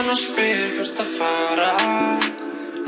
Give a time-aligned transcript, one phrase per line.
[0.00, 1.70] meðan hann spyr hvert að fara.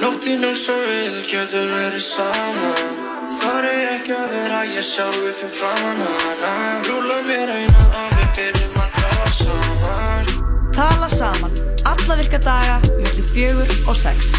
[0.00, 2.94] Nóttinn eins og við getum verið saman.
[3.42, 6.54] Þar er ekki að vera ég sjálfi fyrir framann hana.
[6.88, 10.32] Rúla mér eina og við byrjum að tala saman.
[10.78, 11.60] Tala saman,
[11.92, 14.32] alla virka daga, millir fjögur og sex.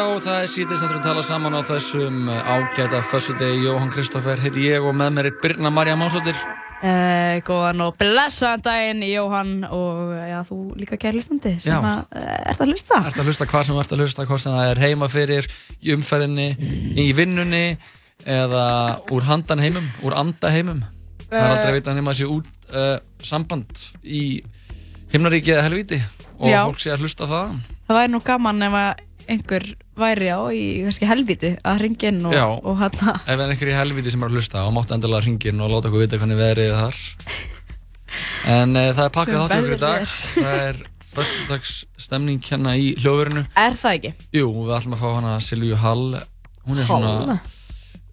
[0.00, 4.80] Já, það er síðan að tala saman á þessum ágæta fössudegi Jóhann Kristófer heiti ég
[4.80, 6.38] og með mér er Birna Marja Másóttir
[6.80, 11.76] Uh, góðan og blessaðan daginn, Jóhann og já, þú líka kæri hlustandi sem Já.
[11.84, 13.00] að, uh, ert að hlusta.
[13.10, 15.48] Ertu að hlusta hvað sem ert að hlusta, hvað sem það er heima fyrir,
[15.84, 16.46] í umferðinni,
[16.96, 17.60] í vinnunni
[18.24, 18.64] eða
[19.12, 20.80] úr handan heimum, úr anda heimum.
[21.26, 24.24] Það er aldrei að vita nema sé út uh, samband í
[25.12, 26.00] himnaríki eða helvíti
[26.38, 26.62] og Já.
[26.64, 27.60] fólk sé að hlusta það.
[27.84, 29.66] Það væri nú gaman ef að einhver
[30.00, 32.46] væri á í kannski helviti að ringja inn og, Já.
[32.48, 35.24] og hérna Ef það er einhver í helvíti sem er að hlusta og máttu endilega
[35.26, 37.02] hringin og láta okkur vita hvernig veðrið er þar.
[38.50, 40.16] En uh, það er pakkað Hvernig þáttur ykkur í dag.
[40.34, 43.46] Það er föstudags stemning hérna í hljóðverinu.
[43.58, 44.12] Er það ekki?
[44.40, 46.20] Jú, við ætlum að fá hana Silvíu Hall.
[46.66, 47.40] Hún er svona Hall?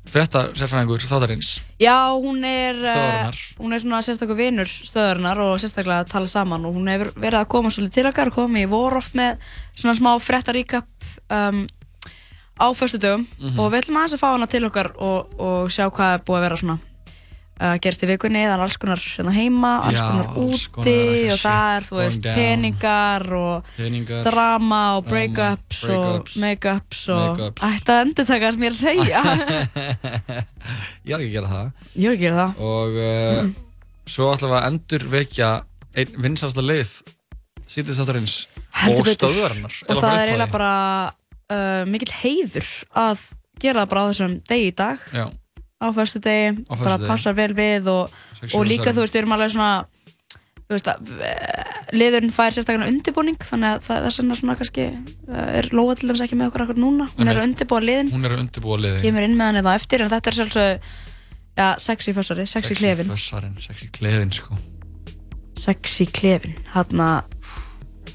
[0.08, 1.50] frétta sérfræðingur þáttarins.
[1.84, 3.40] Já, hún er uh, Stöðvarinnar.
[3.60, 7.42] hún er svona sérstaklega vinur stöðarinnar og sérstaklega að tala saman og hún hefur verið
[7.42, 9.44] að koma svolítið til okkar komið í vorof með
[9.76, 10.88] svona smá fréttaríkap
[11.30, 11.64] um,
[12.58, 13.60] á föstu dögum Mhm.
[13.60, 16.38] og við ætlum aðeins að fá hana til okkar og, og sjá hvað er búið
[16.40, 16.78] að vera svona
[17.62, 20.68] uh, gerst í vikunni, það er alls konar hérna heima, alls Já, konar alls úti
[20.78, 24.24] konar og það er, þú veist, peningar og Peningar.
[24.26, 27.64] drama og Drama, breakups og breakups, make-ups og make-ups.
[27.70, 29.22] ætti að endur taka sem ég er að segja
[31.08, 31.72] Ég er ekki að gera það.
[31.96, 33.50] Ég er ekki að gera það Og uh,
[34.08, 35.50] svo ætlum við að endur vekja
[35.98, 36.92] einn vinsasta leið
[37.68, 38.36] sítið þáttarins
[38.86, 39.18] og betur.
[39.34, 39.76] stöðvarinnar.
[39.90, 40.72] og það er eiginlega bara
[41.52, 42.72] uh, mikill heiður
[43.04, 43.26] að
[43.62, 45.26] gera það bara á þessum degi í dag Já,
[45.82, 47.12] á fyrstu degi, Á bara föstudegi.
[47.12, 49.72] passar vel við og, Sexy og líka þú veist, við erum alveg svona
[50.68, 54.88] þú veist að eh, liðurinn fær sérstaklega undirbúning þannig að það, þess vegna svona kannski
[54.92, 58.10] uh, er Lóa til dæmis ekki með okkur akkur núna hún er að undirbúa liðin,
[58.12, 59.00] hún er að undirbúa liði.
[59.06, 60.90] kemur inn með hann eða eftir en þetta er sjálfsög
[61.58, 64.60] ja, sexy fössari, sexy, klefin Fössarinn, sexy klefin sko.
[65.58, 67.02] sexy klefin, hann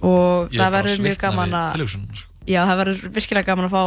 [0.02, 2.26] og er það verður mjög gaman að sko.
[2.46, 3.82] já, það verður virkilega gaman að fá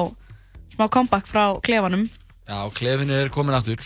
[0.75, 2.07] smá comeback frá klefanum
[2.45, 3.81] Já, klefin er komin aftur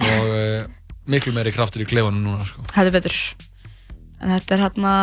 [0.00, 0.68] og uh,
[1.10, 2.62] miklu meiri kraftur í klefanum núna sko.
[2.76, 3.16] Heldur betur
[4.20, 4.94] En þetta er hérna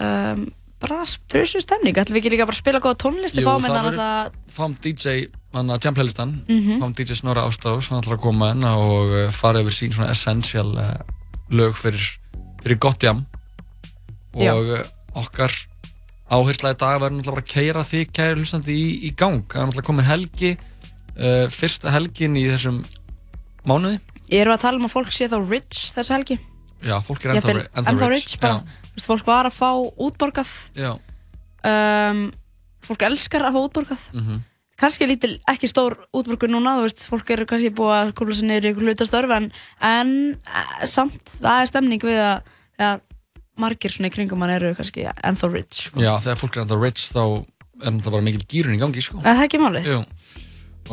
[0.00, 0.46] um,
[0.80, 3.68] bara þrjusu stemning ætlum við ekki líka bara að spila góða tónlist Jú, fáum það
[3.68, 5.14] hérna verður- náttúrulega Fáum DJ,
[5.54, 6.80] hann að jamplaylistan Mhm.
[6.82, 10.10] Fáum DJ Snorra Ástafs, hann ætlar að koma inn og uh, fara yfir sín svona
[10.16, 10.96] essential uh,
[11.52, 12.08] lög fyrir,
[12.64, 13.24] fyrir gott jam
[14.34, 14.54] Já.
[14.56, 14.82] og uh,
[15.20, 15.52] okkar
[16.34, 19.44] áhersla í dag verður náttúrulega bara að keira þig kæri hlustandi í, í gang.
[19.48, 22.80] Það er náttúrulega komin helgi uh, fyrsta helgin í þessum
[23.68, 24.00] mánuði.
[24.28, 26.38] Erum við að tala um að fólk sé þá rich þessu helgi?
[26.84, 30.56] Já, fólk er ennþá, ennþá, ennþá rich, rich veist, fólk var að fá útborgað.
[31.64, 32.26] Um,
[32.84, 34.10] Fólk elskar að fá útborgað.
[34.16, 34.42] Mm
[34.74, 38.64] Kannski lítil, ekki stór útborgun núna veist, fólk eru kannski búið að kóla sér niður
[38.64, 39.44] í ykkur hlutastörf en,
[39.86, 42.48] en eh, samt, það er stemning við að
[42.82, 42.88] ja,
[43.60, 46.02] margir svona í kringum hann eru kannski ennþá rich sko.
[46.02, 49.20] já, þegar fólk er ennþá rich þá er náttúrulega bara mikil gýrun í gangi sko.
[49.22, 49.82] Er það ekki máli?
[49.86, 50.00] Jú.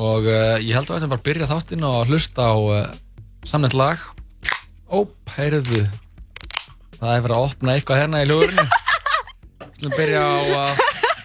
[0.02, 2.94] og uh, ég held að við ætlum bara að byrja þáttinn og hlusta á uh,
[3.48, 4.04] samnett lag
[4.92, 5.86] Óp, heyrðu
[7.00, 8.46] það er verið að opna eitthvað hérna í Við
[9.66, 10.82] ætlum að byrja á að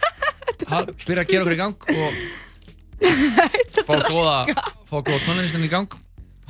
[0.70, 2.10] ha, byrja að gera okkur í gang og
[3.86, 4.36] fá góða
[4.88, 5.98] fá góða tónlistin í gang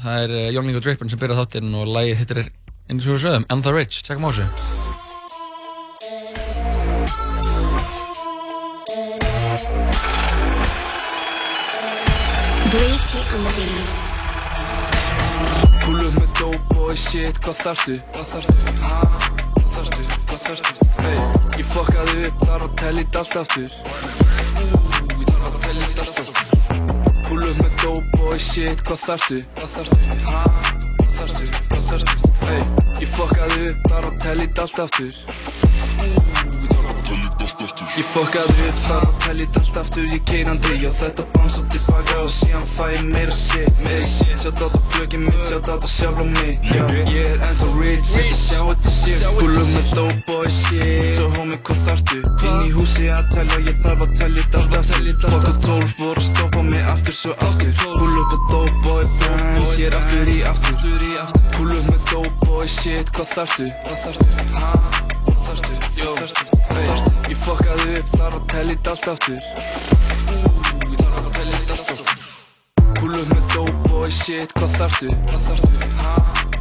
[0.03, 2.53] það er uh, Jónling og Drippin sem byrja þáttinn og lagið hittir er
[2.91, 4.47] eins og við sögum I'm the Rich, tjekkum á þessu
[12.71, 13.91] Bleachy on the beat.
[15.85, 17.95] Pull upp með dope boy shit, hvað þarftu?
[18.17, 18.55] Hvað þarftu?
[18.83, 18.97] Ha?
[19.55, 20.03] Hvað þarftu?
[20.27, 20.73] Hvað þarftu?
[21.05, 21.19] Hey,
[21.61, 26.37] ég fokkaði upp þar og tellit allt aftur Ú, ég þarf að tellit allt aftur
[27.29, 29.39] Pull upp með dope boy shit, hvað þarftu?
[29.61, 29.99] Hvað þarftu?
[30.27, 30.43] Ha?
[30.99, 31.45] Hvað þarftu?
[31.71, 32.34] Hvað þarftu?
[32.47, 35.46] Hey, ég fokkaði upp þar og tellit allt aftur
[37.97, 42.28] Ég fokkaði upp þar og tellit allt aftur Ég keirandi, já þetta bánsa tilbaka og
[42.28, 43.78] síðan fæ ég meira shit.
[43.87, 47.41] Meira shit, sjátt á þetta plökið mitt, sjátt á þetta sjálf á mig ég er
[47.41, 49.25] ennþá rich, að sjá þetta shit.
[49.39, 51.09] Gúlum með dope boy shit.
[51.16, 52.21] Svo homie, hvað þarftu?
[52.51, 55.10] Inn í húsi að telja, ég þarf að telja þetta allt aftur.
[55.25, 57.75] Fokka tólf voru að stoppa mig aftur svo aftur.
[57.97, 61.37] Gúlum með dope boy bands, ég er aftur í aftur.
[61.57, 65.16] Gúlum með dope boy shit, hvað þarftu?
[66.07, 66.45] Hvað þarftu?
[66.47, 66.75] Ha?
[66.77, 66.87] Hvað þarftu?
[66.87, 66.99] Jó, hey,
[67.33, 72.15] ég fokkaði upp þar og tellit allt aftur ég þarf að tellit allt aftur
[73.03, 75.09] up með dope boy shit, hvað þarftu?
[75.27, 75.71] Hvað þarftu?
[76.05, 76.15] Ha?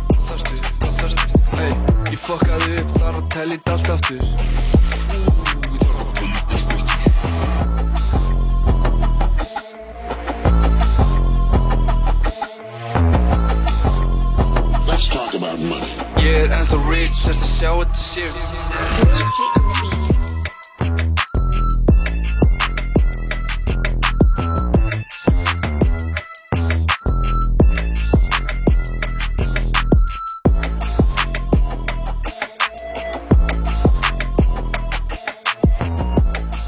[0.10, 0.56] Hvað þarftu?
[0.80, 1.26] Hvað þarftu?
[1.62, 1.74] Ey,
[2.16, 4.18] ég fokkaði upp, þarf að tellja þetta allt aftur
[5.86, 6.42] þarf að tellja
[15.30, 16.05] þetta money.
[16.25, 18.33] Ég er ennþá rich, þarfst að sjá þetta sér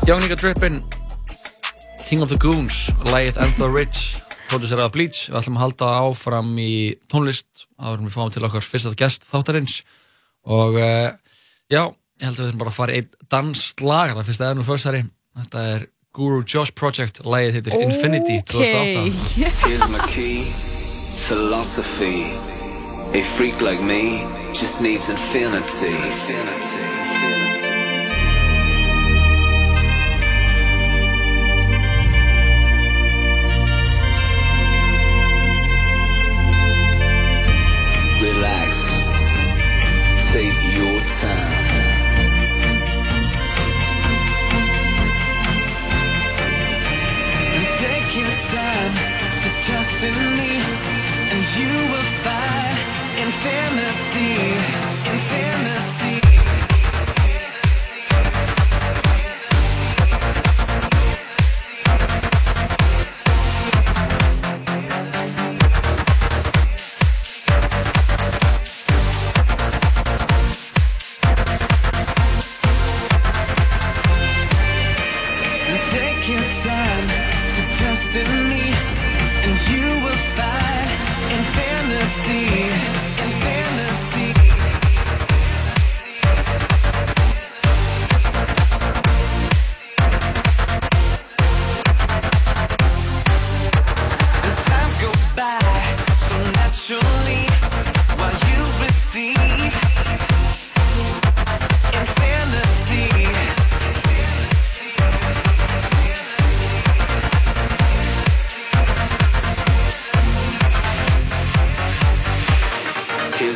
[0.06, 0.86] Young Nigga Drippin
[2.06, 4.18] King of the Goons Lægið Ennþá Rich
[4.48, 5.25] Producerað af Bleach.
[5.27, 7.47] Við ætlum að halda áfram í tónlist
[7.78, 9.82] en við fáum til okkar fyrsta gest þáttarins.
[10.48, 11.12] Og uh,
[11.70, 14.68] já, ég held að við þurfum bara að fara í einn danslagar það fyrsta eðnum
[14.68, 15.06] fyrstari
[15.38, 15.84] Þetta er
[16.18, 20.48] Guru Josh Project Lægið heitir Infinity 2008 Here's my key,
[21.28, 22.26] philosophy.
[23.14, 25.94] A freak like me just needs infinity.
[26.28, 27.56] Relax,
[54.18, 54.56] infinity,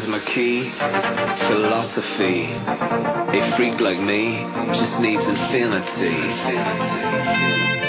[0.02, 0.62] Here's my key,
[1.46, 2.46] philosophy.
[3.38, 4.38] A freak like me
[4.74, 6.10] just needs infinity.
[6.50, 7.81] Relax,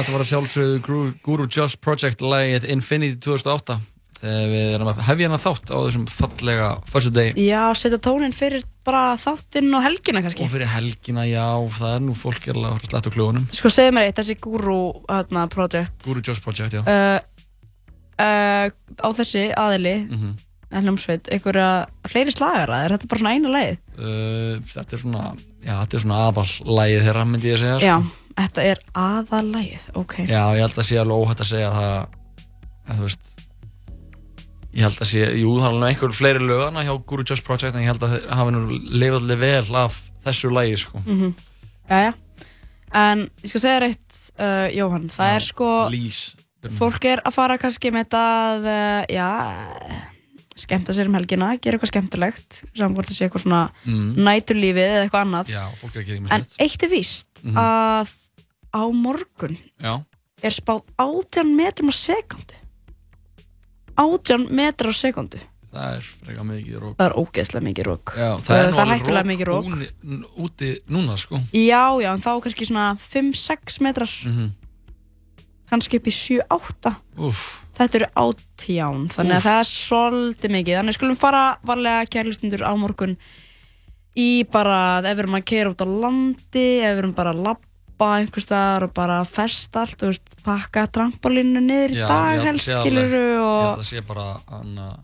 [0.00, 3.76] þetta var að sjálfsögðu Guru, Josh Project lægið Infinity 2008
[4.16, 8.32] þegar við erum að hefja hana þátt á þessum fallega fyrstu degi Já, setja tónin
[8.34, 10.46] fyrir bara þáttinn og helgina kannski.
[10.46, 11.44] Og fyrir helgina, já,
[11.76, 14.38] það er nú fólk er alveg að slætta úr klúunum Sko, segðu mér eitt, þessi
[14.40, 14.78] Guru
[15.10, 15.98] hérna, project.
[16.06, 16.82] Guru Josh Project, já.
[16.86, 17.20] Uh,
[18.16, 18.66] uh,
[19.04, 20.34] Á þessi aðili mm Mhm.
[20.76, 23.76] en hljómsveit, einhverja fleiri slagara er þetta bara svona eina leið?
[24.00, 25.26] uh, Þetta er svona,
[25.62, 28.25] já, þetta er svona aðallægið þeirra, myndi ég að segja sko.
[28.36, 30.14] Já, þetta er aðalægið, ok.
[30.28, 31.94] Já, ég held að sé alveg óhætt að segja það
[32.86, 33.32] að þú veist
[34.76, 37.74] ég held að sé, jú, það er alveg einhver fleiri lögana hjá Guru Josh Project
[37.74, 41.00] en ég held að þeir hafi nú lifað alveg vel af þessu lægi, sko.
[41.06, 41.34] Mm
[41.86, 42.12] Jæja,
[42.98, 46.20] en ég skal segja þér eitt, uh, Jóhann, það er sko Lís
[46.76, 49.28] fólk er að fara kannski með þetta að, uh, já
[50.56, 54.14] skemmta sér um helgina, gera eitthvað skemmtilegt saman hvort það sé eitthvað svona Mm.
[54.24, 55.50] næturlífið eða eitthvað annað.
[55.52, 57.56] Já, að en eitt er víst Mhm.
[57.56, 58.14] að
[58.76, 59.94] á morgun Já,
[60.44, 62.54] er spáð 18 metrum á sekundu
[63.96, 65.40] 18 metrar á sekundu
[65.76, 66.94] það er freka mikið rók.
[66.96, 69.64] það er ógeðslega mikið rók Já, það Það- er það er alveg hættulega mikið rók.
[69.66, 71.36] úni- n- úti núna, sko.
[71.52, 74.08] já, já, en þá kannski svona 5-6 metrar.
[74.24, 74.52] Mm
[75.66, 79.46] kannski upp í 7-8 Úff, þetta eru átján þannig að Úff.
[79.46, 80.76] það er svolítið mikið.
[80.78, 83.16] Þannig að skulum fara varlega kærlustundur á morgun
[84.16, 87.42] í bara ef við erum að keira út á landi ef við erum bara að
[87.96, 92.42] labba einhvers staðar og bara festa allt og veist, pakka trampolínu niður í Já, dag
[92.44, 93.80] helst skiluru og,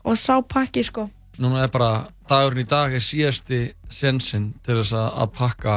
[0.05, 1.09] og sá pakki sko.
[1.41, 5.77] Núna er bara, dagurinn í dag er síðasti sensinn til þess að pakka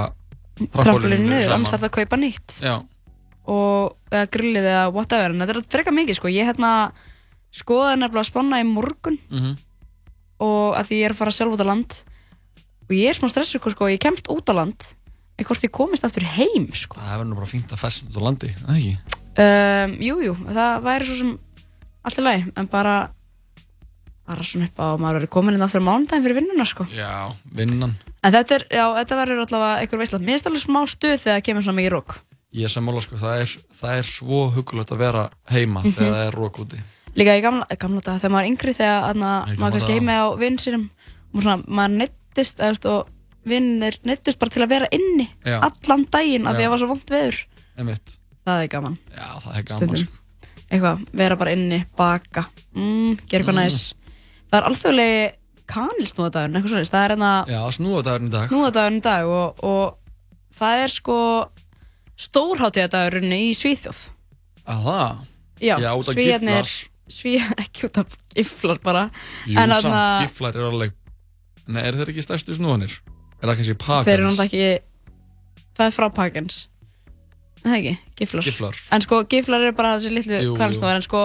[0.59, 2.57] trampolínu niður, annars þarf það að kaupa nýtt.
[2.63, 2.75] Já,
[3.45, 6.33] og eða grillið eða whatever en þetta er frekar mikið sko.
[6.33, 6.73] Ég hérna
[7.55, 9.21] skoðaði nefnilega að spanna í morgun.
[9.31, 9.55] Mhm,
[10.43, 11.97] og að því ég er að fara sjálf út á land.
[12.85, 14.91] Og ég er smá stressu sko, ég kemst út á land
[15.43, 16.95] hvort ég komist aftur heim sko.
[17.01, 18.95] það verður nú bara fínt að festa út á landi, það ekki?
[19.43, 21.33] um, Jú, jú, það væri svo sem
[22.05, 22.95] allt í lagi, en bara
[24.25, 26.85] bara svona upp á að maður verið komin inn aftur á mánudaginn fyrir vinnuna sko.
[26.89, 27.91] Já, vinnan.
[28.23, 31.35] en þetta er, já, þetta verður allavega einhver veistlega, mér finnst alveg smá stuð þegar
[31.37, 32.15] það kemur svona mikið rók
[32.55, 35.91] Ég er sammála, sko, það er, það er svo hugulegt að vera heima Mhm.
[35.91, 36.79] þegar það er rók úti.
[37.15, 40.25] líka í gamla, gamla daga þegar maður er yngri þegar gamla maður kannski heimi á
[40.39, 40.89] vinn sínum
[41.35, 43.07] og svona, maður neittist eða, og
[43.45, 45.59] vinnir neittist bara til að vera inni Já.
[45.61, 47.39] allan daginn af því að það var svo vont veður
[47.77, 48.17] Einmitt.
[48.45, 50.05] það er gaman Já, það er gaman, Stundum.
[50.05, 50.21] sko.
[50.71, 53.61] eitthvað, vera bara inni, baka mm, gera eitthvað Mm.
[53.63, 53.93] næs
[54.49, 55.19] það er alþjóðlegi
[55.65, 58.49] kanilsnúðadagurinn eitthvað svona, það er enna Já, snúadagurinn í dag.
[58.49, 59.97] snúðadagurinn í dag og, og
[60.59, 61.17] það er sko
[62.25, 64.03] stórháttíðadagurinn í Svíþjóð
[64.65, 65.17] Að það?
[65.61, 66.69] já, Já, út af Svíarnir giflar.
[67.15, 67.33] Sví,
[67.63, 69.03] ekki út af giflar bara
[69.45, 70.95] Jú, En samt, þarna- giflar er alveg...
[71.67, 72.95] Nei, eru þeir ekki stærstu snúðanir?
[73.45, 74.05] Er það kannski pakans?
[74.09, 76.57] þeir eru náttúrulega ekki það er frá Pagans
[77.61, 78.79] það er ekki, giflar Giflar.
[78.95, 81.21] en sko giflar eru bara þessi litlu kanilsnúðar en sko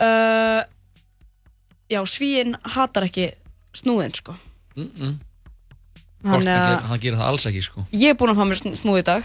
[0.00, 0.60] uh,
[1.92, 3.30] já, Svíinn hatar ekki
[3.76, 4.36] snúðin sko
[4.74, 5.12] Mm -mm.
[6.24, 7.84] Hvort hann, að hann gerir það alls ekki, sko.
[7.92, 9.22] ég er búinn að fá mér sn- snúð í dag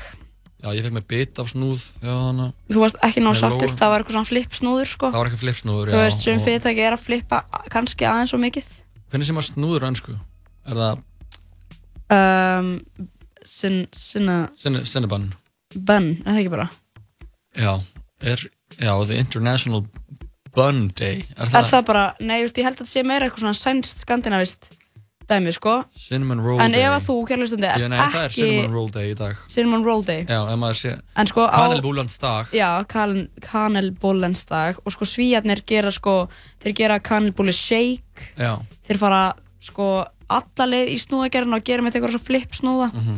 [0.62, 3.70] Já, ég fekk með bit af snúð, já, þannig þú varst ekki ná Með sattur,
[3.80, 6.02] það var eitthvað svona flip snúður sko Það var eitthvað flipsnúður, þú já.
[6.04, 7.38] veist, sem og- fyrirtæki er að flippa
[7.74, 8.66] kannski aðeins og mikið
[9.10, 10.14] Hvernig sem að snúður á ennsku?
[10.70, 11.00] Er það
[12.10, 12.72] um,
[13.46, 15.30] sin, sinna Cinna- Cinnabon?
[15.76, 16.70] bun, er það ekki bara
[17.60, 17.74] Já,
[18.22, 18.44] er,
[18.80, 19.84] já, The International
[20.56, 21.24] Bun Day.
[21.38, 21.70] Er er það?
[21.72, 24.70] það bara, nei, just, ég held að það sé meira eitthvað svona sænst skandinavist
[25.30, 26.82] dæmi sko Cinnamon Roll en Day.
[26.88, 29.44] ef að þú, kærleistundi, Já, ert nei, það er Cinnamon ekki Roll Day í dag.
[29.54, 30.94] cinnamon roll day Já, ef maður sé...
[31.22, 32.50] en sko á Kanelbúlands dag.
[32.58, 33.14] já, kan,
[33.46, 36.16] kanelbólensdag og sko svíjarnir gera sko
[36.64, 38.56] þeir gera kanelbóli shake Já,
[38.88, 39.22] þeir fara
[39.60, 43.16] sko alla leið í snúðagerðin og gera með eitthvað svo flip snúða Mhm.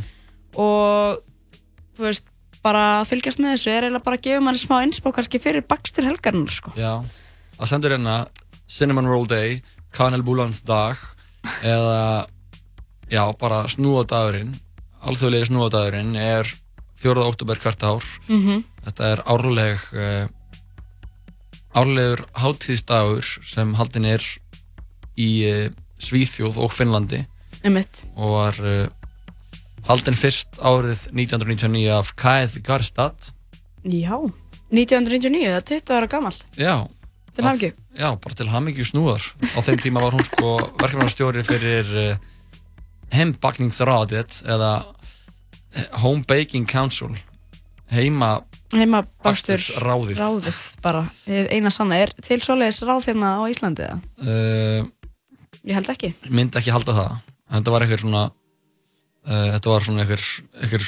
[0.57, 1.21] og
[1.97, 2.25] þú veist
[2.63, 5.63] bara að fylgjast með þessu er eiginlega bara að gefa manni smá innspá kannski fyrir
[5.67, 7.03] bakstur helgarnar sko já.
[7.57, 8.27] Það sendur hérna
[8.67, 10.97] Cinnamon Roll Day, Kanelbúlands dag
[11.63, 12.27] eða,
[13.11, 14.53] já, bara snúadagurinn.
[15.03, 16.45] Alþjóðlegi snúadagurinn er
[17.01, 17.17] 4.
[17.25, 18.03] oktober hvert ár.
[18.29, 20.27] mm Þetta er árleg uh,
[21.75, 24.23] árlegur hátíðsdagur sem haldin er
[25.19, 25.69] í uh,
[26.01, 27.23] Svíþjóð og Finnlandi.
[27.61, 28.03] Einmitt.
[28.17, 28.87] Og var uh,
[29.89, 33.31] haldin fyrst árið 1999 af Kaeth Garstad.
[33.85, 34.17] Já.
[34.71, 36.75] 1999, það er 20 ára gammal Já,
[37.35, 39.25] til hafingju já, bara til hamingju snúðar.
[39.51, 42.13] Á þeim tíma var hún sko verkefnarstjóri fyrir uh,
[43.11, 44.71] heimbakningsradet eða
[45.75, 47.17] eh, Home Baking Council
[47.91, 48.37] heima
[48.71, 53.99] heima bakstur bakstursráðið ráðið bara, eina sanna er til svoleiðis ráð hérna á Íslandi eða?
[54.23, 54.85] uh,
[55.67, 56.13] ég held ekki.
[56.29, 57.17] Myndi ekki halda það.
[57.51, 60.23] Þetta var einhver svona uh, þetta var svona einhver,
[60.63, 60.85] einhver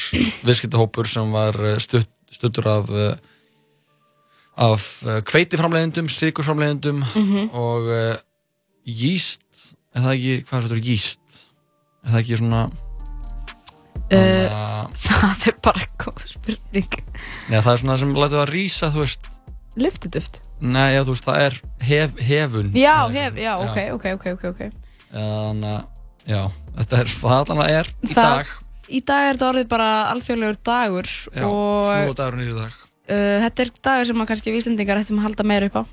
[0.48, 3.14] viðskiptahópur sem var uh, stutt, stuttur af uh,
[4.54, 7.50] af uh, hveitiframleiðendum, sykurframleiðendum Mhm.
[7.58, 8.16] og uh,
[8.86, 11.40] jíst er það ekki, hvað er þetta jíst
[12.04, 12.62] er það ekki svona
[14.14, 16.98] uh, það er bara góð spurning.
[17.50, 19.30] Neða, það er svona sem lætur það rísa þú veist,
[19.80, 21.58] lyftuduft nei, já, þú veist, það er
[21.90, 22.70] hef, hefun.
[22.78, 24.70] Já, hef, já, ok, ok, ok, ok, okay.
[25.14, 25.82] þannig að,
[26.32, 26.42] já,
[26.78, 28.54] þetta er það allan að er í Það- dag?
[28.94, 32.80] í dag er þetta orðið bara alþjóðlegur dagur já, og snúðadagurinn í dag.
[33.10, 35.84] uh, þetta er dagur sem að kannski víslendingar ættum að halda meira upp á.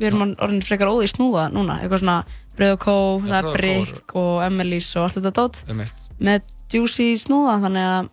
[0.00, 2.24] Við erum orðin frekar óði snúða núna eitthvað svona
[2.56, 6.48] Bröð og Kó, Já, það er Brygg og Emmelies og allt þetta dót eitt með
[6.72, 8.08] juicy snúða þannig að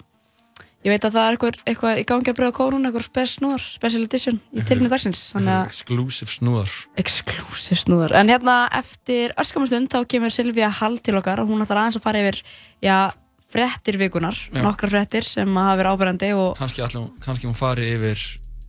[0.85, 3.63] ég veit að það er eitthvað, eitthvað í gangi að breyða kórun, eitthvað spes snúðar,
[3.67, 5.21] special edition í tilinu dagsins,
[5.65, 6.69] Exclusive snúðar.
[6.97, 8.13] exclusive snúðar.
[8.15, 12.05] En hérna eftir öskamastund þá kemur Silvía Hall til okkar og hún ætlar aðeins að
[12.05, 12.41] fara yfir,
[12.85, 13.11] já,
[13.49, 14.61] frettir vikunar, Já.
[14.61, 18.21] nokkrar frettir sem hafa verið áberandi og Kanski, ætlum, kannski hún fari yfir,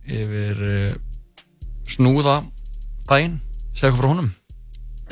[0.09, 0.93] yfir uh,
[1.87, 2.39] snúða
[3.07, 3.39] daginn.
[3.77, 4.31] Segja okkur frá honum.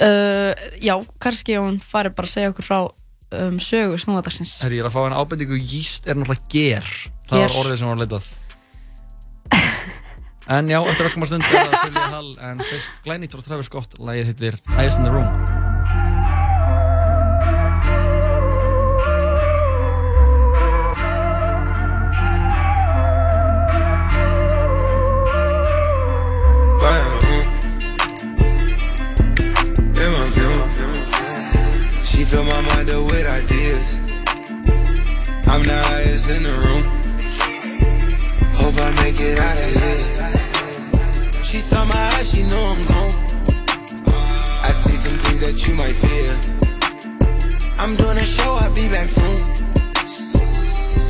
[0.02, 2.80] uh, já, kannski hún fari bara að segja okkur frá
[3.36, 4.58] um, sögu snúðadagsins.
[4.64, 6.92] Herri, ég er að fá einn ábendingu, jíst er náttúrulega ger.
[7.30, 7.48] Það Ger.
[7.48, 8.30] var orðið sem var leitað.
[10.50, 13.70] En já, eftir öskum að stund er það Silja Hall, en fyrst glænýtt frá Travis
[13.70, 15.69] Scott, lagið hittir Eyes in the Room.
[36.30, 36.84] In the room.
[38.54, 41.44] Hope I make it out of here.
[41.44, 43.14] She saw my eyes, she know I'm gone.
[44.62, 46.32] I see some things that you might fear.
[47.80, 49.38] I'm doing a show, I'll be back soon.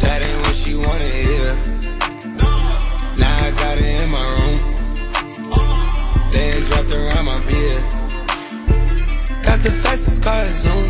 [0.04, 1.56] That ain't what she wanna hear.
[3.22, 4.58] Now I got it in my room.
[6.32, 7.84] Legs wrapped around my beard.
[9.44, 10.88] Got the fastest car Zoom.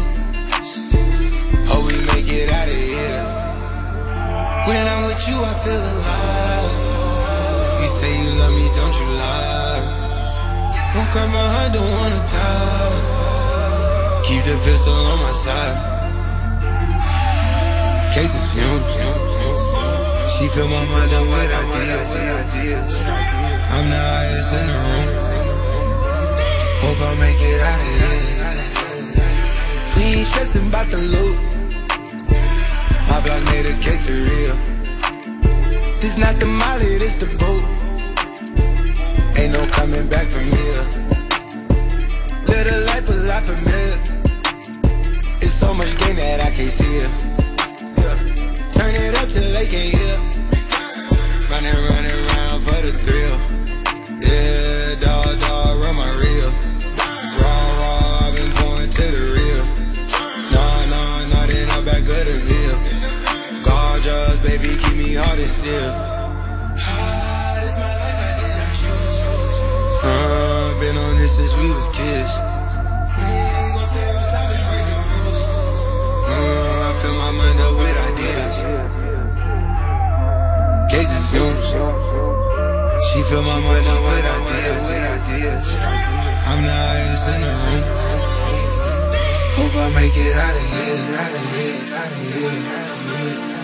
[1.68, 3.49] Hope we make it out of here.
[4.70, 6.74] When I'm with you, I feel alive.
[7.82, 9.82] You say you love me, don't you lie?
[10.94, 14.22] Don't cry my heart, don't wanna die.
[14.28, 15.78] Keep the pistol on my side.
[18.14, 18.86] Cases fumes.
[20.38, 22.14] She fill my mind up with ideas.
[23.74, 25.10] I'm the highest in the room.
[26.84, 28.20] Hope I make it out of here.
[30.06, 31.59] Ain't stressing about the loot.
[33.10, 34.58] My block made a of.
[36.00, 37.64] This not the molly, this the boat.
[39.38, 40.84] Ain't no coming back from here.
[42.48, 43.98] Live a life a lot familiar.
[45.42, 47.12] It's so much gain that I can't see it.
[47.98, 48.16] Yeah.
[48.78, 50.16] Turn it up till they can't hear.
[51.50, 52.19] Running, running
[65.50, 65.92] still.
[70.02, 72.34] Uh, been on this since we was kids.
[72.38, 72.48] Uh,
[76.88, 78.56] I fill my mind up with ideas.
[80.92, 81.70] Cases fumes.
[83.08, 85.70] She fill my mind up with ideas.
[86.50, 87.84] I'm the highest in the room.
[89.58, 91.02] Hope I make it out of here.
[91.18, 91.78] Out of here.
[91.98, 92.18] Out of
[93.50, 93.59] here.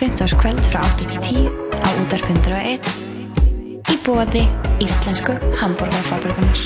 [0.00, 0.38] Öll 15.
[0.38, 1.50] kvöld frá 8 til 10
[1.84, 2.86] á útarpundur og 1
[3.92, 4.46] í bóði
[4.80, 6.62] íslensku hambúrgarfabrikunar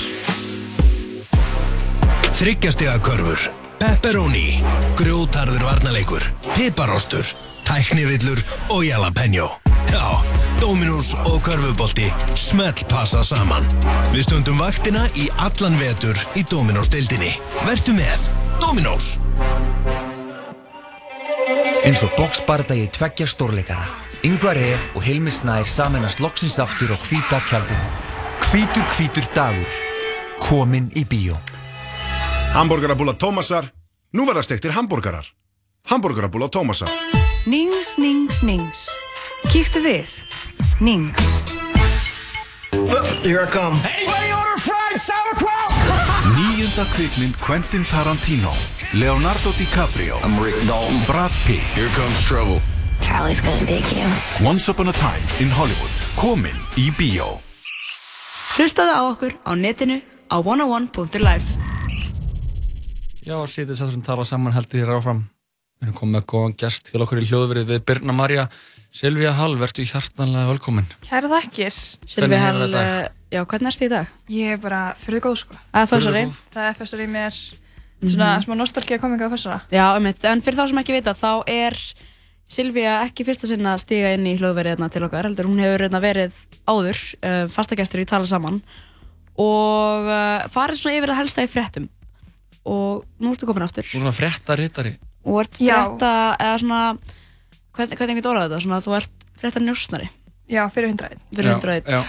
[2.35, 3.43] Þryggjastega körfur,
[3.79, 4.61] pepperoni,
[4.99, 6.23] grjótarður varnaleikur,
[6.55, 7.27] piparostur,
[7.67, 9.47] tæknivillur og jalapeno.
[9.91, 10.19] Já,
[10.59, 13.67] Dominós og körfubolti smelt passa saman.
[14.11, 17.35] Við stundum vaktina í allan vetur í Dominós deildinni.
[17.67, 18.29] Vertu með
[18.63, 19.15] Dominós.
[21.85, 23.83] Eins og boxbardagi tveggja stórleikara.
[24.25, 24.71] Yngvar E.
[24.97, 27.85] og Hilmi Snær saminast loksins aftur á hvíta tjaldinu.
[28.49, 29.69] Hvítur hvítur dagur.
[30.41, 31.37] Komin í bíó.
[32.57, 33.69] Hamburgerabúla Tómasar.
[34.17, 35.29] Nú verða stektir hambúrgarar.
[35.85, 36.89] Hamburgerabúla Tómasar.
[37.45, 38.89] Nings, nings, nings.
[39.53, 40.09] Kíktu við.
[40.81, 41.21] Nings.
[43.21, 43.77] Here I come.
[43.85, 45.69] Anybody order fried sauerkraut?
[46.33, 52.61] Níunda kvikmynd Quentin Tarantino Leonardo DiCaprio I'm Rick Dalton Brad Pitt Here comes trouble
[53.01, 54.07] Charlie's gonna dig you
[54.39, 57.41] Once upon a time in Hollywood Komin í bíó
[58.55, 59.99] Hlustaðu á okkur á netinu
[60.31, 61.59] á 101.life
[63.27, 65.23] Já, sítið sættur sem tala saman heldur hér áfram.
[65.81, 68.43] Við erum komið með góðan gest til okkur í hljóðverið við Birna Marja.
[68.93, 70.85] Silvía Hall, verður hjartanlega velkomin.
[71.03, 71.79] Kæra þakkir.
[72.05, 72.77] Hefur Hall
[73.33, 74.13] Já, hvernig ertu í dag?
[74.29, 75.57] Ég er bara fyrir góð sko.
[75.73, 76.23] Það er fössari.
[76.53, 77.39] Það er fössari í mér,
[78.03, 78.43] svona Mhm.
[78.45, 79.61] smá nostalgía kominga á fössara.
[79.71, 81.75] Já, um en fyrir þá sem ekki vita, þá er
[82.47, 85.81] Silvía ekki fyrsta sinna að stiga inn í hljóðverið hérna til okkar, heldur hún hefur
[85.81, 86.31] hérna verið
[86.69, 88.61] áður, uh, fastagestur í Tala Saman
[89.35, 91.87] og uh, farið svona yfir það helsta í fréttum
[92.65, 94.93] og nú ertu komin aftur Þú svona fréttarittari.
[95.25, 95.73] og ert Já.
[95.89, 96.97] frétta, eða svona
[97.75, 100.09] hvernig, hvernig ég orðað þetta, svona þú ert frétta njósnari
[100.45, 101.19] Já, fyrir hundraðið.
[101.33, 101.89] Fyrir Já, 101.
[101.89, 102.01] já.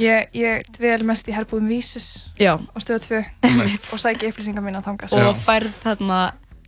[0.00, 2.06] Ég, ég dvel mest í herbúðum vísis
[2.40, 2.56] Já.
[2.58, 3.84] og stöðu 2 Einmitt.
[3.94, 5.10] og sæki upplýsingar mín að þanga.
[5.30, 6.18] og færð þarna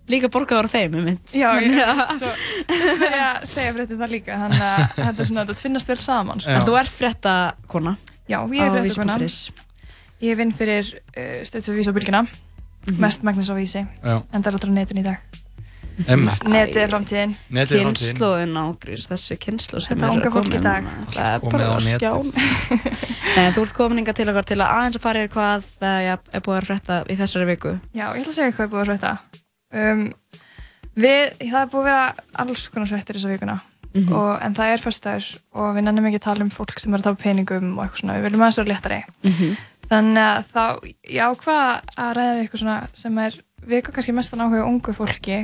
[0.06, 1.74] líka borgaður á þeim, um mynd Já, ég
[2.20, 5.96] svo ég að segja frétti það líka, þannig að þetta er svona, þetta tvinnast vel
[5.98, 6.40] saman.
[6.44, 6.54] Sko.
[6.54, 7.34] En þú ert frétta
[7.66, 7.96] kona
[8.30, 9.18] Já, ég er fréttakona.
[10.22, 12.22] Ég vinn fyrir uh, stöðu 2 vísi á bylgina,
[12.86, 13.00] Mhm.
[13.02, 14.22] mest magnis á vísi, Já.
[14.32, 15.18] en það er alltaf á netinu í dag.
[15.96, 17.32] Netið er framtíðin.
[17.70, 20.82] Kynnslóðin ágrís, þessi kynnslóð sem Þetta er að koma.
[21.14, 21.96] Það er bara netið.
[21.96, 22.26] skján
[23.37, 26.09] Nei, Þú ert komin inga til okkar til að aðeins að fara yfir hvað það
[26.11, 28.72] er er búið að frétta í þessari viku Já, ég ætla að segja hvað er
[28.74, 29.14] búið að frétta.
[29.76, 30.04] Um,
[30.96, 32.04] við, það er búið að vera
[32.44, 33.56] alls konar fréttir þessa vikuna.
[33.96, 34.12] Mhm.
[34.12, 37.00] og, en það er fyrstæður og við nennum ekki að tala um fólk sem er
[37.00, 38.98] að tapa peningum og eitthvað svona, við viljum aðeins vera léttari.
[39.24, 39.54] Mhm.
[39.87, 40.64] Þannig að þá,
[41.14, 41.62] ég ákvað
[41.96, 43.38] að ræða við eitthvað svona sem er
[43.70, 45.38] vika kannski mestan áhuga á ungu fólki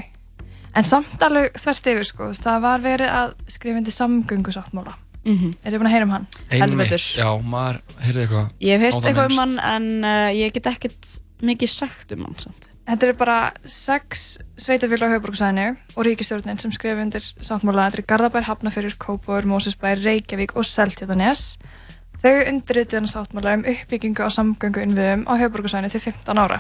[0.75, 4.95] en samt alveg þvert yfir sko, það var verið að skrifa undir samgöngusáttmála.
[5.23, 5.53] Mhm.
[5.63, 6.27] Er þið búin að heyra um hann?
[6.51, 6.99] Einmitt, betur.
[6.99, 8.51] já, maður heyrði eitthvað.
[8.61, 12.39] Ég hef heyrt eitthvað um hann en uh, ég get ekkert mikið sagt um hann
[12.39, 13.37] samt Þetta er bara
[13.71, 14.25] sex
[14.59, 17.87] sveitafélag á höfuborgsvæðinu og ríkistjórnin sem skrifa undir sáttmála.
[17.93, 21.45] Þetta er Garðabær, Hafnafjörður, Kópavur, Mósesbær, Reykjavík og Seltjarnanes.
[22.23, 26.59] Þau undirrituðu hann sáttmála um uppbyggingu á samgöngu innviðum á höfuborgsvæðinu til 15 ára.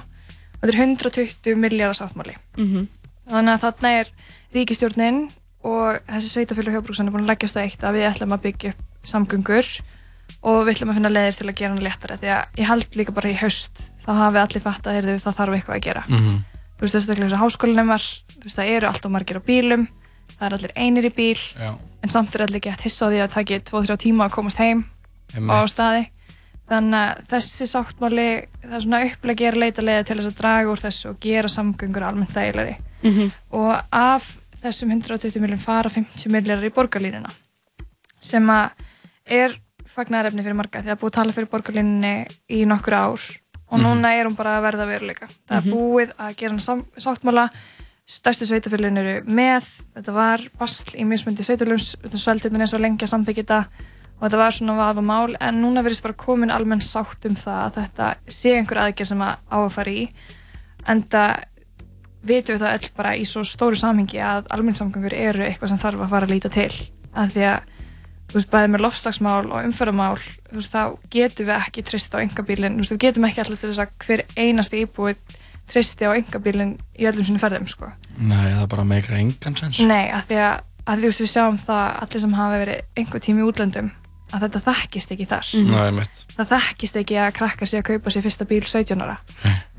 [0.62, 2.38] Og þetta er 120 miljardar sáttmáli.
[2.56, 2.86] Mhm.
[3.30, 4.12] Þannig að þarna er
[4.52, 5.20] ríkistjórnin
[5.62, 8.72] og þessi sveitafélag á höfuborgsvæðinu búin að leggjast á eitt að við ætlum að byggja
[8.72, 9.68] upp samgöngur
[10.42, 12.96] og við ætlum að finna leiðir til að gera hann léttara því að ég held
[12.98, 16.04] líka bara í haust þá hafi allir fatt að heyrðu, það þarf eitthvað að gera.
[16.08, 16.38] Mhm.
[16.76, 19.86] þú veist þess að háskólinemar þú veist það eru alltaf margir á bílum
[20.32, 21.78] það er allir einir í bíl Já.
[21.78, 24.58] en samt er allir gett hissa á því að það taki 2-3 tíma að komast
[24.58, 24.84] heim
[25.46, 26.08] á staði.
[26.72, 28.28] Þannig að þessi sáttmáli
[28.62, 31.50] það er svona upplegi er leita leiða til þess að draga úr þessu og gera
[31.52, 33.32] samgöngur almennt þægilegri Mhm.
[33.50, 37.30] og af þessum 120 miljón fara 50 miljórar í borgarlínuna
[38.20, 38.70] sem að
[39.26, 43.20] er fagnarefni fyrir marga því að búið að tala fyrir borgarlínunni í nokkur ár.
[43.72, 43.84] Og Mhm.
[43.86, 45.28] núna er hún bara að verða veruleika.
[45.48, 45.72] Það er Mhm.
[45.72, 47.50] búið að gera hann sáttmála.
[48.06, 49.64] Stærstu sveitafélagin eru með.
[49.96, 53.66] Þetta var basl í mismundi sveitafélagum svo lengi að samþykja þetta.
[54.20, 57.72] Og þetta var svona vafa mál en núna verðist bara komin almenn sátt um það
[57.72, 60.08] að þetta sé einhver aðgerð sem að á að fara í.
[60.86, 61.42] En það
[62.22, 66.04] vitum við það öll bara í svo stóru samhengi að almennsamgöngur eru eitthvað sem þarf
[66.04, 66.70] að fara að líta til
[67.12, 67.70] af því að
[68.32, 70.82] þú veist, bæði með lofslagsmál og umferðamál þú veist, þá
[71.12, 73.96] getum við ekki trist á engabílinn, þú veist, við getum ekki alltaf til þess að
[74.06, 75.38] hver einasti íbúið
[75.72, 77.90] tristi á engabílinn í öllum sinni ferðum, sko.
[78.18, 79.80] Nei, það er bara meikra engan sens.
[79.84, 83.02] Nei, af því að, að því, þú veist, við sjáum það allir sem hafa verið
[83.02, 83.92] einhver tími í útlöndum
[84.32, 85.48] að þetta þekkist ekki þar.
[85.68, 86.20] Nei, mitt.
[86.36, 89.16] Það þekkist ekki að krakkar sé að kaupa sér fyrsta bíl 17 ára.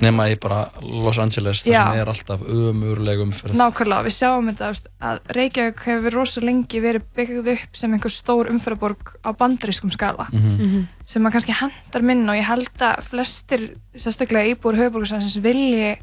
[0.03, 1.83] Nema í bara Los Angeles, það Já.
[1.91, 7.51] sem er alltaf umurlegum Nákvæmlega, við sjáum þetta að Reykjavík hefur rosa lengi verið byggð
[7.55, 10.57] upp sem einhver stór umferðaborg á bandarískum skala Mhm.
[10.59, 10.87] Mhm.
[11.05, 15.97] sem að kannski hendar minn og ég held að flestir, sérstaklega íbúar höfuborgarsvæðins vilji,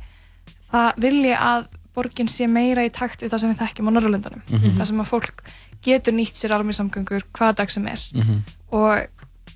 [0.73, 4.43] það vilji að borgin sé meira í takt við það sem við þekkjum á Norrlundunum
[4.51, 4.79] Mhm.
[4.79, 5.43] það sem að fólk
[5.85, 8.43] getur nýtt sér alveg samgöngur hvaða dag sem er Mhm.
[8.73, 9.07] og,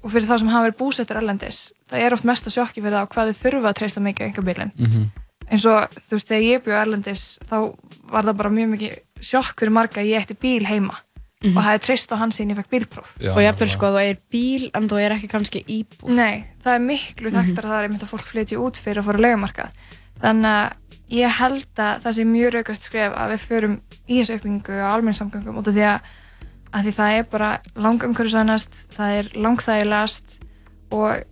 [0.03, 3.05] og fyrir þá sem hafa verið búsettur erlendis það er oft mesta sjokki fyrir það
[3.07, 5.11] á hvað þau þurfa að treysta mikið á einhver bílinn Mhm.
[5.51, 7.57] eins og þú veist þegar ég bjóð Erlendis þá
[8.11, 10.97] var það bara mjög mikið sjokk fyrir marga að ég ætti bíl heima
[11.45, 11.57] Mhm.
[11.59, 14.11] og það er treyst á hans sín ég fekk bílpróf og jafnvel sko að þú
[14.11, 17.37] er bíl en þú er ekki kannski íbúð Nei, það er miklu Mhm.
[17.37, 19.71] þekktar að það er einmitt að fólk flytja út fyrir að fara að legumarka
[20.23, 20.73] þannig að
[21.15, 23.75] ég held að það sé mjög raugrætt skref að við förum
[24.09, 26.09] í þessu uppbyggingu á almenningssamgöngum út af því að,
[26.75, 27.51] að því það er bara
[27.87, 30.37] langumhverfisvænast það er langþægilegast
[30.95, 31.25] og,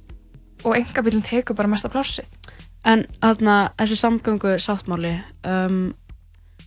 [0.64, 2.38] og engabílinn tekur bara mesta plássið
[2.82, 5.12] En þarna, þessi samgöngu sáttmáli
[5.46, 5.92] um,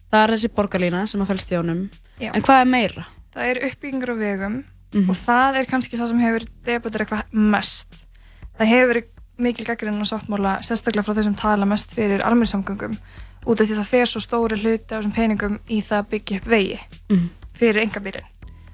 [0.07, 1.81] það er þessi borgarlína sem að fælst í honum
[2.23, 2.29] Já.
[2.31, 3.03] en hvað er meira?
[3.35, 4.61] það er uppbyggingur á vegum
[4.95, 5.09] Mhm.
[5.11, 7.97] og það er kannski það sem hefur debatur eitthvað mest
[8.55, 12.97] það hefur verið mikil gaggrinn á sáttmála sérstaklega frá þeir sem tala mest fyrir almenningssamgöngum
[13.45, 16.37] út af því það fer svo stóri hluti á þessum peningum í það að byggja
[16.41, 17.29] upp vegi Mhm.
[17.53, 18.25] fyrir engabýrin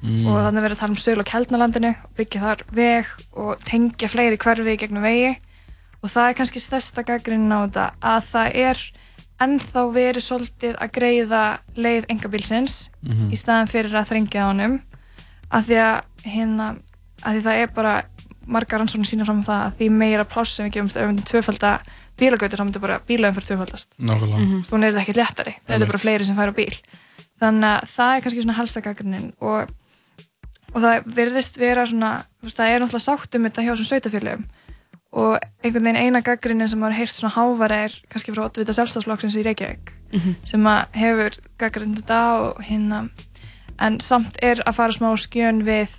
[0.03, 0.25] Mm.
[0.27, 4.07] og þannig verið að tala um söl á Kjeldnalandinu og byggja þar veg og tengja
[4.09, 5.37] fleiri hverfi í gegnum vegi
[6.03, 8.77] og það er kannski stærsta gaggrinn á þetta að það er
[9.41, 13.29] ennþá verið svolítið að greiða leið engabílsins Mhm.
[13.31, 14.81] í staðan fyrir að þrengja á honum
[15.51, 16.77] af því að hérna
[17.23, 18.03] að því það er bara
[18.47, 21.11] margar rannsóknir sína fram á það að því meira pláss sem við gefumst ef við
[21.11, 21.71] myndum tvöfalda
[22.17, 24.37] bílagautur þá myndum bara bílaðum fyrir tvöfaldast Nákvæmlega.
[24.37, 24.83] mm -hmm.
[24.83, 25.87] er þetta ekkert léttari, það er Einmitt.
[25.91, 26.75] bara fleiri sem færa bíl
[27.41, 29.69] þannig að það er kannski svona helsta gaggrunin og,
[30.73, 33.89] og það verðist vera svona, þú veist, það er náttúrulega sátt um þetta hjá þessum
[33.91, 34.43] sveitafélögum
[35.11, 39.35] og einhvern veginn eina gaggrunin sem maður heyrt svona hávara er kannski frá oddvita sjálfstafsflokksins
[39.35, 40.35] í Reykjavík Mhm.
[40.43, 43.09] sem að hefur gaggrind þetta og hérna
[43.79, 45.89] en samt er að fara smá skjön við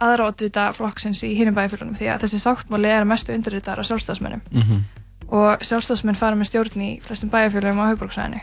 [0.00, 3.84] aðra oddvita flokksins í hinum bæjarfélunum því að þessi sáttmáli er að mestu undirritar á
[3.86, 4.82] sjálfstafsmennum Mhm.
[5.28, 8.40] og sjálfstafsmenn fara með stjórn í flestum bæjarfélagum á Hauðborgsvæðinu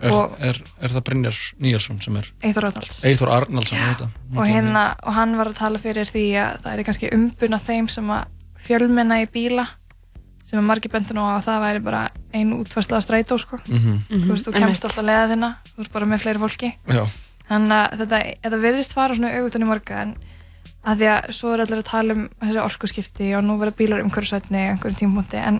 [0.00, 3.00] Er, og, er, er það Brynjar Níjarsson sem er Eyþór Arnalds.
[3.04, 3.86] Arnaldsson, Já.
[3.96, 7.58] þetta og, hérna, og hann var að tala fyrir því að það er kannski umbuna
[7.58, 8.24] þeim sem að
[8.62, 9.64] fjölmenna í bíla
[10.46, 13.58] sem að margir bendur nú á að það væri bara ein útfærslega strætó sko.
[13.66, 13.98] Mhm.
[14.08, 17.04] þú veist, þú kemst alltaf leiða þina þú ert bara með fleiri fólki Já.
[17.50, 20.14] þannig að þetta, þetta verðist fara svona auðvitað í morga en
[20.88, 24.04] að því að svo er allir að tala um þessi orkuskipti og nú verða bílar
[24.04, 25.58] umhverfisvætni í einhverjum tímpunkti en,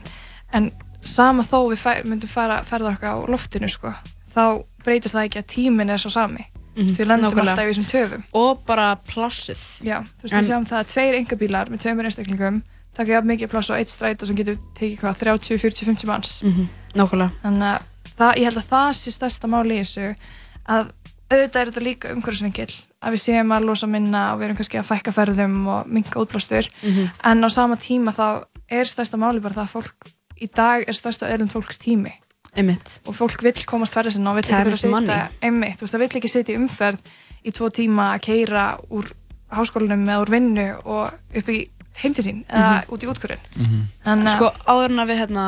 [0.56, 0.70] en
[1.04, 3.92] sama þó við fæ, myndum fara ferða okkar á loftinu sko,
[4.34, 4.42] þá
[4.84, 6.46] breytir það ekki að tíminn er svo sami.
[6.78, 7.50] Mhm, því við lendum nákvæmlega.
[7.52, 8.24] alltaf í þessum töfum.
[8.38, 9.62] Og bara plássið.
[9.82, 12.60] Já, þú veist, En- við sjáum það að tveir engabílar með tveimur einstaklingum
[12.94, 16.42] taka jafn mikið pláss á eitt strætó sem getur tekið hvað, 30, 40, 50 manns.
[16.46, 17.30] Mhm, nákvæmlega.
[17.42, 17.82] Þannig að
[18.18, 20.06] það, ég held að það sé stærsta máli í þessu
[20.68, 20.92] að
[21.30, 22.70] auðvitað er þetta líka umhverfisvingil
[23.02, 26.18] að við séum að losa minna og við erum kannski að fækka ferðum og minka
[26.20, 26.68] útblástur.
[26.82, 27.10] Mhm.
[27.24, 30.10] en á sama tíma þá er stærsta máli bara það að fólk
[30.42, 32.12] í dag er stærsta öðlum fólks tími.
[32.56, 33.00] Einmitt.
[33.06, 36.16] Og fólk vill komast ferðið sinna og vill ekki sitja einmitt, þú veist, það vill
[36.18, 37.00] ekki sitja í umferð
[37.44, 39.12] í tvo tíma að keira úr
[39.52, 41.68] háskólanum eða úr vinnu og upp í
[42.02, 45.44] heimti sín eða út í útkvörðin Þannig að- sko áður en að við hérna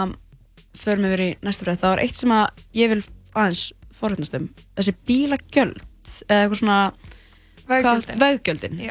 [0.80, 3.02] förum yfir í næstu fræð, þá er eitt sem að ég vil
[3.34, 4.48] aðeins forhætnast um.
[4.76, 5.82] Þessi bílagjöld
[6.28, 6.92] eða eitthvað svona
[7.70, 8.18] Veggjöldin.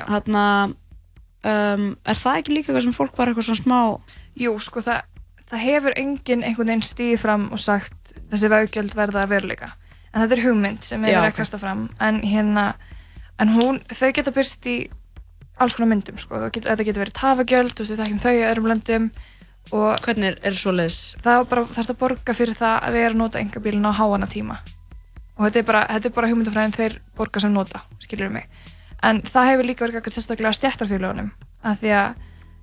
[0.10, 3.80] hérna um, er það ekki líka eitthvað sem fólk var eitthvað svona smá
[4.40, 5.02] Jú, sko, það,
[5.50, 9.74] það hefur enginn einhvern veginn stíð fram og sagt þessi veggjöld verða að veruleika.
[10.14, 11.90] En þetta er hugmynd sem er Já, að kasta fram.
[12.02, 12.70] En hérna,
[13.42, 14.78] en hún þau geta byrst í
[15.60, 18.32] alls konar myndum sko, Það get, þetta getur verið tafagjöld þú veist, við þekkjum þau
[18.32, 19.10] í öðrum löndum
[19.76, 21.00] og hvernig er, er svoleiðis?
[21.20, 24.30] Það er bara þarf að borga fyrir það að vera að nota engabílinn á háana
[24.30, 24.60] tíma
[25.40, 28.50] og þetta er bara, þetta er bara hugmyndafræðin þeir borga sem nota, skilur mig.
[29.02, 31.32] En það hefur líka verið gaggat sérstaklega stjættarfélagunum
[31.64, 32.16] að því að,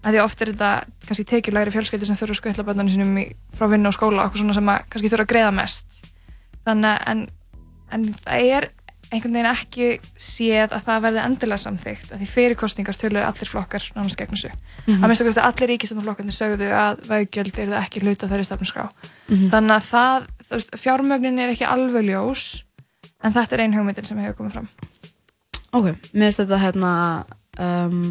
[0.05, 0.71] að því oft er þetta
[1.09, 4.43] kannski tekjulegri fjölskyldi sem þurfa að skutla bönnunum sínum í, frá vinnu og skóla okkur
[4.45, 6.03] svona sem að kannski þurfa að greiða mest.
[6.67, 7.23] Þannig en,
[7.97, 8.69] en það er
[9.07, 13.51] einhvern veginn ekki séð að það verði endilega samþygt að því fyrir kostningar töluðu allir
[13.51, 14.51] flokkar nánast gegn þessu.
[14.87, 14.99] Mhm.
[15.05, 18.89] að minnst okkur allir ríkistofnarflokkarnir sögðu að veggjöld er það ekki hluta þeirri stafninskrá
[19.29, 19.49] Mhm.
[19.55, 20.27] þannig að það,
[20.83, 22.65] fjármögnin er ekki alveg ljós
[23.25, 24.71] en þetta er ein hugmyndin sem hefur komið fram.
[25.77, 26.93] Ok, mér finnst þetta hérna
[27.61, 28.03] um,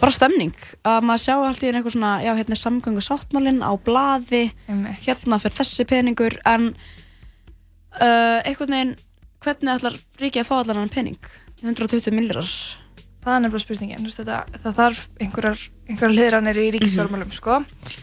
[0.00, 0.56] bara stemning.
[0.86, 5.04] Að maður sjá allt í eitthvað svona já, hérna er samgöngu sáttmálinn á blaði Einmitt.
[5.06, 6.72] hérna fyrir þessi peningur en
[8.00, 8.96] uh, einhvern veginn
[9.40, 11.20] hvernig ætlar ríkið að fá allan hann pening?
[11.62, 12.40] 120 milljar
[13.20, 17.58] það er nefnilega spurningin, þetta, það þarf einhverjar, einhverjar hliðranir í ríkisfjármálum sko,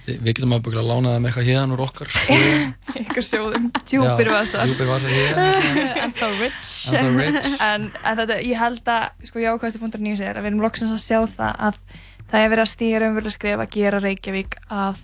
[0.06, 2.12] Við við getum að byggja að lána þeim eitthvað hérna úr okkar.
[2.98, 4.70] Einhver sjóðum djúpir vasar.
[4.70, 5.48] Djúpir vasar hérna
[6.06, 6.72] Ennþá rich.
[6.94, 7.50] Ennþá rich.
[7.66, 10.94] en, en þetta, ég held að sko jákvæðasti punktur nýjus er að við erum loksins
[10.94, 11.82] að sjá það að
[12.28, 15.02] það er verið að stýra umverulega skref að gera Reykjavík að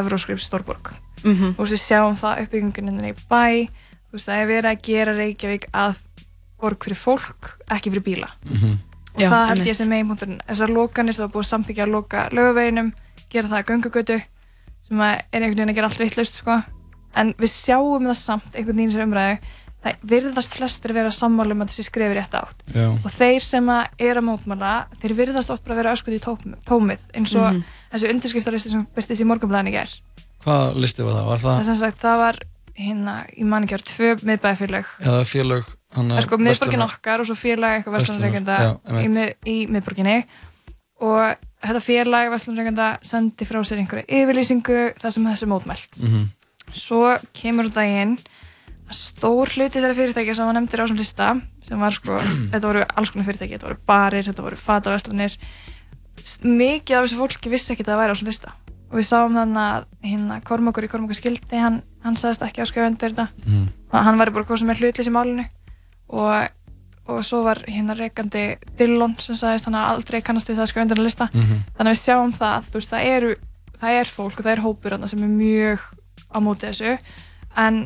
[0.00, 0.92] Evróskrif Stórborg.
[1.24, 1.54] Mhm.
[1.60, 3.68] og við sjáum það uppbygginguninni í bæ.
[4.10, 5.98] Þú veist, það er verið að gera Reykjavík að
[6.60, 8.30] borg fyrir fólk, ekki fyrir bíla.
[8.44, 8.78] Mhm.
[9.14, 11.94] Og Já, það held ég sem meginpunkturinn þessar lokanir, það var búið að samþykja að
[11.96, 12.92] loka lögaveginum,
[13.30, 14.20] gera það að göngugötu
[14.90, 16.60] sem að er einhvern veginn að gera allt vitlaust sko.
[17.16, 19.38] en við sjáum það samt einhvern veginn sem umræðu
[19.80, 22.86] það virðast flestir vera sammála um að þessi skrefi rétt átt Já.
[22.92, 26.54] og þeir sem að er að mótmála þeir virðast oft bara vera öskut í tóm,
[26.68, 27.62] tómið eins og Mhm.
[27.94, 29.90] þessu undirskriftarlisti sem byrtist í morgunblæðin í gær
[30.44, 31.26] Hvað listi var það?
[31.26, 32.38] Var það, það sagt, það var
[32.76, 35.64] hérna, ég man ekki að tvö miðbæðafélag
[36.16, 38.58] er sko miðborgin okkar og svo félag eitthvað Vestlunarreikenda
[39.46, 40.18] í, miðborginni.
[41.00, 41.22] Og
[41.64, 45.98] þetta félag Vestlunarreikenda sendi frá sér einhverju yfirlýsingu þar sem þessi mótmælt.
[46.02, 46.28] Mhm.
[46.70, 48.12] svo kemur þetta inn
[48.86, 51.26] að stór hluti þeirra fyrirtækja sem var nefndir á þessum lista
[51.66, 52.18] sem var sko,
[52.52, 55.34] þetta voru alls konar fyrirtæki þetta voru barir, þetta voru fataveslanir
[56.44, 58.52] mikið af þessu fólki vissi ekki að það væri á þessum lista.
[58.90, 62.70] Og við sáum þannig að hérna Kormákur í Kormákur skildi hann, hann sagðist ekki að
[62.72, 63.26] skjöfa undir þetta.
[63.90, 65.44] Og hann var bara hvað sem er hlutlis í málinu
[66.10, 66.50] og,
[67.10, 68.44] og svo var hérna reikandi
[68.78, 71.30] Dillon sem sagðist hann að aldrei kannast við það að skjöfa undir að lista.
[71.34, 71.62] Mhm.
[71.78, 73.32] þannig að við sjáum það að veist, það, eru,
[73.80, 75.88] það er fólk og það er hópur þarna sem er mjög
[76.30, 76.98] á móti þessu.
[77.56, 77.78] En,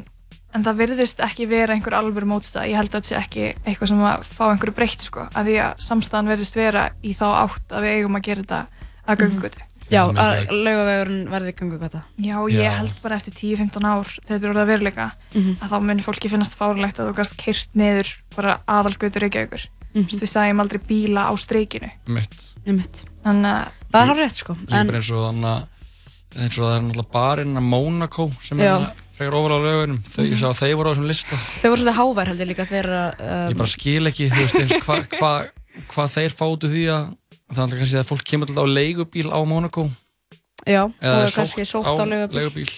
[0.55, 3.93] en það virðist ekki vera einhver alvöru mótstað ég held að þetta sé ekki eitthvað
[3.93, 7.73] sem að fá einhverju breytt sko, að því að samstæðan virðist vera í þá átt
[7.73, 8.61] að við eigum að gera þetta
[9.05, 12.01] að göngugötu Já, að laugavegurinn verði gangugata.
[12.19, 15.57] Já, ég held bara eftir 10-15 ár þegar þetta er orðið að veruleika Mhm.
[15.61, 20.01] að þá mun fólki finnast fárlegt að þú gast keirt niður bara aðalgötur Reykjavíkur Mhm.
[20.01, 20.21] mm -hmm.
[20.21, 22.55] við sæjum aldrei bíla á streikinu Mitt.
[22.67, 23.05] Mitt.
[23.25, 24.53] Þannig að Það er hálf rétt sko.
[24.55, 28.59] Líka bara eins og þannig að eins og það er náttúrulega barinn að Monaco sem
[28.59, 28.75] Já.
[28.81, 31.69] er frekar ofal á lögunum þau, ég sá að þeir voru á þessum lista Þau
[31.71, 34.73] voru svolítið hávær held ég líka þegar um, ég bara skil ekki þú veist eins
[34.83, 35.47] hvað hva,
[35.95, 37.15] hva þeir fátu því að
[37.51, 39.87] það er alltaf kannski að fólk kemur alltaf á leigubíl á Monaco
[40.65, 42.41] Já, eða og er kannski sótt á leigubíl.
[42.41, 42.73] leigubíl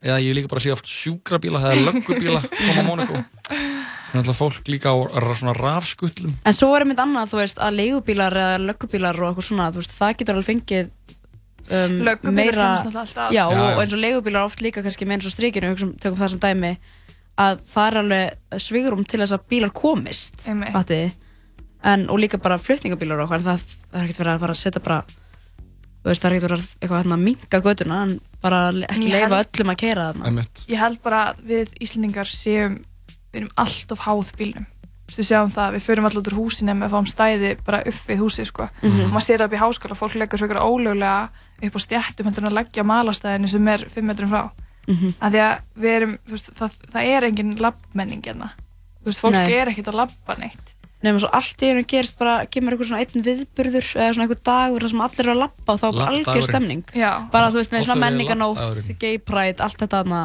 [0.00, 4.40] eða ég líka bara sé oft sjúkrabíla eða löggubíla koma á Monaco þannig að alltaf
[4.40, 4.96] fólk líka á
[5.38, 9.48] svona rafskullum En svo er einmitt annað, þú veist, að leigubílar eða löggubílar og eitthvað
[9.50, 10.90] svona, veist, það getur alveg fengið
[11.70, 13.34] um, meira að.
[13.36, 16.42] Já, og eins og leigubílar oft líka kannski með eins og hugsaum, tökum það sem
[16.42, 16.72] dæmi
[17.40, 20.74] að það er alveg svigurum til þess að bílar komist Einmitt.
[21.84, 24.60] En, og líka bara flutningabílar og en það, það er ekkert verið að fara að
[24.60, 24.98] setja bara
[26.00, 29.08] þú veist, það er ekkert verið að eitthvað hérna að minka göduna en bara ekki
[29.12, 30.44] leifa held- öllum að keira þarna.
[30.68, 32.78] Ég held bara að við Íslendingar séum
[33.32, 34.66] við erum allt of háð bílnum.
[35.10, 37.50] Þú veist, við sjáum það, við förum alltaf út úr húsinu með að fáum stæði
[37.66, 38.68] bara upp við húsið sko.
[38.82, 39.00] Mhm.
[39.06, 41.28] og maður sér það upp í háskóla, fólk leggur svekar ólöglega
[41.60, 44.50] upp á stjættum heldur en að leggja malastæðinu sem er 5 metrum frá.
[45.20, 48.48] Að því að við erum, þú veist, það, það er engin labbmenning hérna,
[49.02, 49.52] þú veist, fólk Nei.
[49.52, 53.00] er ekkert að labba neitt Nefnum svo allt í einu gerist bara, kemur eitthvað svona
[53.06, 56.10] einn viðburður eða svona eitthvað dagur sem allir eru að labba og þá er bara
[56.12, 56.82] algjör stemning.
[56.92, 57.12] Já.
[57.32, 60.20] Bara þú veist, Oft svona menninganótt, gay pride, allt þetta þarna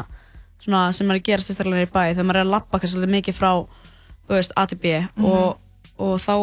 [0.60, 3.38] svona sem er að gera sérstaklega í bæ þegar maður er að labba kannski mikið
[3.38, 3.50] frá,
[4.28, 5.24] þú veist, A til B Mhm.
[5.24, 5.58] og,
[5.98, 6.34] og þá,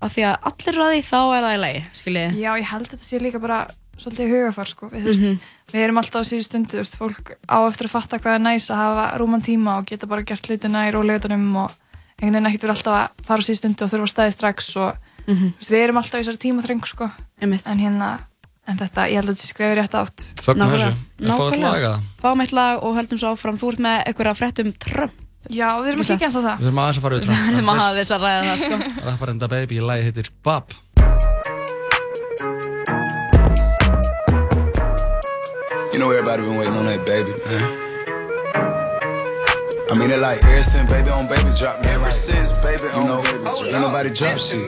[0.00, 2.40] að því að allir eru að því, þá er það í lagi, skiljið.
[2.40, 3.60] Já, ég held að þetta sé líka bara
[4.00, 4.88] svolítið hugafar sko.
[4.88, 5.38] við, þú veist, Mhm.
[5.74, 8.44] við erum alltaf á síðu stundu þú veist, fólk á eftir að fatta hvað er
[8.48, 11.70] næs að hafa rúman tíma og geta bara gert hlutina í rólegutunum og
[12.20, 14.76] einhvern veginn ekkert verið alltaf að fara á síðu stundu og þurfa að staði strax
[14.76, 15.52] og Mhm.
[15.52, 17.10] þú veist, við erum alltaf í þessari tímaþreng sko.
[17.40, 18.18] en hérna
[18.66, 20.20] en þetta, ég held að þetta skrifir rétt átt
[21.60, 22.00] lag, eða?
[22.22, 23.58] Fáum eitt lag og höldum svo áfram.
[23.58, 25.12] Þú ert með eitthvað frétt um Trump.
[25.50, 27.24] Já, við erum að kíkja aðeins á það Við þurfum aðeins að fara Við
[27.56, 28.76] þurfum að þess að ræða það, sko.
[29.08, 30.64] Rapparenda Baby lagi heitir Bab
[35.92, 37.89] You know everybody been waiting on that baby, man.
[39.90, 41.98] I mean, it like ever since baby on baby drop, man.
[41.98, 44.62] Ever since baby you know, baby ain't nobody drop shit.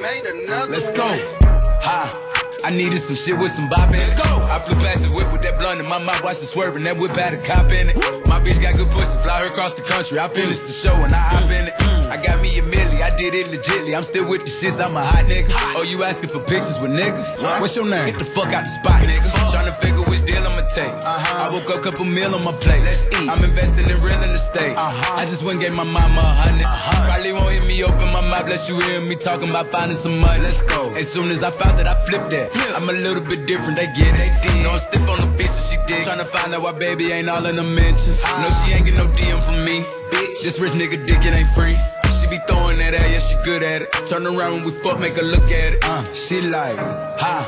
[0.68, 1.06] Let's go.
[1.86, 2.32] Ha.
[2.64, 4.16] I needed some shit with some bop in it.
[4.18, 4.46] Go.
[4.50, 6.82] I flew past the whip with that blunt in my mouth, watched it swerving.
[6.82, 7.96] That whip had a cop in it.
[8.26, 10.18] My bitch got good pussy, fly her across the country.
[10.18, 11.74] I finished the show and I hop in it.
[11.86, 12.10] Mm.
[12.10, 13.92] I got me a milli, I did it legitly.
[13.94, 15.52] I'm still with the shits, I'm a hot nigga.
[15.76, 17.36] Oh, you asking for pictures with niggas?
[17.60, 18.08] What's your name?
[18.08, 19.28] Get the fuck out the spot, nigga.
[19.52, 20.88] to figure which deal I'ma take.
[20.88, 21.44] Uh-huh.
[21.44, 22.80] I woke up, couple meal on my plate.
[22.88, 23.28] Let's eat.
[23.28, 24.80] I'm investing in real estate.
[24.80, 25.20] Uh-huh.
[25.20, 26.64] I just went and gave my mama a hundred.
[26.64, 27.04] Uh-huh.
[27.04, 30.16] Probably won't hear me open my mouth, bless you hear me talking about finding some
[30.16, 30.40] money.
[30.40, 30.88] Let's go.
[30.96, 32.48] As soon as I found that, I flipped that.
[32.72, 34.32] I'm a little bit different, they get it.
[34.64, 36.08] No, I'm stiff on the bitch and she dig.
[36.08, 38.24] to find out why baby ain't all in the mentions.
[38.24, 39.84] No, she ain't get no DM from me.
[40.08, 41.76] Bitch, this rich nigga dick, it ain't free.
[42.32, 43.92] Be throwing that at, yeah, she good at it.
[44.08, 45.84] Turn around when we fuck, make her look at it.
[45.84, 46.78] Uh, she like,
[47.20, 47.44] ha.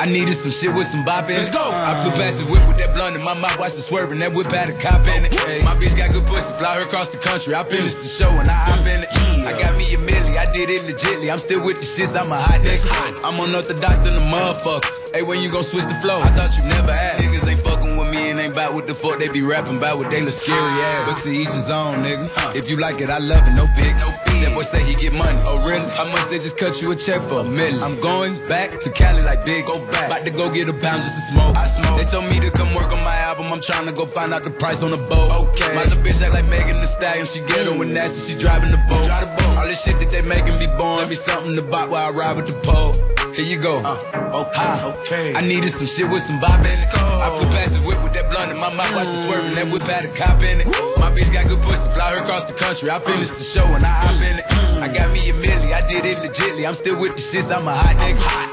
[0.00, 1.44] I needed some shit with some bop in it.
[1.44, 1.60] Let's go.
[1.60, 4.24] I flew past the whip with that blunt in my mouth, watched it swerving.
[4.24, 5.36] That whip had a cop in it.
[5.68, 7.52] My bitch got good pussy, fly her across the country.
[7.54, 9.12] I finished the show and I hop in it.
[9.44, 11.30] I got me a milli, I did it legitly.
[11.30, 12.88] I'm still with the shits, I'm a hot nigga.
[13.22, 15.12] I'm unorthodox than a motherfucker.
[15.12, 16.24] Hey, when you gon' switch the flow?
[16.24, 17.22] I thought you never asked.
[17.22, 18.11] Niggas ain't fucking with me
[18.42, 21.12] ain't bout what the fuck they be rapping about what they look scary ass.
[21.12, 22.28] But to each his own, nigga.
[22.54, 23.94] If you like it, I love it, no pick.
[24.42, 25.38] That boy say he get money.
[25.46, 25.86] Oh, really?
[25.94, 27.40] How much they just cut you a check for?
[27.40, 27.80] A million.
[27.80, 29.66] I'm going back to Cali like big.
[29.66, 30.06] Go back.
[30.06, 31.56] About to go get a pound just to smoke.
[31.56, 31.98] I smoke.
[31.98, 33.46] They told me to come work on my album.
[33.52, 35.30] I'm trying to go find out the price on the boat.
[35.46, 35.74] Okay.
[35.76, 37.20] My little bitch act like Megan Thee Stallion.
[37.22, 38.32] And she ghetto and nasty.
[38.32, 39.06] She driving the boat.
[39.06, 39.58] Drive the boat.
[39.58, 40.98] All this shit that they making me born.
[40.98, 43.21] Let me something to buy while I ride with the pole.
[43.34, 43.80] Here you go.
[43.80, 44.84] okay.
[45.00, 45.34] okay.
[45.34, 46.84] I needed some shit with some bop in it.
[46.92, 48.94] I flew past the whip with that blunt in my mouth.
[48.94, 49.54] Watched it swerving.
[49.54, 50.66] That whip had a cop in it.
[51.00, 51.88] My bitch got good pussy.
[51.90, 52.90] Fly her across the country.
[52.90, 54.44] I finished the show and I hop in it.
[54.82, 55.72] I got me a milli.
[55.72, 56.66] I did it legitly.
[56.66, 57.48] I'm still with the shits.
[57.50, 58.20] I'm a hot nigga.
[58.20, 58.52] hot.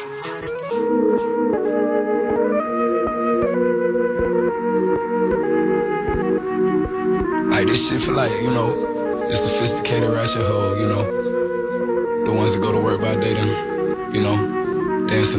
[7.52, 11.29] Like this shit for like, you know, the sophisticated ratchet hoe, you know.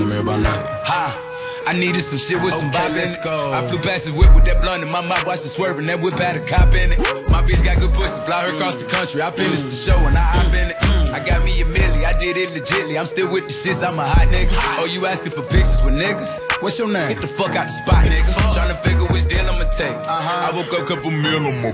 [0.00, 0.64] In the mirror by night.
[0.88, 1.26] Ha!
[1.66, 3.20] I needed some shit with some bop in it.
[3.20, 5.86] I flew past the whip with that blunt in my mouth, watched it swerving.
[5.86, 6.98] That whip had a cop in it.
[7.28, 9.20] My bitch got good pussy, fly her across the country.
[9.20, 10.76] I finished the show and I hop in it.
[11.12, 12.98] I got me a milli, I did it legitly.
[12.98, 14.50] I'm still with the shits, I'm a hot nigga.
[14.80, 16.32] Oh, you asking for pictures with niggas?
[16.62, 17.12] What's your name?
[17.12, 18.32] Get the fuck out the spot, nigga.
[18.56, 20.00] Tryna figure which deal I'ma take.
[20.08, 21.72] I woke up, couple meal on my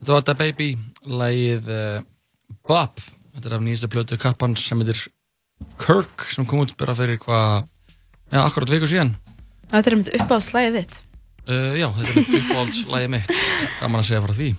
[0.00, 0.68] Þetta var þetta Baby,
[1.04, 2.02] lagið uh,
[2.64, 3.02] Bop
[3.36, 5.10] Þetta er af nýjastu plötu kappans sem heitir
[5.80, 7.68] Kirk sem kom út bara fyrir hvað
[8.30, 9.16] Já, akkurat viku síðan.
[9.72, 10.98] Þetta er mitt uppáðslægið þitt.
[11.50, 13.32] Uh, já, þetta er mitt uppáhaldslægi mitt.
[13.80, 14.50] Gaman að segja frá því.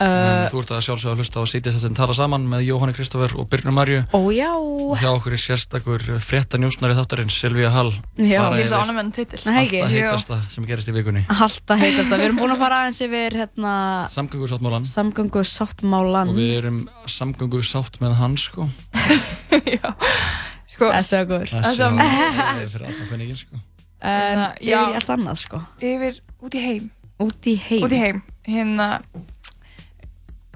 [0.00, 3.34] Uh, þú ert að sjálfsögða að hlusta á Sítið þetta tala saman með Jóhanni Kristoffer
[3.36, 3.98] og Birnu Marju.
[4.16, 4.48] Ó já.
[4.56, 7.90] Og hjá okkur er sérstakur frétta njúsnari þáttarins, Silvíja Hall.
[8.16, 8.40] Já.
[8.56, 9.36] Ég er svo ánum enn ekki.
[9.44, 11.26] Alltaf heitasta sem gerist í vikunni.
[11.28, 13.74] Alltaf heitast Við erum búin að fara aðeins yfir hérna
[14.14, 14.88] Samgöngusáttmálan.
[14.88, 16.32] samgöngu sáttmálan.
[16.32, 18.70] Og við erum samgöngu sátt með hann, sko.
[20.70, 21.50] Sko, góður.
[21.50, 23.60] Þessi var góður fyrir alla fenningin, sko.
[24.00, 24.80] En Hérna, yfir já.
[24.96, 25.60] allt annað sko.
[25.84, 26.90] Yfir, út í heim.
[27.20, 28.22] Út í heim.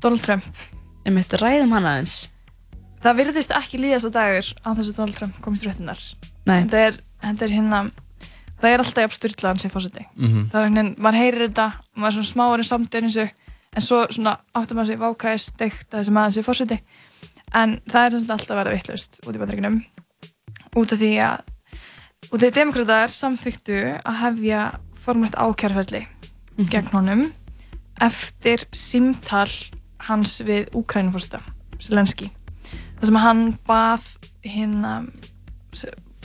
[0.04, 0.44] Donald Trump.
[1.04, 2.14] Ég mitt ræðum hann aðeins.
[3.04, 6.00] Það virðist ekki líða svo dagur á þess að Donald Trump komist réttinnar.
[6.44, 6.58] Nei.
[6.64, 7.78] Þetta er, þetta er hérna,
[8.60, 10.04] það er alltaf jafn styrlaðan sem fórseti.
[10.16, 10.42] Mhm.
[10.52, 13.32] Það er hérna, maður heyrir þetta, maður er svona smáurinn samt eins og,
[13.74, 16.78] en svo svona áttur maður sig vákaði steikt að þessi maður sé fórseti.
[17.54, 19.78] En það er sagt alltaf að vera vittlust út í bandreikinum.
[20.76, 21.46] Út af því að,
[22.28, 24.60] út af því að demokrátar samþyktu að hefja
[25.04, 26.06] formrætt ákjærferðli
[26.70, 27.24] gegn honum
[28.02, 29.50] eftir símtal
[30.08, 31.40] hans við Úkrænufórseta,
[31.80, 32.30] Zelenski.
[33.00, 34.06] Það sem hann bað
[34.44, 34.94] hérna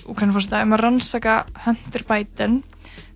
[0.10, 2.60] Úkrænufórseta um að rannsaka Hunter Biden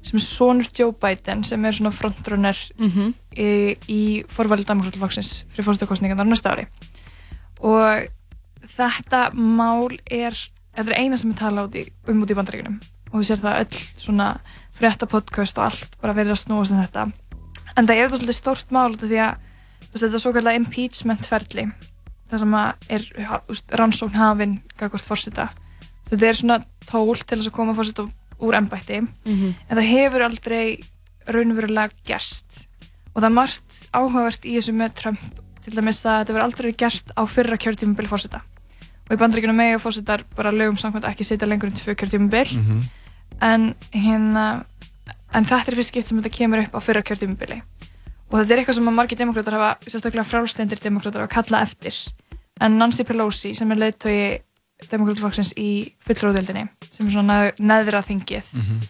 [0.04, 3.14] sem er sonur Joe Biden sem er svona frontrunner Mhm.
[3.38, 6.66] í, í forvæli Danmarkvöldflokksins fyrir fórstakostningarnar næsta ári
[7.64, 8.08] og
[8.76, 10.36] þetta mál er
[10.76, 12.82] þetta er eina sem er talað út í, um út í bandaríkunum
[13.14, 14.28] og þú sér það öll svona
[14.76, 17.12] frétta podcast og allt bara verið að snúast um þetta
[17.78, 19.38] en það er þetta svolítið stórt mál því að
[20.02, 21.68] þetta er svo kallar impeachment ferli
[22.32, 25.50] það sem að er ha- þú veist, rannsókn hafin gagvart fórseta
[26.10, 28.08] þetta er svona tól til þess að koma fórseta
[28.42, 29.54] úr embætti Mhm.
[29.70, 30.80] en það hefur aldrei
[31.28, 32.68] raunverulega gerst.
[33.16, 35.20] Og það er margt áhugavert í þessu með Trump
[35.64, 38.42] til dæmis það að þetta verður aldrei gert á fyrra kjörtímabil fórseta
[39.08, 42.58] og í bandaríkjunum megi fórsetar bara lögum samkvæmt ekki sitja lengur en tvö kjörtímabil.
[42.58, 42.82] Mhm.
[43.42, 44.66] en hérna
[45.34, 47.62] en þetta er fyrst skipt sem þetta kemur upp á fyrra kjörtímabili
[48.34, 52.00] og þetta er eitthvað sem margir demokrátar hafa, sérstaklega frálstendir demokrátar hafa kallað eftir
[52.62, 54.18] en Nancy Pelosi sem er leiðtói
[54.90, 58.82] demokrátarflokksins í fullróðildinni sem er svona neð- neðra þingið Mhm.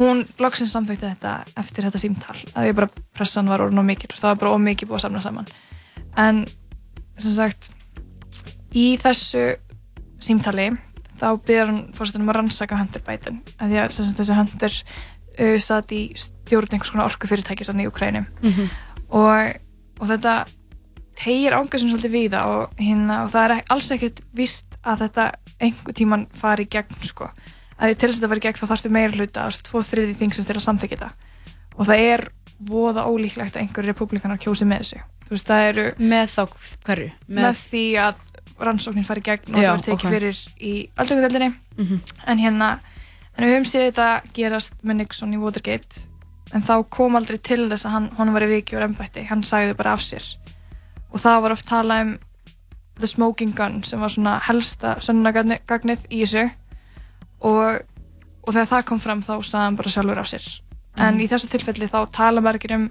[0.00, 4.10] hún loksins samþykti þetta eftir þetta símtal að ég bara pressan var orðin og mikil
[4.14, 5.46] það var bara of mikið búið að samna saman
[6.16, 6.46] en
[7.18, 7.70] sem sagt
[8.74, 9.56] í þessu
[10.20, 10.68] símtali
[11.18, 14.76] þá byrjar hann fórsetunum að rannsaka Hunter Biden að því að þessi Hunter
[15.38, 18.68] uh, satt í stjórn einhvers konar orkufyrirtæki sann í Ukrænu Mhm.
[19.08, 19.52] Og,
[20.00, 20.34] og þetta
[21.18, 25.28] tegir ángasum svolítið við það og, hérna, og það er alls ekkert víst að þetta
[25.58, 27.30] einhver tíman fari í gegn sko.
[27.78, 29.82] að til þess að þetta fari í gegn þá þarftu meira hluta það er tvo
[29.88, 31.10] þriði þingsins til að samþykja þetta
[31.78, 32.24] og það er
[32.68, 36.42] voða ólíklegt að einhverju republikanar kjósi með þessu þú veist það eru með þá
[36.86, 38.22] hverju með, því að
[38.58, 40.14] rannsóknin fari í gegn og Já, það var tekið ok.
[40.14, 41.98] fyrir í aldröggudeldinni Mhm.
[42.26, 42.68] en hérna
[43.38, 46.06] en við höfum séð þetta gerast með Nixon í Watergate
[46.54, 49.42] en þá kom aldrei til þess að hann, hann var í viki úr embætti, hann
[49.44, 50.24] sagði bara af sér.
[51.12, 52.14] Og það var oft talað um
[52.98, 56.48] The Smoking Gun sem var svona helsta sönnunagagnið í þessu.
[57.46, 57.82] Og,
[58.42, 60.48] og þegar það kom fram þá sagði hann bara sjálfur af sér.
[60.96, 61.20] En Mhm.
[61.22, 62.90] í þessu tilfelli þá tala margir um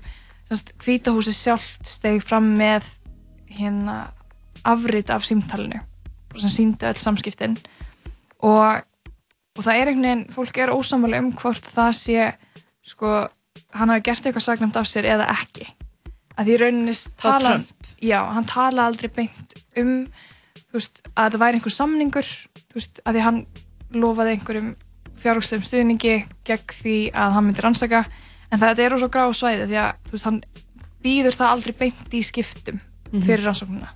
[0.79, 2.85] hvítahúsi sjálft steg fram með
[3.51, 4.11] hérna
[4.63, 5.81] afrit af símtalinu.
[6.37, 7.57] Sem síndi öll samskiptin.
[8.39, 8.81] Og,
[9.57, 12.33] og það er einhvern veginn fólk er ósamáli um hvort það sé
[12.85, 13.27] sko,
[13.73, 15.67] hann hafi gert eitthvað sagnamt af sér eða ekki.
[16.37, 17.53] Að því í rauninni tala
[18.01, 19.93] já, hann tala aldrei beint um
[20.73, 22.31] veist, að það væri einhver samningur
[22.75, 23.39] veist, að því hann
[23.97, 24.73] lofaði einhverjum
[25.17, 26.15] fjárhagslegum stuðningi
[26.45, 28.03] gegn því að hann myndi rannsaka.
[28.51, 30.41] En það er svo gráð svæði því að veist, hann
[31.03, 33.21] býður það aldrei beint í skiptum Mhm.
[33.23, 33.87] fyrir rannsóknuna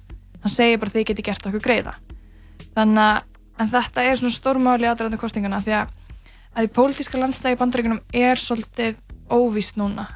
[0.41, 1.95] hann segir bara þið geti gert okkur greiða.
[2.76, 3.24] Þannig að
[3.61, 5.97] en þetta er svona stórmáli aðræðandi kostingana því að
[6.51, 8.95] að því pólitíska landstæði í bandaríkunum er svolítið
[9.32, 10.07] óvíst núna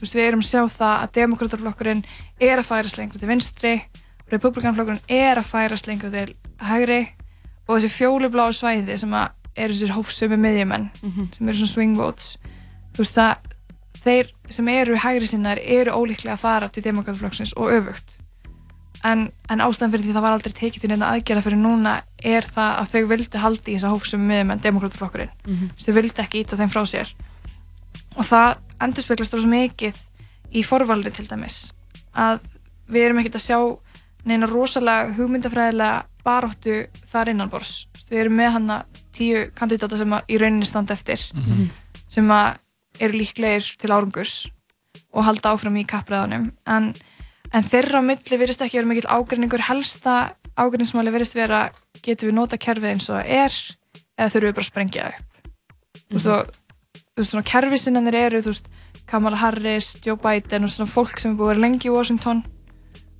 [0.00, 2.02] veist, við erum að sjá það að demokrataflokkurinn
[2.40, 3.74] er að færast lengur til vinstri
[4.32, 6.34] republikanflokkurinn er að færast lengur til
[6.66, 7.00] hægri
[7.66, 9.14] og þessi fjólubláu svæði sem
[9.56, 11.28] eru þessir hófsömi miðjumenn Mhm.
[11.32, 12.36] sem eru svona swing votes
[12.94, 13.36] þú veist það
[14.06, 18.20] þeir sem eru hægri sinnar eru ólíklega að fara til demokrataflokksins og öfugt
[19.04, 22.42] en, en ástæðan fyrir því það var aldrei tekið til neina aðgerða fyrir núna er
[22.42, 25.70] það að þau vildi haldi í þessa hófsömi miðjumenn demokrataflokkurinn Mhm.
[25.70, 27.14] Þú veist, þau vildi ekki íta þeim frá sér
[28.16, 28.56] og það
[28.86, 29.96] endur speglast svo mikið
[30.56, 31.72] í forvalri til dæmis
[32.16, 32.40] að
[32.88, 33.58] við erum ekkert að sjá
[34.26, 38.76] neina rosalega hugmyndafræðilega baróttu þar innanbors við erum með hana
[39.16, 41.70] tíu kandidáta sem að í rauninni standa eftir Mhm.
[42.08, 42.56] sem að
[43.00, 44.48] eru líklegir til árangurs
[45.12, 46.94] og halda áfram í kappræðanum en,
[47.52, 49.60] en þeirra á milli virðist ekki vera mikill ágreiningur.
[49.68, 51.70] Helsta ágreiningsmáli virðist vera
[52.02, 53.52] getum við nota kerfið eins og það er
[54.18, 56.54] eða þurfum við bara að sprengja það upp veist, og,
[57.16, 58.66] þú veist, svona kerfisinnanir eru, þú veist,
[59.08, 62.42] Kamala Harris, Joe Biden og svona fólk sem er búið að vera lengi í Washington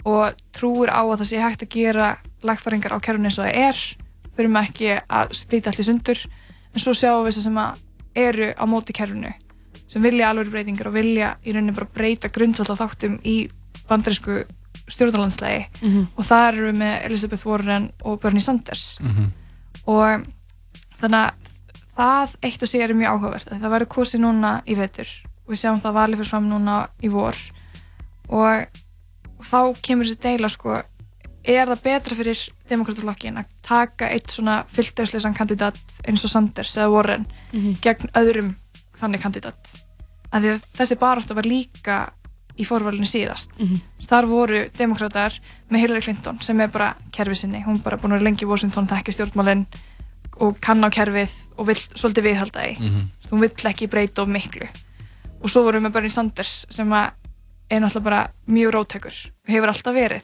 [0.04, 2.08] og trúir á að það sé hægt að gera
[2.44, 3.80] lagfæringar á kerfinu eins og það er
[4.36, 6.20] þurfum ekki að slíta allir sundur
[6.74, 7.80] en svo sjáum við þess að sem að
[8.26, 9.32] eru á móti kerfinu
[9.88, 13.36] sem vilja alveg breytingar og vilja í rauninni bara breyta grundvallar þáttum í
[13.88, 14.42] bandarísku
[14.90, 16.06] stjórnarlandslægi Mhm.
[16.18, 19.30] og þar eru við með Elizabeth Warren og Bernie Sanders Mhm.
[19.86, 20.26] og
[21.00, 21.30] þannig að
[21.96, 25.08] það eitt og sér er mjög áhugavert það verður kosið núna í vetur.
[25.46, 27.36] Og við sjáum það valið fyrir fram núna í vor.
[28.28, 30.76] Og þá kemur þessi deila sko
[31.46, 35.78] er það betra fyrir demokrataflokkin að taka eitt svona fylgdæðsleisan kandidat
[36.08, 37.76] eins og Sanders eða Warren Mhm.
[37.80, 38.54] gegn öðrum
[38.98, 39.76] þannig kandidat?
[40.32, 42.10] Af því að þessi barátta var líka
[42.58, 43.50] í fórvalinu síðast.
[43.60, 43.80] Mhm.
[44.08, 45.38] þar voru demokrater
[45.70, 48.48] með Hillary Clinton sem er bara kerfi sinni, hún bara búin að vera lengi í
[48.48, 49.66] Washington, þekki stjórnmálinn
[50.40, 52.74] og kann á kerfið og vill svolítið viðhalda því.
[52.80, 53.04] Mhm.
[53.30, 54.68] hún vill ekki breyta of miklu.
[55.42, 59.68] Og svo vorum við með Bernie Sanders sem er náttúrulega bara mjög róttökur og hefur
[59.68, 60.22] alltaf verið.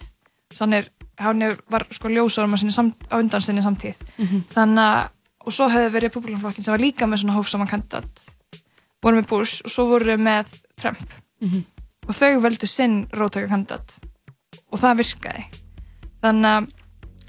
[0.54, 0.88] Þannig er,
[1.18, 3.96] hann var sko ljósárum á, undan sinni samtíð.
[4.18, 4.44] Mhm.
[4.54, 5.08] þannig að,
[5.46, 8.26] og svo hefur verið republikanflokkin sem var líka með svona hófsaman kandidat.
[9.02, 10.46] Voru með Bush og svo voru við með
[10.76, 11.12] Trump.
[11.40, 11.64] Mhm.
[12.08, 13.98] og þau veldu sinn róttöka kandidat.
[14.72, 15.44] Og það virkaði.
[16.22, 16.70] Þannig að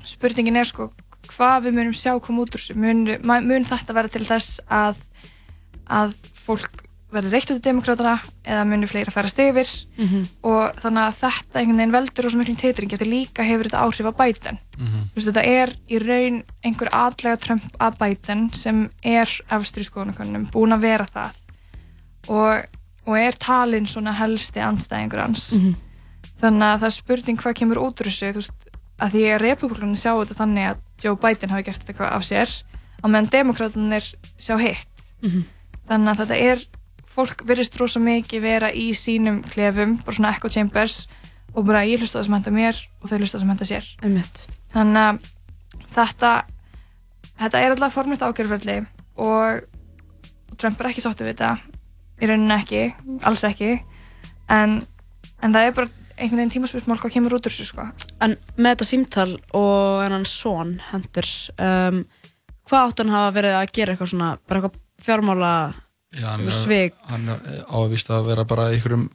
[0.06, 0.92] spurningin er sko
[1.28, 4.96] hvað við munum sjá koma út úr þessu mun, mun þetta vera til þess að
[5.90, 6.14] að
[6.44, 6.82] fólk
[7.14, 9.70] verði reitt út í demokratana eða muni fleira færast yfir
[10.02, 10.24] Mhm.
[10.44, 13.84] og þannig að þetta einhvern veginn veldur og svo miklum titringi því líka hefur þetta
[13.86, 15.04] áhrif á Biden Mhm.
[15.14, 19.86] Þú veist, þetta er í raun einhver atlega Trump að Biden sem er efstur í
[19.90, 21.32] skoðanakonum, búin að vera það
[22.30, 22.66] og,
[23.06, 25.76] og er talinn svona helsti anstæðingur hans Mhm.
[26.42, 28.52] þannig að það er spurning hvað kemur út úr þessu þú veist,
[29.04, 32.54] að því að republikanin sjá þetta þannig að Joe Biden hafi gert þetta af sér
[33.04, 34.06] á meðan demokratinir
[34.40, 34.90] sjá hitt
[35.24, 35.44] Mhm.
[35.88, 36.64] þannig að þetta er
[37.14, 41.08] fólk virðist rosa mikið vera í sínum klefum, bara svona echo chambers
[41.54, 43.86] og bara ég hlusta það sem henda mér og þau hlusta það sem henda sér
[44.04, 44.48] Einmitt.
[44.74, 45.20] þannig að
[45.96, 46.32] þetta
[47.40, 48.78] þetta er alltaf formlegt ágjörferðli
[49.18, 49.62] og
[50.58, 51.52] Trump er ekki sáttu við þetta
[52.22, 52.82] í rauninni ekki,
[53.26, 53.72] alls ekki
[54.50, 54.76] en,
[55.42, 57.88] en það er bara einhvern veginn tímaspörsmál hvað kemur út úr þessu sko
[58.24, 62.04] En með þetta símtal og hennan son, Hunter, um,
[62.70, 65.54] hvað átt hann hafa verið að gera eitthvað svona, bara eitthvað fjármála
[66.14, 66.98] Já, hann svig?
[67.10, 67.30] Hann
[67.74, 69.08] ávist að vera bara einhverjum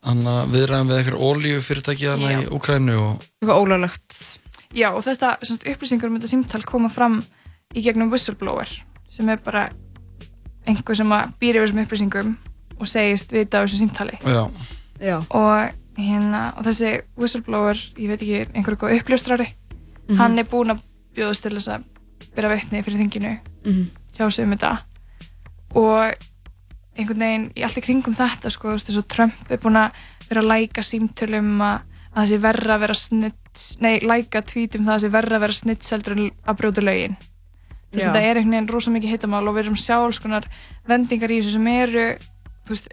[0.00, 4.16] viðræðum við einhver ólíu fyrirtæki hann í Úkrænu og Eitthvað ólöglegt.
[4.74, 7.20] Já og þetta semst, upplýsingar um þetta símtal koma fram
[7.74, 8.70] í gegnum whistleblower
[9.10, 9.68] sem er bara
[10.66, 12.32] einhver sem að býr yfir þessum upplýsingum
[12.80, 14.42] og segist vita á þessu símtali Já.
[15.02, 15.16] Já.
[15.28, 19.48] og hérna og þessi whistleblower, ég veit ekki einhver eitthvað uppljóstrari
[20.10, 20.16] Mhm.
[20.18, 20.82] hann er búinn að
[21.14, 21.84] bjóðast til þess að
[22.34, 23.86] byrja veitni fyrir þinginu Mhm.
[24.12, 24.78] sjá sig um þetta
[25.74, 26.14] og
[26.98, 29.78] einhvern veginn í allt í kringum þetta sko, þú veist, þess að Trump er búinn
[29.78, 29.92] að
[30.28, 31.82] vera að læka símtölum að,
[32.14, 33.36] að það sé verra að vera snitt
[33.80, 36.16] nei, læka tweetum það að það sé verra að vera snitt seldur
[36.46, 37.16] að brjóta lögin
[37.90, 40.44] þú veist, þetta er einhvern veginn rosa mikið hittamál og við erum sjálfs konar
[40.86, 42.04] vendingar í þessu sem eru
[42.66, 42.88] þú veist,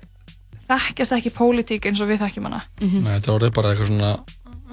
[0.68, 2.61] þekkjast ekki pólitík eins og við þekkjum hana.
[2.82, 4.11] Nei, þetta orðið bara eitthvað svona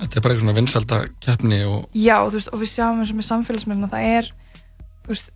[0.00, 3.12] þetta er bara eitthvað svona vinsælda keppni og Já, þú veist, og við sjáum eins
[3.14, 4.30] og með samfélagsmiðluna það er,
[5.04, 5.30] þú veist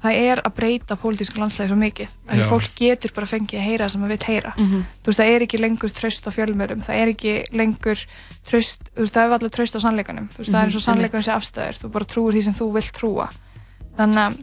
[0.00, 3.84] það er að breyta pólitísku landslæði svo mikið, að fólk getur bara fengið að heyra
[3.84, 4.52] það sem það vil heyra.
[4.56, 4.78] Mhm.
[5.04, 8.00] þú veist, það er ekki lengur tröst á fjölmörum það er ekki lengur
[8.48, 10.28] tröst þú veist, það er allir tröst á sannleikanum.
[10.32, 12.54] Þú veist, það er eins og Mhm, sannleikunum sé afstæður, þú bara trúir því sem
[12.56, 13.28] þú vilt trúa.
[14.00, 14.38] Þannig að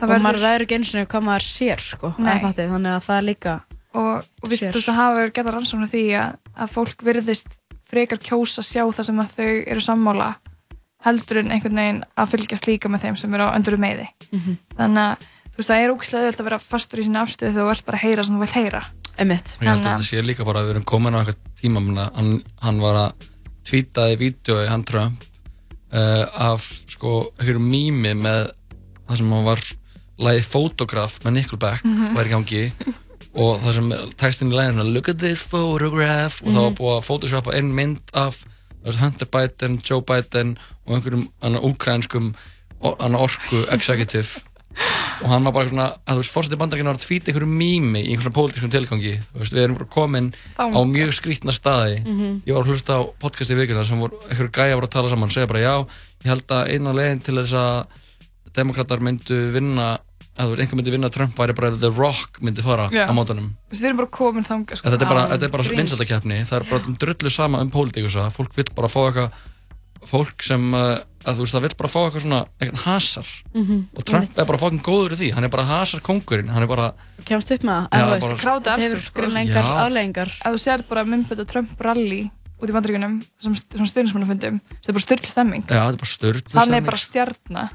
[0.00, 3.04] það og maður ræður ekki eins og hvað maður sér sko, að fatti, þannig að
[3.06, 3.60] það er líka
[3.94, 7.58] og, og við, þú veist, það hafa verið geta rannsóknar því að, að fólk virðist
[7.90, 10.28] frekar kjósa sjá það sem að þau eru sammála
[11.04, 14.56] heldur en einhvern veginn að fylgjast líka með þeim sem eru á öndurum meði Mhm.
[14.76, 17.66] þannig að þú veist, það er ógæslega auðvitað að vera fastur í sinni afstöðu þegar
[17.66, 18.82] þú ert bara að heyra sem þú vilt heyra
[19.20, 19.56] Emitt.
[19.60, 22.30] ég held að þetta sé líka bara að við erum komin á eitthvað tíma hann,
[22.62, 23.26] hann var að
[23.70, 25.24] tweetaði vídeo hann Trump
[25.92, 28.52] uh, af sko einhverju mými með
[29.08, 29.60] það sem hann var
[30.20, 32.14] lagið Photograph með Nickelback Mhm.
[32.14, 32.62] var í gangi
[33.34, 36.78] og það sem textin í læginu er, look at this photograph og það var Mhm.
[36.80, 38.44] búið að photoshopa einn mynd af
[38.84, 40.56] Hunter Biden, Joe Biden
[40.86, 42.34] og einhverjum annar úkrænskum
[42.82, 44.40] annar orku executive
[45.22, 48.00] og hann var bara svona, að þú veist, fórsetið bandarækina var að tvíta einhverju mými
[48.06, 50.76] í einhverjum pólitískum tilgangi þú veist, við erum bara komin Þangað.
[50.78, 52.42] á mjög skrítna staði Mhm.
[52.46, 55.08] ég var að hlusta á podcast í vikuna sem voru, einhverju gæja voru að tala
[55.10, 55.86] saman og segja bara já,
[56.24, 57.86] ég held að eina leginn til þess að
[58.54, 59.98] demokrater myndu vinna
[60.40, 63.04] að þú veist, einhver myndi vinna Trump væri bara The Rock myndi fara Já.
[63.06, 64.90] á mótanum Þú veist, við erum bara komin þangað sko.
[64.94, 65.80] þetta er bara, þetta er bara Gríns.
[65.84, 69.30] vinsældakeppni það er bara drullu sama um pólitíkusa fólk vil bara fá eitthvað
[70.08, 70.96] fólk sem uh,
[71.28, 73.30] að þú veist, það vill bara fá eitthvað svona, eitthvað hasar.
[73.52, 74.38] Mhm, og Trump einmitt.
[74.40, 76.86] er bara fokkin góður í því, hann er bara hasar kongurinn, hann er bara
[77.28, 77.88] kemst upp með það.
[77.92, 79.26] Þú veist, elskur hefur sko.
[80.40, 82.22] ef þú sér bara myndbönd og Trump rally
[82.60, 85.64] út í sem svona stjórnismannafundum það er bara styrl stemming.
[85.68, 85.78] Er
[86.60, 87.70] hann er bara stjarnar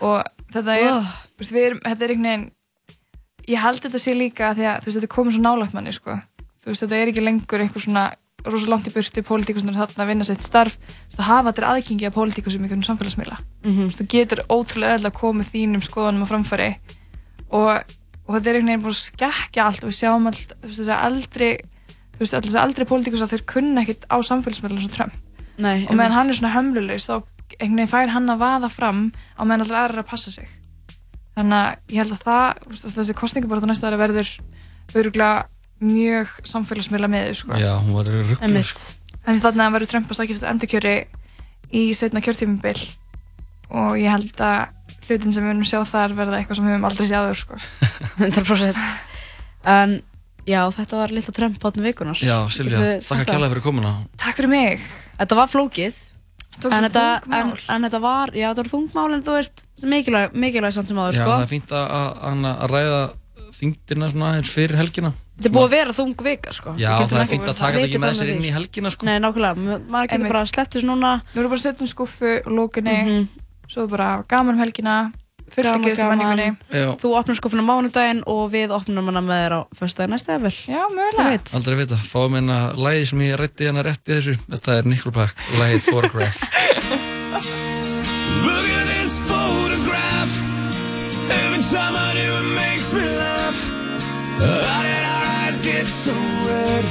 [0.00, 1.10] og þetta er, Oh.
[1.38, 2.46] veist, við erum, þetta er einhvern veginn
[3.48, 6.16] ég held þetta sé líka því að veist, þetta er komið svo nálægt manni sko.
[6.68, 8.06] veist, þetta er ekki lengur einhver svona
[8.48, 11.70] rosa langt í burtu, pólitíkusnir þarna að vinna sitt starf, þú veist, að hafa þetta
[11.72, 13.38] aðgengi að pólitíkusum í einhvern samfélagsmiðla.
[13.64, 16.68] Þú veist, þú getur ótrúlega öll að koma þínum skoðunum á framfæri
[17.50, 17.82] og,
[18.28, 20.78] og þetta er einhvern veginn búin að skekkja allt og við sjáum all, þú veist,
[20.78, 21.50] þess að eldri
[22.18, 24.16] þú veist, að eldri pólitíkus að þeir kunna ekkit á
[24.86, 25.18] og Trump.
[25.58, 27.16] Nei, og meðan hann er svona hömlulegs þá
[27.58, 29.02] einhvern veginn fær hann að vaða fram
[29.38, 30.48] á meðan allir aðrir að passa sig
[31.38, 34.32] þannig að ég held að það þessi kostningabarata næsta ári verður
[34.98, 35.46] öruglega
[35.78, 37.54] mjög samfélagsmiðla með sko.
[37.54, 38.80] já, hún var rugglu Einmitt.
[39.24, 40.96] en þannig að hann verður Trump að sækjast endurkjöri
[41.78, 42.80] í setna kjörtímumbil
[43.68, 44.74] og ég held að
[45.08, 47.60] hlutin sem við munum sjá þar verða eitthvað sem við höfum aldrei séð áður sko.
[48.26, 48.82] 100%
[49.68, 49.94] en
[50.48, 53.30] já, þetta var litla Trump áttum vikunar já, Silja, þakka það?
[53.30, 54.88] kærlega fyrir komuna Takk fyrir mig
[55.18, 55.96] Þetta var flókið
[56.66, 57.04] en þetta
[57.38, 60.98] en, en þetta var, já þetta var þungmál en þú veist, mikilvæg, mikilvæg samt sem
[60.98, 61.30] áður já, sko.
[61.30, 63.00] það er fínt að, að, að ræða
[63.58, 66.72] þingdina svona aðeins fyrir helgina Þetta er búið að vera þung vika sko.
[66.78, 69.06] já, það er fínt að taka þetta ekki með sér inn í helgina sko.
[69.06, 71.90] Nei, nákvæmlega, Ma- maður getur bara sleppt þessu núna Við vorum bara að setja um
[71.92, 73.28] skuffu og lókunni Mhm.
[73.70, 74.96] svo er bara gaman um helgina
[75.54, 76.48] fullt að gerast í menningunni.
[77.02, 80.56] Þú opnar skufuna mánudaginn og við opnum hana með þér á föstudaginn næsta eða vel
[80.58, 84.78] Já, mögulega aldrei vita, fáum hérna lægi sem ég rætti hérna rétt í þessu þetta
[84.78, 86.38] er Nickelback, lægið Photograph
[88.48, 90.32] Look at this photograph.
[91.30, 93.58] Every time I do, it makes me laugh.
[94.40, 96.12] How did our eyes get so
[96.48, 96.84] red?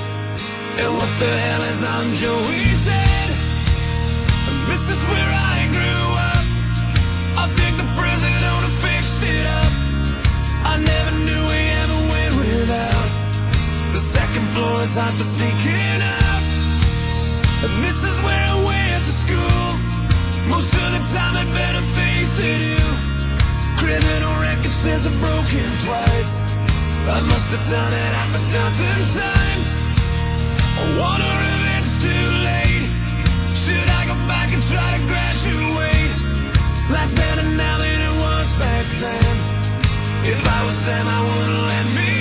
[0.81, 3.29] And what the hell is on Joey's head?
[4.69, 5.36] This is where I
[14.81, 16.43] is hot for sneaking up.
[17.65, 19.65] And this is where I went to school.
[20.51, 22.79] Most of the time I had better things to do.
[23.81, 26.43] Criminal record says I've broken twice.
[27.09, 29.67] I must have done it half a dozen times.
[30.77, 32.85] I wonder if it's too late.
[33.57, 36.17] Should I go back and try to graduate?
[36.93, 39.33] Life's better now than it was back then.
[40.27, 42.16] If I was them, I wouldn't let me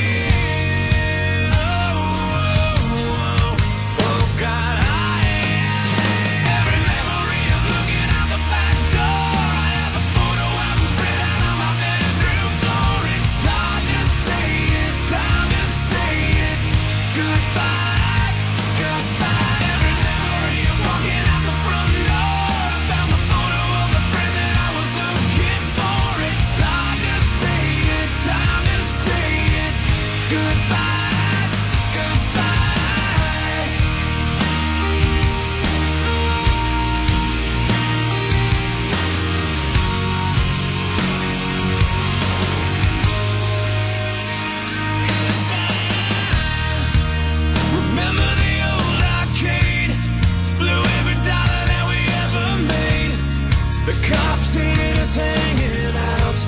[55.17, 56.39] hanging out.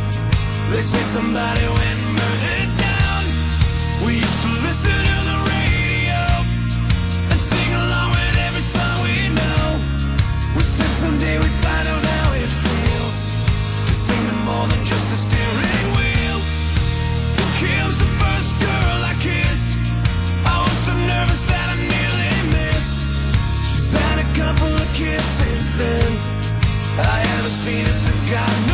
[0.71, 3.23] They say somebody went murdered down.
[4.05, 6.23] We used to listen to the radio
[7.33, 9.64] and sing along with every song we know.
[10.57, 13.16] We said someday we'd find out how it feels
[13.89, 16.39] to sing to more than just a steering wheel.
[17.41, 19.73] And Kim's the first girl I kissed.
[20.45, 23.01] I was so nervous that I nearly missed.
[23.64, 26.12] She's had a couple of kids since then.
[27.01, 27.28] I
[28.31, 28.68] got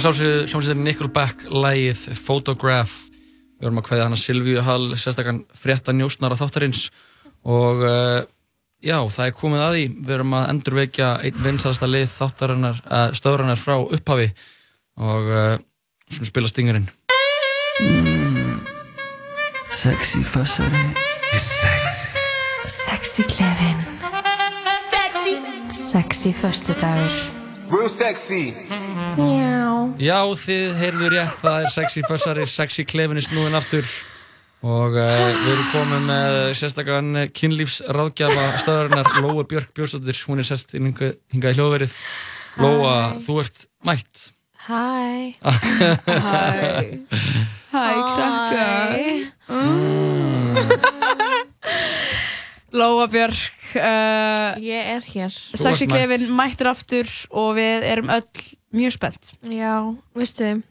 [0.00, 2.92] var sjálfsögðu hljómsveitin Nickelback lægið Photograph.
[3.60, 6.86] Við vorum að kveða hana Silvíu Hall sérstakann frétta njósnara þáttarins.
[7.44, 8.20] Og uh,
[8.80, 9.82] já, það er komið að því.
[10.06, 14.30] Við erum að endurvekja einn vinsarasta lið þáttarinnar, uh, stöðurinnar frá upphafi.
[15.00, 15.58] Og uh,
[16.08, 16.88] sem spila stingurinn.
[19.80, 20.86] Sexy fössari
[21.34, 22.24] Sexy.
[22.68, 23.84] Sexy klefin
[24.92, 25.36] Sexy.
[25.76, 27.39] Sexy föstudagur
[27.70, 28.54] Real sexy.
[29.16, 29.60] Já
[30.00, 33.84] Já, þið heyrðu rétt, það er sexy fössari, sexy klefinni snúin aftur.
[34.64, 35.10] Og uh,
[35.40, 41.16] við erum komið með sérstakann kynlífsráðgjafa stöðarinnar Lóa Björk Björnsdóttir, hún er sest inn hingað
[41.32, 41.96] í hljóðverið.
[42.60, 42.94] Lóa,
[43.24, 44.26] þú ert mætt.
[44.66, 44.84] Hæ
[45.40, 45.54] Hæ
[47.70, 48.96] Hæ, krakkar.
[49.48, 50.89] Lóa
[52.70, 58.26] Björk uh, Ég er hér Sexy Klefin mættir aftur og við erum öll
[58.76, 59.80] mjög spennt Já,
[60.14, 60.62] veistu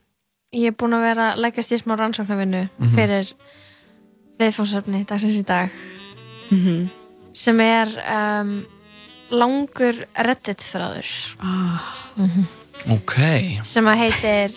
[0.55, 2.95] Ég er búin að vera að leggast í smá rannsóknarvinnu Mhm.
[2.95, 3.33] fyrir
[4.39, 5.69] viðfónsefni dagsins í dag
[6.49, 6.89] Mhm.
[7.33, 7.87] sem er
[8.41, 8.65] um,
[9.29, 11.11] langur reddit þráður
[11.43, 11.83] ah.
[12.89, 13.13] Ok.
[13.63, 14.55] sem að heitir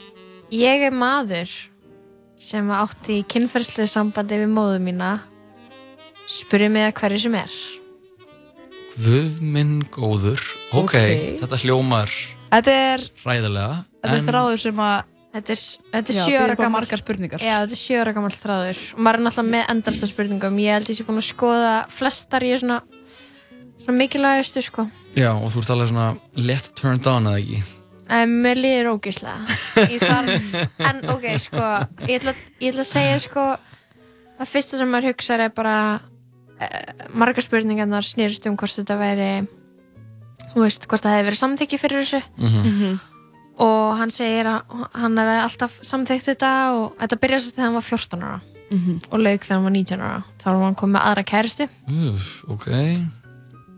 [0.53, 1.51] Ég er maður
[2.39, 5.21] sem átti í kynferðslu sambandi við móðu mína
[6.33, 7.55] spurði mig að hverju sem er
[8.93, 10.43] Guð minn góður.
[10.77, 11.39] Ok, Ok.
[11.41, 12.11] þetta hljómar
[12.53, 13.77] Þetta er, ræðilega.
[14.05, 15.61] þetta er þráður sem að Þetta er,
[15.95, 16.83] þetta er Já, sjö býður ára upp á gammal.
[17.41, 20.75] Já, þetta er sjö ára gammal þráður og maður er náttúrulega með endalsta spurningum ég
[20.77, 22.77] held ég sé búin að skoða flestar ég er svona,
[23.81, 24.85] svona mikilvægustu sko
[25.17, 27.63] Já, og þú ert alveg svona lett turned on, eða ekki?
[28.13, 29.57] en mér líður ógeðslega
[29.89, 31.65] Ég þarf- en ok, sko
[32.13, 33.47] ég ætla, ég ætla að segja sko
[34.37, 35.79] að fyrsta sem maður hugsar er bara
[37.15, 39.31] margar spurningarnar snýrst um hvort þetta væri
[40.53, 43.01] þú veist, hvort það hefði verið samþykki fyrir þessu Mhm.
[43.63, 47.75] og hann segir að hann hefði alltaf samþykkt þetta og þetta byrjaði þess að hann
[47.79, 48.41] var 14 ára
[48.73, 49.01] Mhm.
[49.13, 52.29] og lauk þegar hann var 19 ára þá var hann komið með aðra kæristu Úf,
[52.49, 52.69] ok.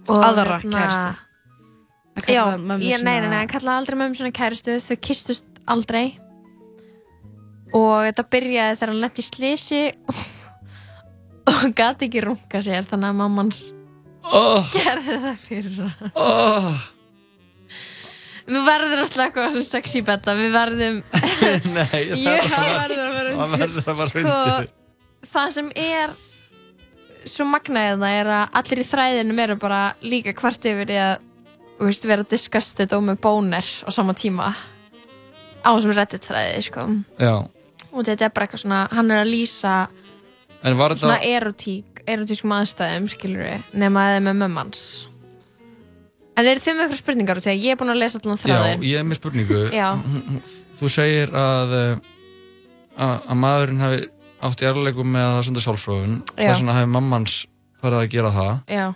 [0.08, 0.58] og Aðra?
[0.62, 1.16] Að kalla
[2.28, 2.44] já,
[2.78, 6.18] ég, nei, nei, nei, hann kallaði aldrei mömmu svona kæristu þau kistust aldrei
[7.74, 10.14] og þetta byrjaði þegar hann lett í slisi og,
[11.50, 13.62] og gati ekki runga sér þannig að mammans
[14.32, 14.74] oh.
[14.74, 16.74] gerði það fyrir hann Oh.
[18.44, 20.98] Þú verður að slaka á þessum sexy betta, við verðum
[21.76, 24.66] Nei, það verður að vera vera sko, undir.
[25.32, 26.12] það sem er
[27.24, 31.14] svo magnaðið það er að allir í þræðinum eru bara líka hvart yfir því að
[31.78, 34.52] þú veist, vera disgusted og með bóner á sama tíma
[35.64, 36.84] á þessum reddit þræði sko.
[37.16, 37.34] Já,
[37.90, 39.74] og þetta er bara eitthvað svona hann er að lýsa
[40.64, 41.18] svona þetta...
[41.30, 44.82] erotík erotískum aðstæðum skilur við nema að það er með mömmans
[46.34, 48.40] en eru þið með eitthvað spurningar út í að ég er búin að lesa allan
[48.40, 49.62] Já, þráðin ég er með spurningu.
[49.80, 49.88] Já.
[50.74, 51.92] Þú segir að, uh,
[52.98, 54.00] að, að maðurinn hafi
[54.44, 56.16] átt í erleikum með það svona sjálfsfróðun.
[56.34, 56.40] Já.
[56.42, 57.36] Þess vegna hafi mammans
[57.84, 58.50] farið að gera það.
[58.74, 58.86] Já,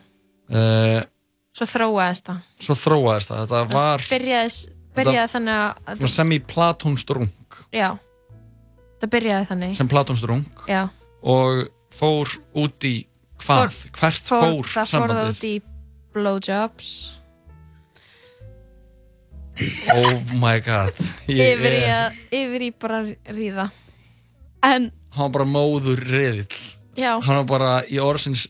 [0.49, 1.03] Uh,
[1.53, 3.41] svo þróaðist það svo þróaðist það.
[3.43, 4.53] Þetta var byrjaði,
[4.97, 7.27] byrjaði þannig að svona semi-platónstrung
[7.77, 7.89] já,
[9.03, 10.87] það byrjaði þannig sem platónstrung já,
[11.23, 12.95] og fór út í
[13.43, 13.79] hvað?
[13.99, 15.31] Hvert fór, það fór það sambandið?
[15.33, 15.55] út í
[16.15, 16.91] blowjobs
[19.91, 20.95] Oh my god.
[21.27, 23.01] Yfir í, að, yfir í bara
[23.35, 23.65] ríða
[24.63, 26.59] en Hann var bara móður riðill.
[26.99, 28.47] já, Hann var bara í orðsins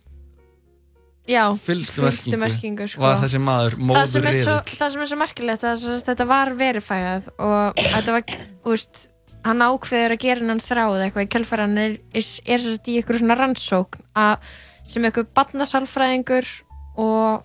[1.60, 3.02] fylgstu merkingu, sko.
[3.04, 4.54] var þessi maður það móður riðill.
[4.78, 5.64] það sem er svo merkilegt
[6.08, 8.36] þetta var verifægað og þetta var,
[8.72, 9.08] úst,
[9.46, 12.96] hann ákveður að gera hann þráð eitthvað í kjölfæran er, er, er sem sagt í
[13.00, 14.50] ykkur svona rannsókn að,
[14.88, 16.50] sem ykkur barnasálfræðingur
[16.98, 17.44] og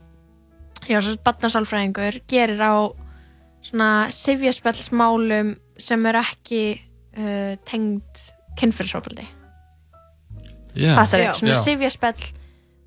[0.89, 2.75] já, sem sagt barnasálfræðingur gerir á
[3.63, 8.23] svona sifjaspellsmálum sem eru ekki uh, tengd
[8.59, 9.25] kynfyrirsofaldi
[10.73, 10.95] Já.
[10.97, 11.29] Fattar Já.
[11.33, 11.39] þau?
[11.39, 11.61] Svona Já.
[11.61, 12.31] sifjaspell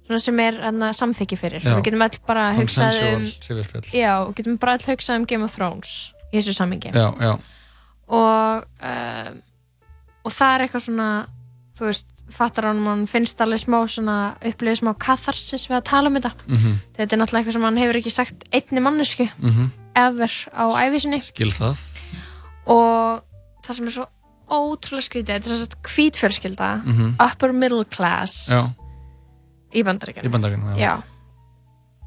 [0.06, 1.74] svona sem er anna, samþykki fyrir Já.
[1.78, 3.26] við getum öll bara hugsað um
[3.90, 5.94] já, við getum bara öll hugsað um Game of Thrones
[6.30, 7.32] í þessu sammingi Já, já.
[8.08, 9.40] Og um,
[10.26, 11.08] og það er eitthvað svona
[11.78, 16.08] þú veist, fattar hann mann finnst alveg smá svona upplifið smá katharsis við að tala
[16.10, 16.72] um þetta Mhm.
[16.96, 19.70] þetta er náttúrulega eitthvað sem hann hefur ekki sagt einni mannesku Mhm.
[19.94, 21.76] ever á æfisinni Skil það.
[22.66, 23.22] og
[23.62, 24.06] það sem er svo
[24.50, 27.14] ótrúlega skrítið þetta er sem sagt hvítfjölskylda Mhm.
[27.20, 28.70] upper middle class Já,
[29.74, 30.72] í bandaríkjunum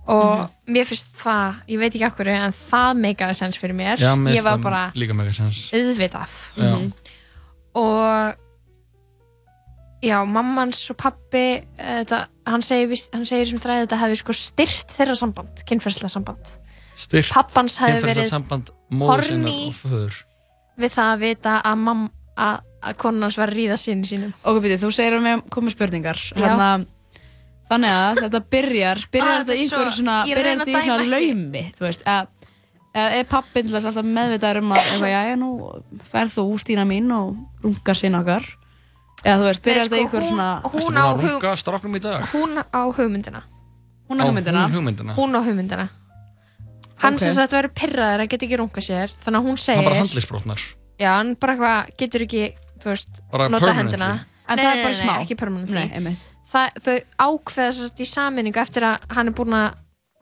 [0.09, 0.43] í bandaríkjunum, já.
[0.43, 4.01] já og mér finnst það, ég veit ekki okkur en það meikaði sens fyrir mér
[4.01, 6.75] Já, mér ég var bara auðvitað Já.
[6.75, 6.91] Mhm.
[7.75, 8.35] og
[10.01, 11.43] já, mammans og pappi
[11.77, 16.09] eh, þetta, hann segir, hann segir sem þræði þetta hefði sko styrt þeirra samband kynferðslega
[16.09, 16.55] samband
[16.99, 18.33] Styrt pappans hefði verið
[18.99, 20.23] og föður.
[20.79, 22.61] við það að vita að mamma að,
[23.05, 26.19] hans var að ríða sinni sínum Ok, byrju, þú segir að við komum spurningar.
[26.35, 26.85] Hérna,
[27.69, 31.85] Þannig að þetta byrjar Byrjar Ah, þetta svo- svona Byrjar þetta í svona laumi Þú
[31.85, 32.27] veist, að
[32.99, 35.49] eða er pappin til þess alltaf meðvitaður um að eitthvað, já, já, nú
[36.09, 38.47] ferð þú Stína mín og runga sinn okkar.
[39.21, 41.13] Eða þú veist, byrjar þetta sko, einhver svona hún Hún á á
[42.33, 43.41] hún á hugmyndina.
[44.09, 44.63] Hún á hugmyndina?
[44.65, 45.13] Hún hugmyndina.
[45.19, 45.85] Hún á hugmyndina.
[46.99, 49.85] Hann sem sagt verður pyrraður að geta ekki runga sér þannig að hún Hann segir
[49.87, 50.63] bara handlisbrotnar
[50.99, 52.41] já, hann bara eitthvað getur ekki
[52.81, 53.21] þú veist,
[53.53, 54.09] nota hendina.
[54.49, 55.13] En Nei, það er bara nei, smá.
[55.13, 56.15] nei, ekki permanently.
[56.53, 56.97] Það, þau
[57.27, 59.69] ákveða sem sagt í saminningu eftir að hann er búin að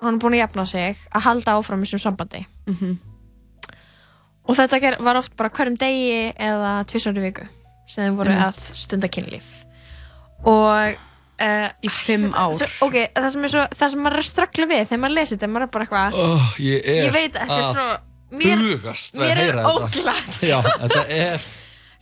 [0.04, 2.98] hann er búin að jafna sig að halda áfram í þessum sambandi Mhm.
[4.48, 7.48] og þetta ger, var oft bara hverjum degi eða tvisar í viku
[7.88, 8.48] sem þeim voru Einmitt.
[8.48, 9.48] að stunda kynlíf
[10.46, 10.98] og
[11.42, 14.30] uh, í fimm ár svo, ok, það sem, er svo, það sem maður er að
[14.32, 17.34] ströggla við þegar maður lesir þetta, maður er bara eitthvað oh, Ég er Ég veit,
[17.34, 18.00] þetta er að svo-
[18.38, 19.74] mér- að mér er heyra þetta.
[19.74, 20.44] óglatt.
[20.44, 21.48] Já, þetta er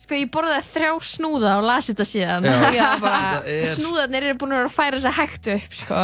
[0.06, 2.44] Sko ég borðaði þrjá snúða og lasi þetta síðan.
[2.46, 2.58] Já.
[2.78, 6.02] Já, bara, Þetta er- Snúðarnir eru búin að vera að færa þess hægt upp sko.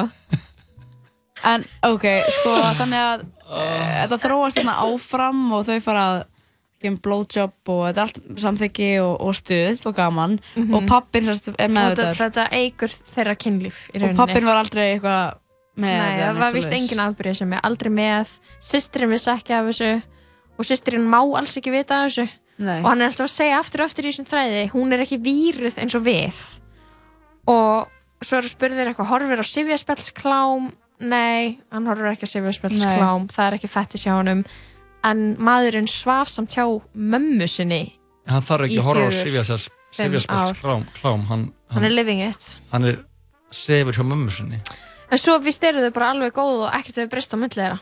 [1.43, 2.05] En ok,
[2.37, 6.21] sko þannig að uh, þetta þróast hérna áfram og þau fara að
[6.83, 10.37] gefa blowjob og þetta er allt samþyggi og, og stuð og gaman.
[10.59, 10.75] Mhm.
[10.79, 14.19] og pappin sérst er þetta, meðvitaður þetta eigur þeirra kynlíf í og rauninni.
[14.19, 15.39] pappin var aldrei eitthvað
[15.83, 18.33] með Nei, eða það var vist engin afbyrðið sem er aldrei með.
[18.63, 19.93] Systirinn vissi ekki af þessu
[20.59, 22.29] og systirinn má alls ekki vita af þessu
[22.63, 22.79] Nei.
[22.81, 25.19] og hann er alltaf að segja aftur og aftur í þessum þræði hún er ekki
[25.23, 26.43] víruð eins og við.
[27.51, 27.89] Og
[28.23, 30.69] svo eru spurðir eitthvað horfir á Sifjaspelsklám
[31.03, 34.45] nei, hann horfir ekki á Sifjaspelsklám það er ekki fættis hjá honum.
[35.03, 36.63] En maðurinn svaf samt hjá
[36.95, 37.83] mömmu sinni
[38.31, 39.47] Hann þarf ekki að horfa á fjögur,
[39.91, 40.59] fimm Sifjaspels ár.
[40.61, 42.61] klám, klám hann, hann hann, er living it.
[42.71, 43.01] hann er
[43.51, 44.61] sefur hjá mömmu sinni.
[45.11, 47.81] En svo vist eru þau bara alveg góð og ekkert hefur breyst á þeirra.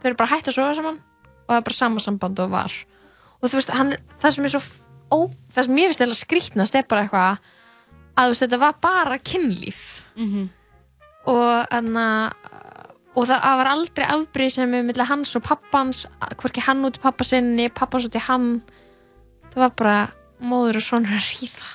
[0.00, 2.72] Þau eru bara hætt að sofa saman og það er bara sama samband og var
[3.42, 4.62] og þú veist, hann, það sem er svo
[5.12, 5.18] ó,
[5.52, 7.38] það sem ég finnst eða skrítnast er bara eitthvað
[8.16, 9.82] að þú veist, þetta var bara kynlíf.
[10.16, 10.48] Mhm.
[11.26, 12.32] og þannig
[13.14, 16.06] og það, var aldrei afbrýðsemi millir hans og pappans
[16.40, 18.62] hvorki hann út í pappa sinni, pappans út í hann.
[19.52, 19.96] Það var bara
[20.40, 21.68] móður og sonur að ríða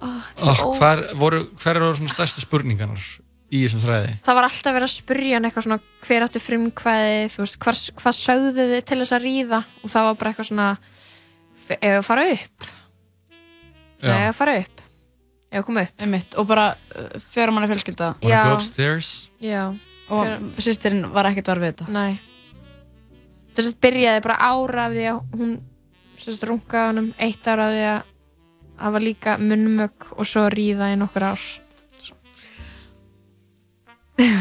[0.00, 3.02] er ó- hver, voru, hver eru svona stærstu spurningarnar
[3.50, 4.12] í þessum þræði?
[4.26, 7.78] það var alltaf verið að spurja hann eitthvað svona hver áttu frumkvæði, þú veist, hvar,
[8.00, 10.68] hvað sögðu þið til þess að ríða og það var bara eitthvað svona
[11.70, 12.68] ef að fara upp
[14.00, 14.14] Já.
[14.14, 14.80] ef að fara upp
[15.50, 18.42] ef að koma upp Einmitt, og bara uh, fyrir manni fjölskylda Wanna Já.
[18.46, 19.10] go upstairs?
[19.42, 19.62] Já.
[20.10, 22.20] og Fer- sýstirinn var ekkert var við þetta nei
[23.56, 25.56] þess að byrjaði bara ára af því að hún
[26.20, 28.00] sérst rungaði honum eitt ára af því að
[28.80, 31.42] það var líka munnmögg og svo ríða í nokkur ár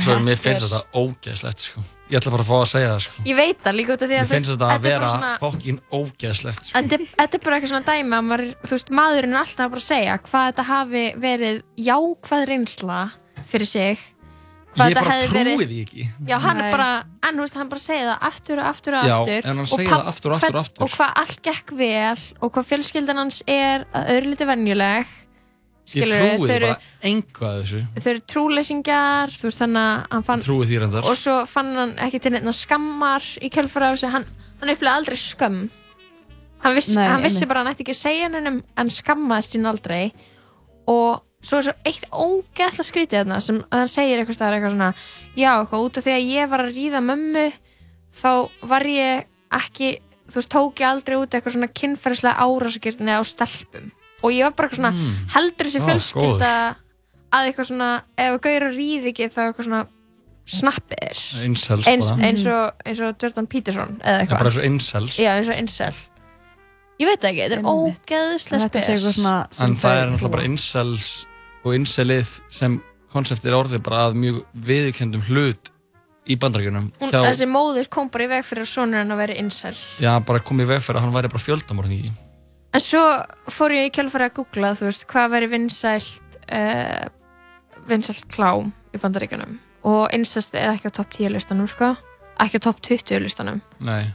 [0.03, 1.81] Svo mér finnst þetta ógeðslegt sko.
[2.09, 3.23] Ég ætla bara að fá að segja það sko.
[3.29, 5.09] ég veit það líka út af því að Mér finnst þetta að er bara vera
[5.13, 6.73] svona- fokkin ógeðslegt sko.
[6.79, 9.69] Þetta er, þetta er bara eitthvað svona dæmi að maður, þú veist, maðurinn er alltaf
[9.75, 12.99] bara að segja hvað þetta hafi verið jákvæð reynsla
[13.49, 13.99] fyrir sig
[14.69, 16.65] hvað Ég þetta bara hefði trúi verið- því ekki Já, hann Nei.
[16.65, 16.89] er bara,
[17.29, 19.65] en þú veist, hann bara segja það aftur og aftur og Já, aftur en hann
[19.65, 20.83] pabb- það aftur og aftur og aftur.
[20.83, 25.05] og hvað allt gekk vel og hvað fjölskyldan hans er að öðru liti venjuleg
[25.89, 26.71] Ég skilurðu, trúi þau bara
[27.09, 27.81] engu að þessu.
[27.97, 31.07] þau eru trúleysingjar þú veist, þannig að hann fann Trúi því reyndar.
[31.09, 34.27] Og svo fann hann ekki til neitt skammar í kjölfara af þessu, hann,
[34.61, 35.63] hann upplega aldrei skömm.
[36.59, 37.49] Hann, viss, Nei, hann vissi einmitt.
[37.49, 40.11] bara að hann ætti ekki að segja hennum en skammaðist sín aldrei.
[40.91, 44.73] Og svo er svo eitt ógeðslega skrítið þarna sem að hann segir eitthvað staðar eitthvað
[44.75, 44.89] svona
[45.39, 47.45] já, eitthvað út af því að ég var að ríða mömmu
[48.19, 48.31] þá
[48.67, 49.91] var ég ekki
[50.29, 53.87] þú veist, tók ég aldrei út eitthvað svona kynferðislega árásakirni á stelpum
[54.23, 55.15] og ég var bara eitthvað svona Mm.
[55.35, 56.51] heldur þessi Ah, fjölskylda
[57.31, 59.81] að eitthvað svona, ef að gauður ríði ekki þá eitthvað svona
[60.49, 61.19] snappir.
[61.45, 64.39] Incels eins, eins, og, eins og Jordan Peterson eða eitthvað.
[64.39, 65.17] bara eins og incels.
[65.21, 65.93] Já eins og incel.
[66.99, 69.15] Ég veit ekki, þetta er ógeðslega Þetta sé eitthvað spes.
[69.15, 71.25] svona sem En það er náttúrulega bara incels
[71.63, 72.81] og incelið sem
[73.13, 75.69] konsept er orðið bara að mjög viðurkendum hlut
[76.29, 79.33] í bandarækjunum Hún, þessi móður kom bara í veg fyrir að sonur hann að vera
[79.39, 79.75] incel.
[80.01, 82.11] Já, bara komið í veg fyrir að hann væri bara fjöldamorðingi
[82.73, 83.01] en svo
[83.51, 87.07] fór ég í kjálfæri að googla þú veist, hvað veri vinsælt uh,
[87.89, 89.57] vinsælt klám í bandaríkjunum.
[89.89, 91.93] Og incest er ekki á topp 10 listanum sko.
[92.39, 93.61] Ekki á topp 20 listanum.
[93.83, 94.09] Nei.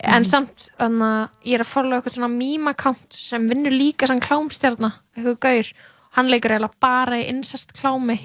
[0.00, 4.08] En samt þannig að ég er að followa eitthvað svona meme account sem vinnur líka
[4.08, 5.72] sem klámstjarna eitthvað gaur,
[6.16, 8.16] hann leikur eiginlega bara í incest klámi.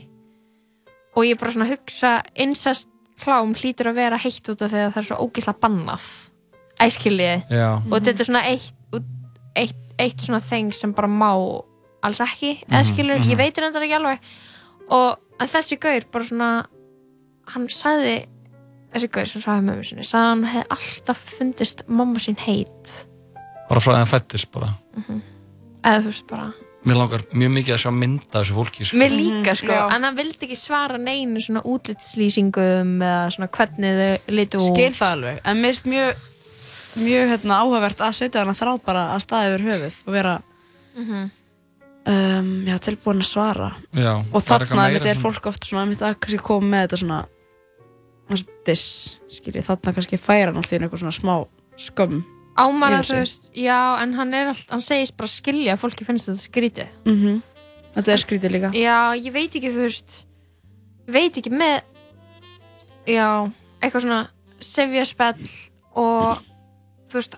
[1.16, 2.14] Og ég er bara svona að hugsa
[2.46, 2.92] incest
[3.24, 6.08] klám hlýtur að vera heitt út af því að það er svo ógislega bannað.
[6.86, 7.68] Æskiljiði Já.
[7.80, 8.80] og þetta er svona eitt,
[9.56, 11.32] eitt, eitt svona þeng sem bara má
[12.06, 13.30] alls ekki, eða Mhm, skilur, mhm.
[13.32, 14.20] ég veit þetta ekki alveg
[14.94, 16.50] og en þessi gaur bara svona
[17.54, 18.26] hann sagði
[18.94, 22.94] þessi gauð sem svaði mömmu sinni sagði að hann hefði alltaf fundist mamma sín heit
[23.70, 24.70] bara frá því að hann fættist bara
[25.84, 26.48] eða þú veist bara
[26.86, 28.98] mér langar mjög mikið að sjá mynda þessu fólki sko.
[29.02, 29.88] Mér líka sko, já.
[29.90, 34.68] en hann vildi ekki svara neinu svona útlitslýsingum eða svona hvernig þau litu út.
[34.70, 36.28] skil það alveg en mér finnst mjög
[36.96, 40.36] mjög hérna, áhugavert að setja hana þráð bara að staða yfir höfuð og vera
[40.96, 41.32] Mhm.
[42.08, 46.02] um, já, tilbúin að svara Já, og er þarna er svona- fólk oft svona einmitt
[46.02, 47.26] að kannski koma með þetta svona
[48.66, 51.36] diss, skilji, þarna kannski færa hann alltaf eitthvað svona smá
[51.78, 52.24] skömm
[52.58, 56.06] Ámar að þú veist, já, en hann er allt, hann segist bara skilja að fólki
[56.08, 56.88] finnst þetta skrítið.
[57.06, 57.42] Mhm.
[57.98, 60.26] Þetta er skrítið líka Já, ég veit ekki, þú veist,
[61.06, 61.82] ég veit ekki með,
[63.08, 63.52] já,
[63.84, 64.28] eitthvað svona
[64.62, 65.50] sefjaspell
[65.98, 66.40] og,
[67.12, 67.38] þú veist,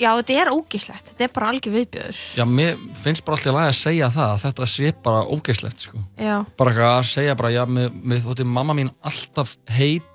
[0.00, 2.22] já, þetta er ógíslegt, þetta er bara algjör viðbjöður.
[2.40, 6.02] Já, mér finnst bara alltaf að að segja það að þetta sé bara ógeislegt sko.
[6.18, 6.36] Já.
[6.58, 10.10] bara eitthvað að segja bara, já, mér, mér þótti mamma mín alltaf heit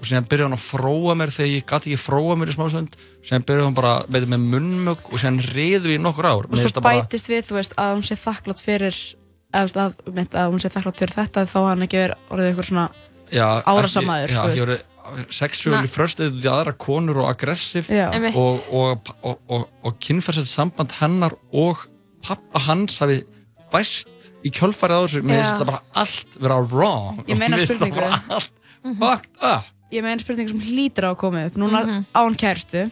[0.00, 2.96] og síðan byrjaði hann að fróa mér þegar ég gæti ekki fróa mér í smásund
[3.24, 6.58] síðan byrjaði hann bara, veitum, með munnmögg og síðan riður í nokkur ár og Mér
[6.60, 8.98] svo finnst það bara, bætist við, þú veist, að hún sé þakklátt fyrir
[9.54, 12.34] eða, þú veist, að, mynd, að hún sé þakklátt fyrir þetta þá hann ekki verið
[12.34, 12.86] orðið eitthvað svona
[13.30, 14.66] já, árásamæður, ekki- já, þú ekki veist.
[14.66, 14.82] verið
[15.30, 17.90] sexuáli fröstuð út í aðra konur og.
[17.90, 18.36] Einmitt.
[18.36, 21.84] og, og, og, og, og kynferðsett samband hennar og
[22.24, 23.22] pappa hans hafi
[23.72, 25.28] bæst í kjölfarið á þessu Já.
[25.28, 28.00] finnst þetta bara allt vera wrong Ég meina Mér finnst það spurningu.
[28.00, 28.52] bara allt
[29.00, 32.04] fucked up ég meina spurning sem hlýtur á að koma upp núna Mhm.
[32.14, 32.90] á hann kærustu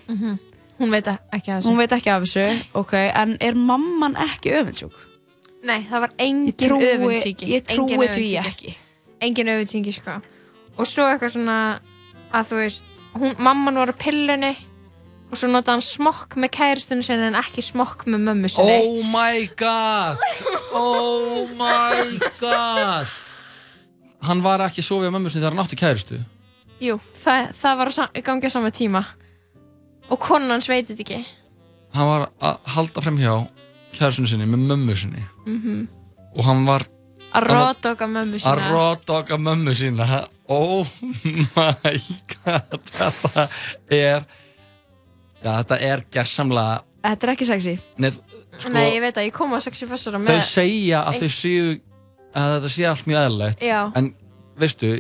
[0.83, 1.69] Hún veit ekki af þessu.
[1.71, 2.45] hún veit ekki af þessu,
[2.75, 4.95] ok, en er mamman ekki öfundsjúk?
[5.63, 8.75] Nei, það var engin Ég trúi- ég trúi Engin því ekki.
[9.23, 10.17] Engin öfundsíki, sko.
[10.77, 11.79] Og svo eitthvað svona
[12.33, 12.85] að þú veist,
[13.19, 14.53] hún, mamman var á pillunni
[15.33, 18.79] og svo notaði hann smokk með kæristunni sinni en ekki smokk með mömmu sinni.
[18.85, 20.21] Oh my god
[20.77, 23.09] Oh my god
[24.23, 26.21] Hann var ekki að sofa á mömmu sinni þegar hann átti kæristu
[26.83, 29.05] Jú, það, það var á sam- í gangi á sama tíma.
[30.11, 31.19] Og konan hans veit þetta ekki.
[31.95, 33.35] Hann var að halda frem hjá
[33.95, 35.89] kæristunni sinni með mömmu sinni Mm
[36.33, 36.87] og hann var
[37.33, 38.53] Að rótoka mömmu sína.
[38.53, 40.23] að rótoka mömmu sína
[40.53, 40.87] Oh
[41.57, 41.95] my
[42.35, 43.47] god Þetta
[43.89, 44.27] er
[45.43, 48.11] Já, þetta er gersamlega Þetta er ekki sexy Nei,
[48.59, 50.43] sko, Nei, ég veit að ég kom á sexy fessara þau með...
[50.47, 51.73] segja að þau séu
[52.33, 53.81] að þetta sé allt mjög eðlilegt Já.
[53.99, 54.13] en
[54.61, 54.93] veistu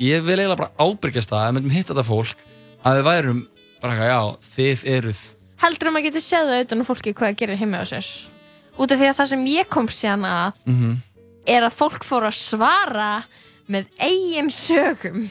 [0.00, 2.44] ég vil eiginlega bara ábyrgjast það að við myndum hitta þetta fólk
[2.86, 3.40] að við værum
[3.80, 4.20] bara eitthvað, já,
[4.56, 5.22] þið eruð
[5.60, 8.10] Heldur um að geta séð það utan á fólki hvað það gerir heima á sér?
[8.80, 10.98] Út af því að það sem ég kom síðan að mm
[11.46, 13.10] er að fólk fór að svara
[13.70, 15.28] með eigin sögum.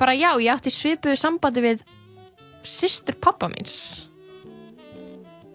[0.00, 1.82] Bara já, ég átti svipuðu sambandi við
[2.64, 4.06] systur pappa míns.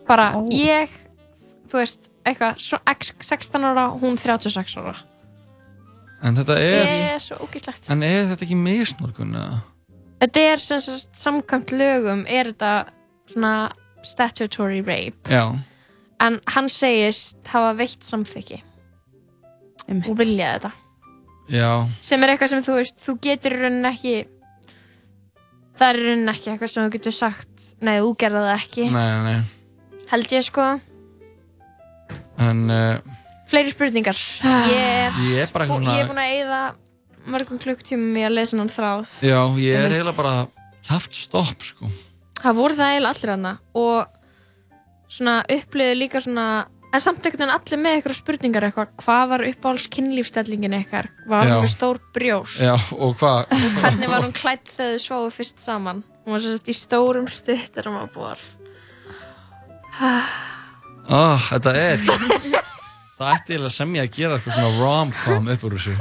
[0.07, 0.89] Bara ég,
[1.69, 4.95] þú veist, eitthvað, svo x 16 ára, hún 36 ára.
[6.25, 7.89] en þetta er Það er svo ógíslegt.
[7.91, 9.57] en er þetta ekki misnórkun eða?
[10.21, 12.87] Þetta er sem sagt samkvæmt lögum, er þetta
[13.29, 13.71] svona
[14.03, 15.29] statutory rape.
[15.29, 15.53] já,
[16.19, 18.61] En hann segist hafa veitt samþykki
[19.87, 20.09] Einmitt.
[20.09, 20.71] og vilja þetta.
[21.49, 21.69] já
[22.01, 24.15] Sem er eitthvað sem þú veist, þú getur í rauninni ekki,
[25.77, 28.87] það er í rauninni ekki eitthvað sem þú getur sagt, nei, þú gerði það ekki.
[28.95, 29.43] nei, nei, nei.
[30.11, 30.65] Held ég sko.
[32.45, 33.13] en uh,
[33.49, 34.17] Fleiri spurningar.
[34.73, 36.61] Ég, ég er bara og eitthvað ég er svona búin að eyða
[37.35, 39.13] mörgum klukktímum í að lesa hann þráð.
[39.25, 39.95] já, ég er Einmitt.
[39.99, 40.35] eiginlega bara
[40.85, 41.89] kæft stopp sko
[42.41, 44.07] Það voru það eiginlega allir hana og
[45.15, 46.47] svona upplýði líka svona
[46.95, 48.91] en samt einhvern veginn allir með eitthvað spurningar eitthvað.
[49.03, 51.55] Hvað var uppáhalds kynlífstellingin eitthvað var Já.
[51.59, 56.03] hún stór brjós já, og hvað hvernig var hún klætt þegar þau sváðu fyrst saman?
[56.25, 58.35] Hún var sérst í stórum stuttur um að búa
[61.09, 62.01] oh, þetta er
[63.15, 65.93] það ætti eiginlega sem ég að gera eitthvað svona rom-com upp úr þessu.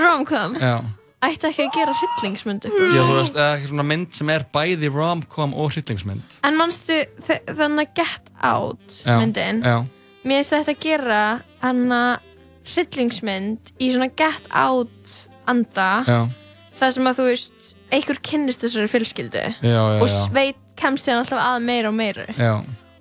[0.00, 0.54] Romcom?
[0.62, 0.74] Já.
[1.22, 3.08] Ætti ekki að gera hryllingsmynd upp úr Já, þessu.
[3.10, 6.38] þú veist, eitthvað svona mynd sem er bæði rom-com og hryllingsmynd.
[6.48, 6.96] en manstu
[7.26, 9.60] þ- þannig að Get Out Já, myndin?
[9.62, 9.76] Já,
[10.22, 11.20] mér finnst þetta að gera
[11.62, 12.28] hann að
[12.72, 15.14] hryllingsmynd í svona Get Out
[15.50, 16.18] anda já,
[16.78, 21.20] það sem að þú veist einhver kynnist þessari fjölskyldu já, já, og sveit kemst þér
[21.20, 22.26] alltaf að meira og meira.
[22.38, 22.54] Já,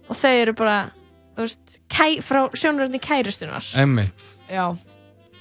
[0.07, 0.77] og þau eru bara
[1.37, 4.33] þú veist, kæ, frá sjónuröndin kærustunar emmitt.
[4.51, 4.65] Já,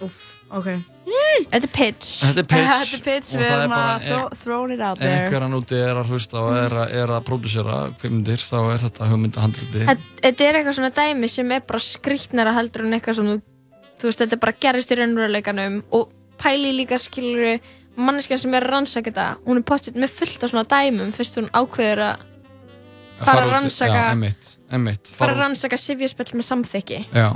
[0.00, 0.70] uff, ok
[1.50, 2.08] Þetta er pitch.
[2.20, 2.70] Þetta er pitch.
[2.70, 5.20] Þetta er pitch, við er erum að throw, throw it out Ef there.
[5.24, 9.08] einhverjan úti er að hlusta og er að, er að pródusera kveimyndir, þá er þetta
[9.10, 9.84] hugmyndahandriti.
[9.88, 13.38] Þetta þetta er eitthvað svona dæmi sem er bara skrýtnara heldur en eitthvað sem þú
[14.00, 17.58] þú veist, þetta bara gerist í raunveruleikanum og pæli líka skilur
[18.00, 21.36] manneskjan sem er að rannsaka þetta hún er pottitt með fullt af svona dæmum fyrst
[21.40, 22.22] hún ákveður að
[23.20, 24.04] fara að rannsaka
[25.12, 27.02] fara að rannsaka sifjarspell með samþykki.
[27.12, 27.28] Já,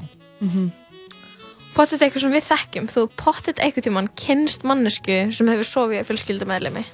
[1.76, 6.06] pottitt eitthvað sem við þekkjum þú pottitt eitthvað tímann kynst mannesku sem hefur sofið í
[6.10, 6.84] fjölskyldumæðlemi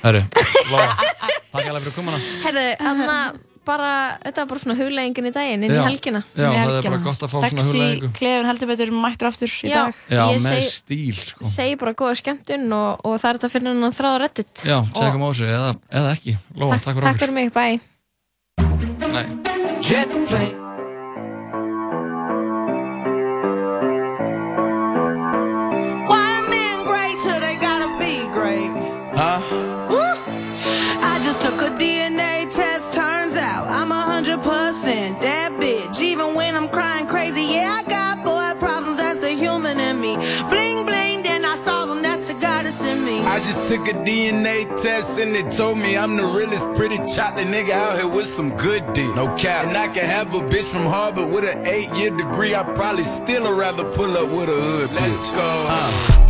[0.00, 0.22] Herru,
[0.72, 0.94] Lóa,
[1.52, 2.16] takk alveg fyrir komuna.
[2.40, 3.34] Herðu, þannig að
[3.68, 3.90] bara,
[4.24, 5.82] þetta var bara svona hugleggingin í daginn, inn í Já.
[5.84, 6.22] helgina.
[6.32, 8.08] Já, það er bara gott að fá svona hugleiðingu.
[8.08, 9.74] Sexy klefin heldur betur mættur aftur í Já.
[9.76, 9.92] dag.
[10.08, 11.42] Já, Ég með segi- stíl, sko.
[11.52, 14.56] Segi bara góða skemmtun og, og það er þetta að finna hann þráð reddit.
[14.64, 16.32] Já, tjekkum á þessu, eða, eða ekki.
[16.56, 17.76] Lóa, takk fyrir Takk fyrir mig, bye.
[43.70, 47.98] Took a DNA test and it told me I'm the realest pretty chocolate nigga out
[47.98, 49.04] here with some good D.
[49.14, 49.68] No cap.
[49.68, 52.52] And I can have a bitch from Harvard with an eight year degree.
[52.52, 55.36] I probably still would rather pull up with a hood Let's bitch.
[55.36, 55.66] go.
[55.68, 56.29] Uh.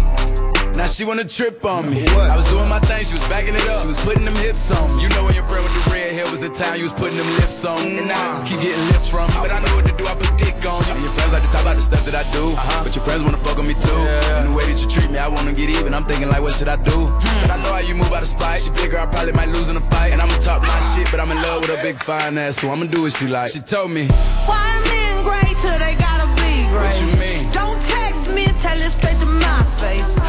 [0.81, 2.09] Now she wanna trip on me.
[2.09, 3.85] I was doing my thing, she was backing it up.
[3.85, 5.05] She was putting them hips on me.
[5.05, 7.20] You know when your friend with the red hair was the time you was putting
[7.20, 7.85] them lips on.
[7.85, 8.01] me.
[8.01, 9.28] And now I just keep getting lips from.
[9.37, 10.97] But I know what to do, I put dick on you.
[10.97, 12.57] And your friends like to talk about the stuff that I do.
[12.57, 12.81] Uh-huh.
[12.81, 13.93] But your friends wanna fuck on me too.
[14.41, 15.93] And the way that you treat me, I wanna get even.
[15.93, 16.97] I'm thinking like, what should I do?
[16.97, 17.41] Hmm.
[17.45, 18.64] But I know how you move out of spite.
[18.64, 20.16] She bigger, I probably might lose in a fight.
[20.16, 20.97] And I'ma talk my ah.
[20.97, 23.28] shit, but I'm in love with a big fine ass, so I'ma do what she
[23.28, 23.53] like.
[23.53, 24.09] She told me,
[24.49, 26.89] Why men great till they gotta be great?
[26.89, 27.53] What you mean?
[27.53, 30.19] Don't text me, tell it straight to my face.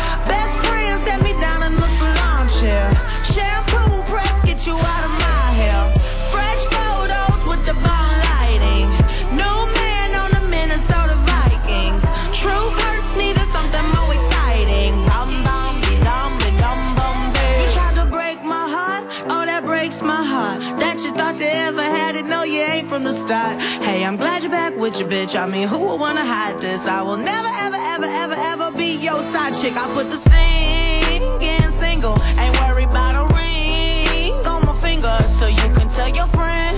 [23.31, 23.61] Start.
[23.87, 25.39] Hey, I'm glad you're back with your bitch.
[25.41, 26.85] I mean, who would wanna hide this?
[26.85, 29.75] I will never, ever, ever, ever, ever be your side chick.
[29.83, 35.67] I put the singing single, ain't worried about a ring on my finger, so you
[35.77, 36.75] can tell your friend.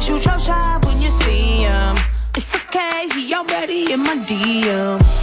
[0.00, 1.96] Shoot your shot when you see him.
[2.36, 5.19] It's okay, he already in my DM.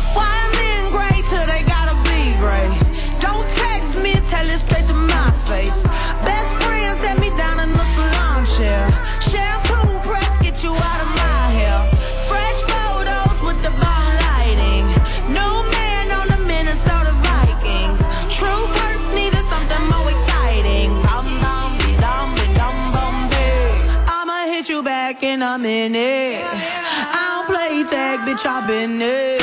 [25.38, 26.44] You back in minute.
[26.44, 29.42] I don't play tag, bitch, I've been it.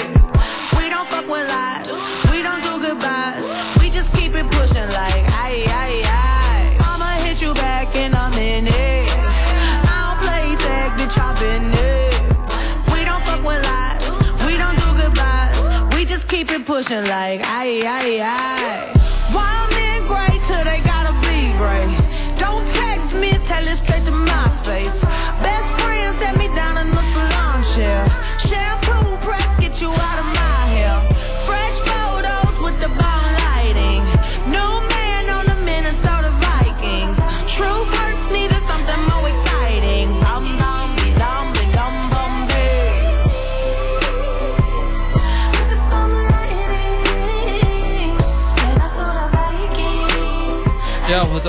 [0.78, 1.88] We don't fuck with lies,
[2.32, 3.44] we don't do goodbyes.
[3.80, 6.76] We just keep it pushing like aye aye aye.
[6.80, 9.08] I'ma hit you back in a minute.
[9.86, 12.14] I don't play tag, bitch, I've been it.
[12.92, 15.94] We don't fuck with lies, we don't do goodbyes.
[15.94, 18.93] We just keep it pushing like aye aye aye.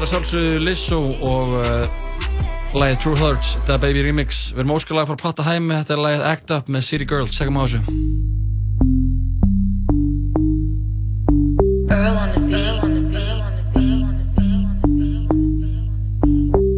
[0.05, 1.85] Er að sjálfsögðu Lizzo og uh,
[2.77, 4.51] lagið True Hurts, The Baby Remix.
[4.53, 7.33] Við erum óskalag fara að platta hæmi, þetta er lagið Act Up með City Girls,
[7.33, 7.81] segum á þessu.
[11.89, 12.85] Earl on the beat.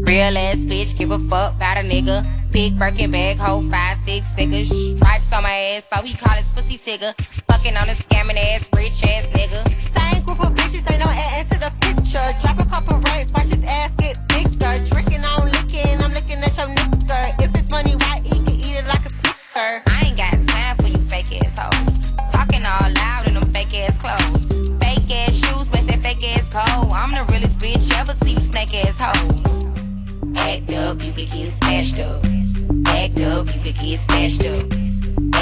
[0.07, 2.23] Real ass bitch, give a fuck about a nigga.
[2.55, 4.71] Big Birkin bag, hold five, six figures.
[4.71, 7.11] Stripes on my ass, so he call his pussy tigger.
[7.51, 9.67] Fucking on a scamming ass, rich ass nigga.
[9.75, 12.39] Same group of bitches, ain't no ass to the picture.
[12.41, 14.83] Drop a couple racks, watch his ass get bigger.
[14.89, 17.41] Drinking on licking, I'm looking at your nigga.
[17.41, 19.81] If it's money, why he can eat it like a snicker?
[19.87, 21.99] I ain't got time for you fake ass hoes.
[22.31, 24.47] Talking all loud in them fake ass clothes.
[24.81, 26.91] Fake ass shoes, match that fake ass cold.
[26.93, 29.53] I'm the realest bitch ever see you snake ass hoe.
[30.35, 32.25] Act up, you could get smashed up.
[32.87, 34.86] Act up, you could get smashed up.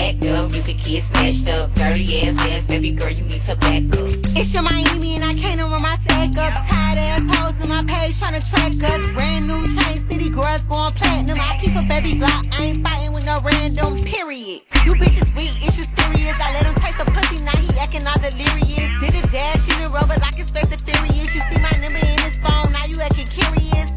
[0.06, 1.73] Act up, you could get snatched up.
[1.73, 4.22] Dirty ass ass, baby girl, you need to back up.
[4.38, 6.53] It's your Miami and I can't run my stack up.
[6.69, 9.02] Tired ass hoes in my page trying to track us.
[9.18, 11.41] Brand new chain city girls going platinum.
[11.41, 14.61] I keep a baby Glock, I ain't fighting with no random period.
[14.86, 16.38] You bitches weak, is you serious?
[16.38, 18.94] I let him taste the pussy, now he acting all delirious.
[19.02, 21.34] Did dash, she the rubber like it's Fast and Furious.
[21.34, 23.90] You see my number in his phone, now you acting curious.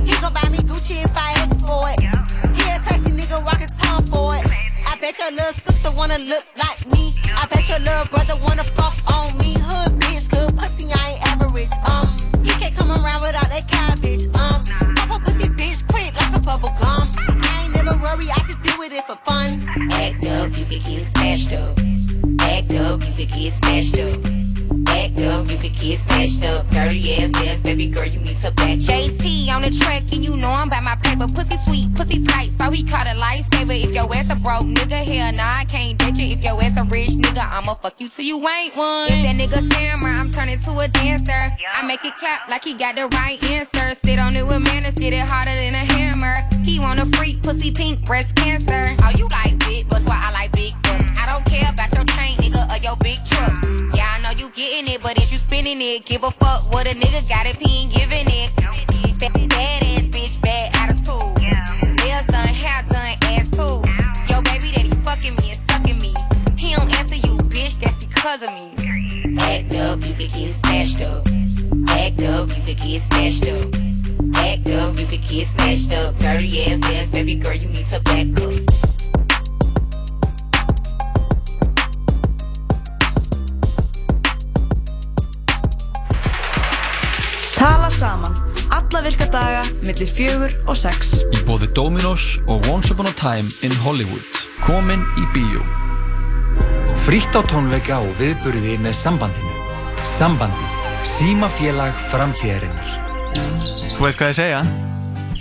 [0.00, 2.00] He gon' buy me Gucci if I ask for it.
[2.56, 4.51] He a taxi nigga walking Tom for it
[5.02, 7.10] bet your little sister wanna look like me.
[7.34, 9.56] I bet your little brother wanna fuck on me.
[9.58, 11.74] Hood bitch, good pussy, I ain't average.
[11.90, 14.26] Um, you can't come around without that cabbage.
[14.38, 14.62] Um,
[14.94, 17.10] pop a pussy bitch quick like a bubble gum.
[17.18, 19.66] I ain't never worry, I just deal with it for fun.
[19.90, 21.78] Act up, you can get smashed up.
[22.40, 24.51] Act up, you can get smashed up
[25.08, 25.50] back up.
[25.50, 26.68] You could get snatched up.
[26.70, 28.78] Dirty ass ass, baby girl, you need to back.
[28.78, 31.26] JT on the track, and you know I'm by my paper.
[31.26, 33.84] Pussy sweet, pussy tight, so he caught a lifesaver.
[33.84, 36.32] If your ass a broke nigga, hell nah, I can't date you.
[36.32, 39.08] If your ass a rich nigga, I'ma fuck you till you ain't one.
[39.10, 41.32] If that nigga scammer, I'm turning to a dancer.
[41.32, 43.98] I make it clap like he got the right answer.
[44.04, 46.36] Sit on it with manners, get it harder than a hammer.
[46.64, 48.96] He want a freak, pussy pink, breast cancer.
[49.04, 49.28] All you
[54.54, 57.56] getting it, but if you spinning it, give a fuck what a nigga got if
[57.56, 58.50] he ain't giving it.
[59.18, 61.38] Bad, bad ass bitch, bad attitude.
[61.98, 63.80] Nails done, hair done, ass too.
[64.28, 66.14] Yo, baby, that he fucking me and sucking me.
[66.56, 69.38] He don't answer you, bitch, that's because of me.
[69.40, 71.26] Act up, you could get snatched up.
[71.88, 73.74] Act up, you could get snatched up.
[74.36, 76.18] Act up, you could get snatched up.
[76.18, 78.51] Dirty ass ass, baby girl, you need to back up.
[88.02, 88.34] Saman,
[88.70, 91.20] alla virka daga, millir fjögur og sex.
[91.30, 94.40] Í bóði Dominos og Once Upon a Time in Hollywood.
[94.64, 95.62] Komin í bíó.
[97.06, 99.54] Frítt á tónleika og viðburði með sambandinu.
[100.02, 100.66] Sambandi.
[101.06, 102.90] Símafélag framtíðarinnar.
[103.94, 104.60] Þú veist hvað ég segja?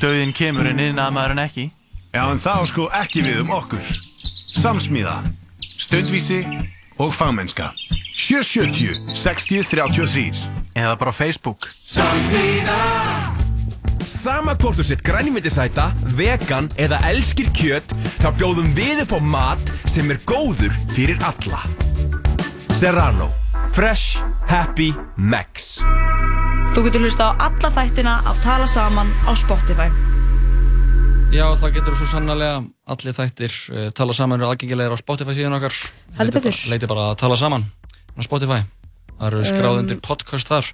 [0.02, 1.68] Dauðin kemur en yðnaðamaður en ekki.
[2.14, 3.94] Já, en þá sko ekki við um okkur.
[4.62, 5.22] Samsmíða,
[5.82, 6.44] stundvísi
[7.02, 7.74] og fagmennska.
[8.22, 11.68] 770 60 33 Eða bara Facebook.
[11.84, 12.80] Samsmíða
[14.08, 17.92] Sama hvort þú sett grænmyndisæta, vegan eða elskir kjöt
[18.22, 21.62] þá bjóðum við upp á mat sem er góður fyrir alla
[22.76, 23.30] Serrano
[23.76, 24.20] Fresh,
[24.50, 25.80] Happy, Max
[26.76, 29.90] Þú getur hlusta á alla þættina af Tala saman á Spotify.
[31.36, 32.62] Já, það getur svo sannlega
[32.92, 35.76] allir þættir uh, tala saman eru aðgengilegir á Spotify síðan okkar.
[36.16, 36.56] Heldur Leiti betur.
[36.56, 37.66] bara- Leiti bara að tala saman
[38.16, 38.62] á Spotify.
[39.22, 40.70] Það eru skráð Um, podcast þar.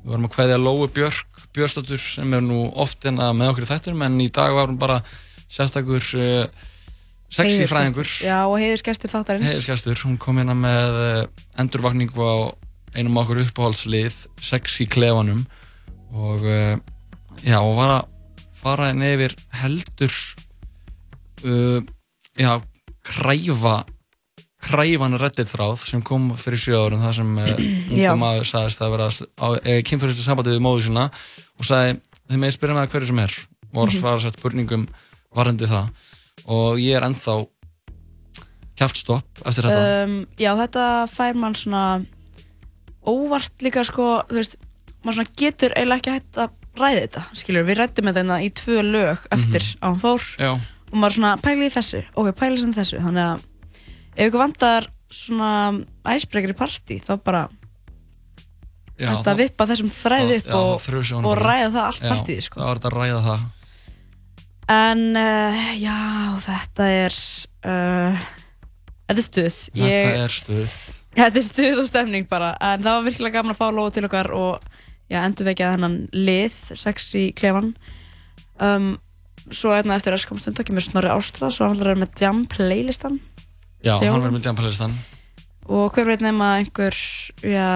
[0.00, 3.68] Við vorum að kveðja Lóu Björk, Björnsdóttur sem er nú oft hérna með okkur í
[3.68, 5.02] þættinum en í dag var hún bara
[5.52, 6.46] sérstakur uh,
[7.28, 8.08] sexy fræðingur.
[8.08, 8.24] Heiðursgestur.
[8.24, 9.50] Já, og heiðurskestur þáttarins.
[9.50, 12.36] Heiðisgestur, hún kom hérna með uh, endurvakningu á
[12.96, 15.44] einum okkur uppáhaldslið, sexy klefanum
[16.16, 16.80] og uh,
[17.44, 18.08] já, og var að
[18.60, 20.16] fara yfir heldur
[21.44, 21.84] uh,
[22.40, 22.56] já,
[23.04, 23.82] kræfa
[24.60, 27.30] kræfan reddit þráð sem kom fyrir sjö árum þar sem
[28.00, 28.10] Já.
[28.12, 29.08] unga maður sagðist að vera
[29.40, 31.06] á e, kynfyrirstu sambandi við móðu sína
[31.58, 32.00] og sagði,
[32.30, 33.34] þið meði spyrja með hverju sem er
[33.70, 34.00] og var að Mhm.
[34.00, 34.88] svara sett spurningum
[35.34, 35.88] varandi það
[36.50, 37.34] og ég er ennþá
[38.80, 41.84] kjaftstopp eftir þetta Um, já, þetta fær mann svona
[43.06, 44.56] óvart líka sko, þú veist,
[45.04, 48.50] maður svona getur eiginlega ekki hægt að ræða þetta, skilur, við rættum þetta hérna í
[48.56, 49.78] tvö lög eftir Mhm.
[49.80, 50.50] að hann fór Já.
[50.54, 53.42] og maður svona pæli í þessu, ok, pæli sem þessu, þannig að
[54.20, 55.52] ef ykkur vantar svona
[56.12, 57.46] æsbreykir í partí, þá bara
[59.00, 62.10] Já, þetta þá- vippa þessum þræði upp Já, og, þá og ræða það allt Já,
[62.12, 62.60] partíð, sko.
[62.60, 63.48] Það var þetta að ræða það.
[64.70, 65.96] En uh, já,
[66.44, 67.16] þetta er
[67.66, 68.26] uh,
[69.10, 69.56] Þetta er stuð.
[69.74, 70.74] Þetta er stuð.
[71.16, 72.52] Þetta er stuð og stemning bara.
[72.62, 74.68] En það var virkilega gaman að fá Lóa til okkar og
[75.18, 77.72] endur vekja þennan lið sex í klefan
[78.62, 78.92] um,
[79.50, 83.18] Svo hérna eftir öskum stund kemur Snorri Ástrað Svo hann vera með Jam playlistan
[83.80, 84.10] Já, Sjálfan.
[84.12, 84.94] hann verður með djampalistan
[85.70, 86.96] Og hver veit nema einhver
[87.46, 87.68] Já,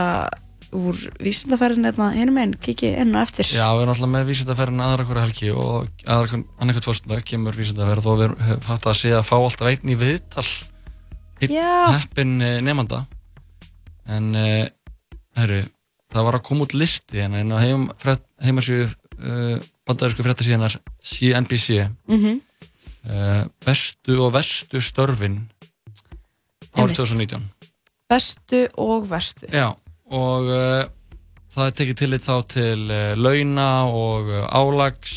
[0.74, 2.08] úr vísindaferðin hérna
[2.42, 3.46] einn, kiki inn og eftir.
[3.54, 8.08] Já, við erum alltaf með vísindaferðin aðra hverja helgi og aðra annarkvæmt fórstunda kemur vísindaferð
[8.10, 10.46] og við erum hægt að sé að fá alltaf einn í viðtal.
[11.44, 13.04] Heppin uh, nefnda
[14.10, 14.64] en uh,
[15.38, 15.60] herru,
[16.12, 17.86] það var að koma út listi hérna inn á heim,
[18.44, 22.40] heimasíðu uh, bandarísku fréttasíðanar CNBC Mhm.
[23.08, 25.44] uh, bestu og verstu störfin
[26.74, 26.98] árið Einmitt.
[27.00, 27.48] 2019
[28.14, 29.48] Bestu og verstu.
[29.48, 29.70] Já,
[30.12, 30.84] og uh,
[31.54, 35.16] það er tekið tillit þá til uh, launa og uh, álags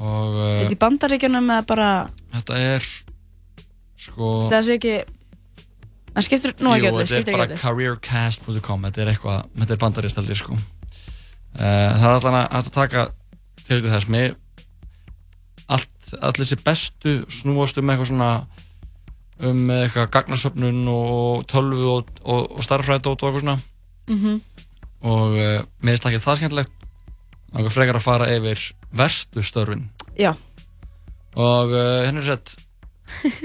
[0.00, 1.88] og uh, Þetta í bandaríkjunum eða bara
[2.32, 2.90] þetta er
[4.00, 4.98] sko Það sé ekki
[6.10, 10.18] Það skiptir nú ekki öllu, þetta er bara careercast.com þetta er eitthvað, þetta er bandarist
[10.18, 10.56] held ég sko.
[11.54, 13.04] Það er alltaf að, taka
[13.68, 14.08] til þess.
[14.10, 14.32] Með
[15.70, 18.30] allt, allir þessi bestu snúast um eitthvað svona
[19.46, 23.58] um eitthvað gagnarsöfnun og tölvu og, og, og starffræði og eitthvað svona.
[24.10, 24.40] Mhm.
[25.00, 26.72] og uh, mér finnst það ekki það skemmtilegt.
[27.50, 28.60] Og frekar að fara yfir
[28.94, 29.88] verstu störfin.
[30.18, 30.34] Já.
[31.34, 32.56] og uh, henni er sett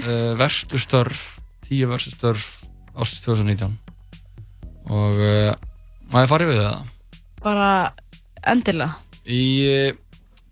[0.03, 2.65] uh, verstu störf tíu verstu störf
[2.95, 3.77] ásins 2019
[4.85, 5.21] og
[6.11, 6.91] maður farið við það?
[7.41, 7.69] Bara
[8.45, 8.95] endilega.
[9.25, 9.97] Í uh,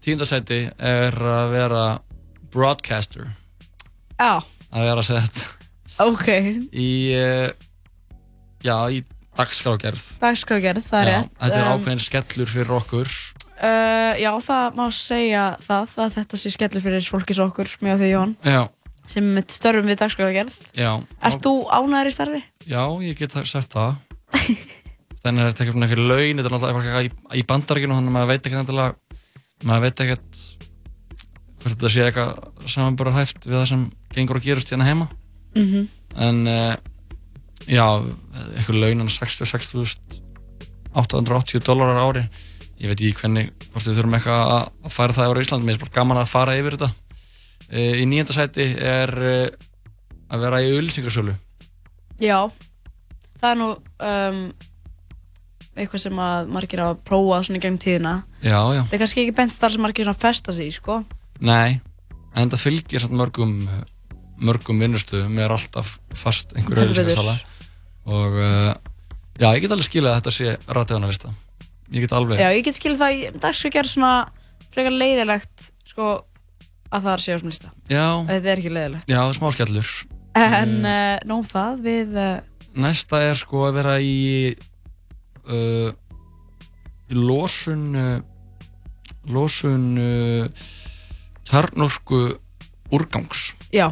[0.03, 1.83] tíundasæti er að vera
[2.53, 3.29] broadcaster.
[4.17, 4.41] Já,
[4.73, 5.43] að vera sett
[6.03, 6.27] ok.
[6.73, 7.49] í uh,
[8.65, 9.03] já, í
[9.37, 11.33] dagskrágerð dagskrágerð, það er Já, rétt.
[11.39, 13.11] Þetta er Um, ákveðin skellur fyrir okkur.
[13.63, 18.01] Uh, Já, það má segja það að þetta sé skellur fyrir fólki svo okkur með
[18.01, 18.61] því Jón Já,
[19.07, 20.91] sem er með störfum við dagskrágerð já.
[21.23, 22.41] Ert þú ánæður í starfi?
[22.67, 23.99] Já, ég get sagt það.
[25.23, 28.11] Þannig er þetta ekki svona einhver laun Þetta er náttúrulega eitthvað í, í bandaríkinu Þannig
[28.11, 29.19] að maður veit ekki náttúrulega
[29.63, 30.41] Maður veit ekkert
[31.63, 32.31] Hvort þetta sé eitthvað
[32.67, 33.83] samanbúrarhæft Við það sem
[34.13, 35.07] gengur og gerust hérna heima.
[35.55, 35.81] Mhm.
[36.23, 36.75] En uh,
[37.63, 37.87] Já,
[38.57, 42.23] einhver laun en 66.880 dólarar ári.
[42.81, 45.75] Ég veit ekki hvernig Hvort við þurfum eitthvað að, að færa það yfir Ísland Mér
[45.77, 46.89] er bara gaman að fara yfir þetta.
[47.71, 49.47] Uh, Í nýjönda sæti er uh,
[50.33, 51.33] Að vera í auðlýsingarsölu
[52.23, 52.39] Já,
[53.41, 54.37] það er nú um,
[55.73, 58.11] eitthvað sem að margir hafa prófað svona í gegnum tíðina.
[58.43, 58.81] Já, já.
[58.85, 60.95] Það er kannski ekki bent starf sem margir svona festa sig í, sko
[61.43, 61.79] Nei,
[62.39, 63.57] en það fylgir mörgum
[64.43, 67.19] mörgum vinnustöðum er alltaf fast einhver Heldur betur.
[67.19, 67.49] auðvitað
[68.13, 68.71] og uh,
[69.39, 71.33] já, ég get alveg skilið að þetta sé rættiðan að vista
[71.93, 74.13] ég get alveg Já, ég get skilið það, í- dagskrágerð svona
[74.73, 76.07] frekar leiðilegt, sko
[76.93, 77.69] að það sé á svona lista.
[77.89, 78.05] Já.
[78.31, 79.91] Þetta er ekki leiðilegt já, smá skellur.
[80.41, 82.31] En uh, nóg um það við uh,
[82.83, 84.15] næsta er sko að vera í
[85.45, 85.91] uh,
[87.13, 88.15] í losun uh,
[89.29, 89.85] losun
[91.49, 92.19] kjarnorku
[92.93, 93.53] úrgangs.
[93.73, 93.89] Já.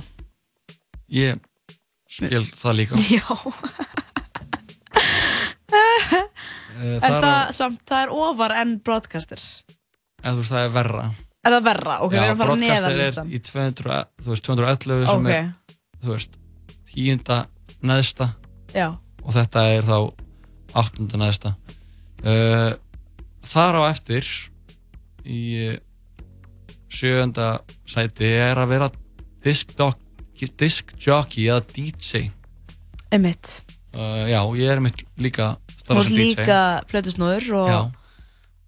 [1.11, 1.39] Ég
[2.11, 2.95] skil það líka.
[3.15, 3.25] Já.
[5.71, 9.41] Eh, En það, á- samt, það er ofar en broadcaster.
[10.21, 11.03] Eða þú veist það er verra.
[11.41, 11.95] Er það verra?
[12.05, 15.25] Ok, við erum að fara neðan broadcaster listan er í 200, þú veist, 211 sem
[15.25, 15.31] Ok.
[15.35, 16.37] er þú veist,
[16.91, 17.37] tíunda
[17.81, 18.27] neðsta.
[18.73, 18.87] Já.
[19.21, 19.97] og þetta er þá
[20.81, 21.49] áttunda neðsta.
[22.25, 22.71] Uh,
[23.45, 24.25] þar á eftir
[25.25, 25.41] í
[26.91, 27.49] sjöunda
[27.87, 28.89] sæti er að vera
[29.45, 29.71] disc,
[30.59, 32.27] disc jockey eða DJ
[33.11, 33.61] Einmitt.
[33.91, 37.71] Uh, já, ég er mitt líka ert sem DJ líka plötusnóður og,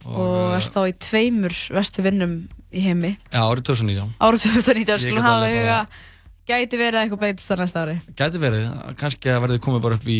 [0.04, 2.34] og, Og, ert þá í tveimur vestu vinnum
[2.74, 3.14] í heimi.
[3.32, 6.12] Já, árið 2019 Árið 2019, Ég skulum get hafa alveg í huga bara-
[6.44, 7.94] Gæti verið að eitthvað breytist það næsta ári.
[8.20, 8.64] Gæti verið,
[9.00, 10.18] kannski að verði komið bara upp í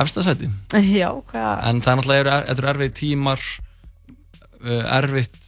[0.00, 0.48] efsta sæti.
[1.02, 3.42] Já, hvað en það er náttúrulega þetta eru erfið tímar
[4.64, 5.42] uh, erfitt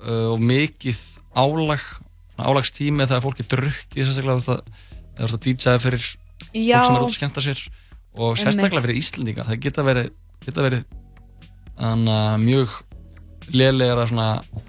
[0.00, 1.02] uh, og mikið
[1.34, 1.86] álag
[2.34, 4.62] álagstími þegar fólk er drukkið sérstaklega þegar
[5.14, 6.06] þú ert að DJa fyrir
[6.54, 6.80] Já.
[6.80, 7.64] fólk sem er út að skemmta sér
[8.14, 10.12] og sérstaklega fyrir Íslendinga það geta verið,
[10.44, 10.84] geta verið
[11.78, 12.78] þannig að mjög
[13.54, 14.62] lélegra svona að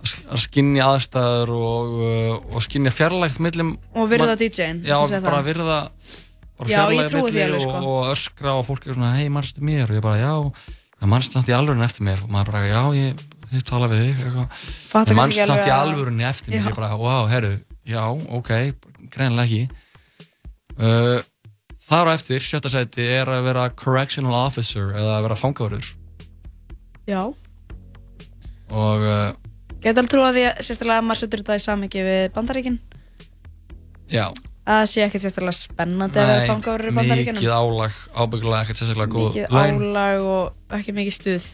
[0.00, 5.80] að skinja aðstæður og, uh, og skinja fjarlægt millum Og virða DJ-inn, já, bara virða
[6.56, 7.82] bara fjarlægt alveg, og, sko.
[7.90, 9.90] og öskra og fólk er svona hei, mannstu mér?
[9.90, 13.24] Og ég bara, já, mannstu í alvörunni eftir mér og maður bara, já, ég,
[13.54, 17.26] ég tala við þig mannstu ekki samt í að- alvörunni eftir mér ég bara, wow,
[17.30, 17.52] herru,
[17.88, 18.02] já,
[18.38, 18.50] ok
[19.10, 19.62] greinilega ekki.
[20.80, 21.18] Uh,
[21.90, 25.88] þar á eftir, sjötta sæti er að vera correctional officer eða að vera fangavörður.
[27.10, 27.22] Já.
[28.70, 29.32] Og uh,
[29.80, 32.78] Gæti alveg trúa því að sérstaklega að maður setur þetta í samhengi við bandaríkin.
[34.12, 38.62] Já, að það sé ekkert sérstaklega spennandi að vera fangaverður í bandaríkinum mikið álag ábyggilega
[38.66, 41.46] ekkert sérstaklega góð mikið álag og ekki mikið stuð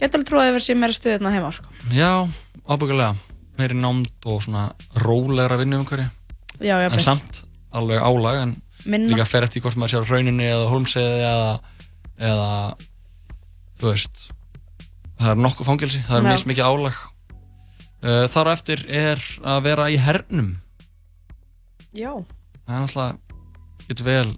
[0.00, 1.68] Gæti alveg trúa að það sé meira stuð hérna heima sko.
[1.92, 2.10] Já,
[2.64, 3.12] ábyggulega
[3.60, 6.06] meiri námt og svona rólegra vinnu umhverju
[6.60, 6.96] Já, jafnvel.
[6.98, 7.42] en samt
[7.76, 8.54] alveg álag en
[8.88, 9.12] Minna.
[9.12, 11.50] líka fer eftir hvort maður sér á rauninni eða hólmseði eða,
[12.30, 12.50] eða
[13.80, 14.24] þú veist
[15.20, 16.30] það er nokkuð fangelsi, það er Já.
[16.32, 20.54] mis mikið álag uh, þar eftir er að vera í hernum
[21.92, 22.12] Já
[22.64, 24.30] það er alltaf getur vel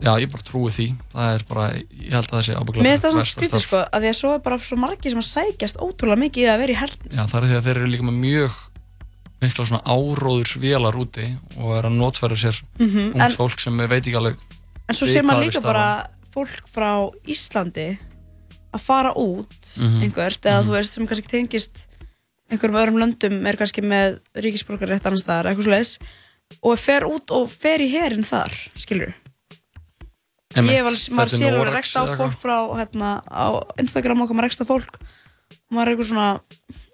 [0.00, 2.96] já, ég bara trúi því það er bara, ég held að það sé ábyggulega Mér
[2.96, 3.62] finnst það svona starf.
[3.66, 6.50] sko að því að svo er bara svo margir sem að sækjast ótrúlega mikið í
[6.50, 8.58] að vera í hernum Já, það er því að þeir eru líka með mjög
[9.40, 14.04] mikla svona áróðursvélar úti og er að notfæra sér Mhm, ungt en- fólk sem veit
[14.06, 14.36] ekki alveg
[14.88, 17.98] En svo sé maður líka bara fólk frá Íslandi
[18.74, 20.02] að fara út Mhm.
[20.02, 21.86] einhvert eða þú veist sem kannski tengist
[22.50, 25.98] einhverjum öðrum löndum er kannski með ríkisborgarrétt annars staðar eitthvað svoleiðis
[26.62, 29.14] og fer út og fer í herin þar skilur
[30.56, 34.48] ég hef alveg, sér alveg Noregs rekst á fólk frá hérna, á Instagram okkar maður
[34.48, 34.98] rekst á fólk.
[35.70, 36.28] Og maður er eitthvað svona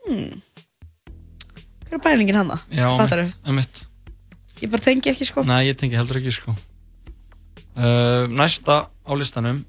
[0.07, 0.43] hmm,
[1.87, 3.85] hver er bælingin hann Já, fattar einmitt, einmitt.
[4.61, 5.47] ég bara tengi ekki sko.
[5.49, 6.57] Nei, ég tengi heldur ekki sko.
[7.77, 9.65] Uh, Næsta á listanum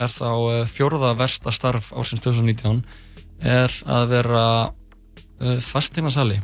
[0.00, 2.82] er þá uh, fjórða versta starf ársins 2019
[3.40, 6.40] er að vera uh, fasteignarsali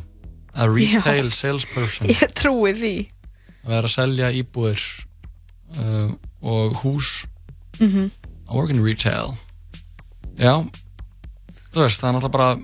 [0.53, 2.09] a retail salesperson.
[2.09, 2.95] Ég trúi því.
[3.63, 4.83] Að vera að selja íbúðir
[5.77, 6.13] uh,
[6.43, 7.25] og hús.
[7.79, 8.11] Mhm.
[8.47, 9.33] organ retail.
[10.37, 10.61] Já.
[11.73, 12.59] Veist, það er náttúrulega bara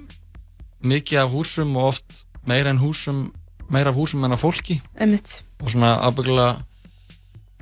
[0.83, 3.31] mikið af húsum og oft meira en húsum
[3.69, 4.81] meira af húsum en af fólki.
[4.99, 5.43] Einmitt.
[5.59, 6.63] og svona ábyggulega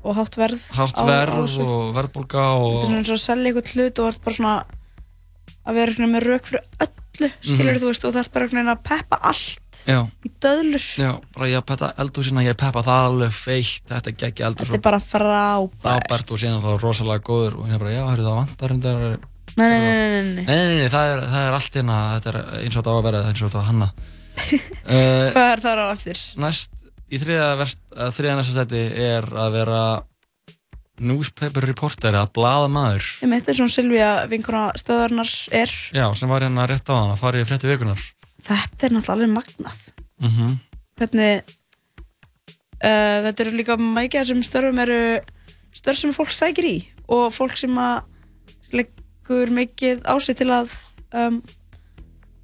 [0.04, 3.50] og hátt verð hátt verð og verðbólga og Þetta er svona eins og að selja
[3.50, 4.54] eitthvað hlut og ert bara svona
[5.68, 6.64] að vera einhvern með rauk fyrir
[7.18, 7.82] öllu, skilur Mhm.
[7.82, 10.86] þú veist, og það er bara einhvern veginn að peppa allt já, í döðlur.
[10.98, 14.86] já, bara ég peppa eldhúsina, ég peppa það alveg feitt, þetta geggi eldhús Þetta er
[14.90, 15.82] bara frábært.
[15.84, 19.20] frábært og síðan þá rosalega góður og hérna bara, já, hörru, það vantar reyndar
[19.58, 20.46] Nei, nei, nei, nei, nei.
[20.46, 22.98] Nei, nei, nei, það er, það er allt hérna, þetta er eins og þetta á
[22.98, 23.88] að vera, eins og þetta var hanna.
[24.38, 26.20] uh, Hvað er það á eftir?
[26.38, 26.70] næst,
[27.10, 27.80] í þriða, verst,
[28.18, 29.80] þriða næsta seti er að vera
[31.00, 33.08] newspaper reporter, eða blaðamaður.
[33.24, 35.74] Ég meit þess að Silvíja vinkona stöðarnar er.
[35.94, 38.02] Já, sem var hérna rétt á hann að fara í frétti vikunar.
[38.48, 39.84] Þetta er náttúrulega magnað.
[40.24, 40.56] Mm
[40.98, 41.44] Hvernig,
[42.82, 45.00] uh, þetta eru líka mækja sem störfum eru
[45.78, 46.78] störf sem fólk sækir í
[47.14, 48.02] og fólk sem að
[48.74, 50.74] leggur mikið á sig til að
[51.14, 51.38] um,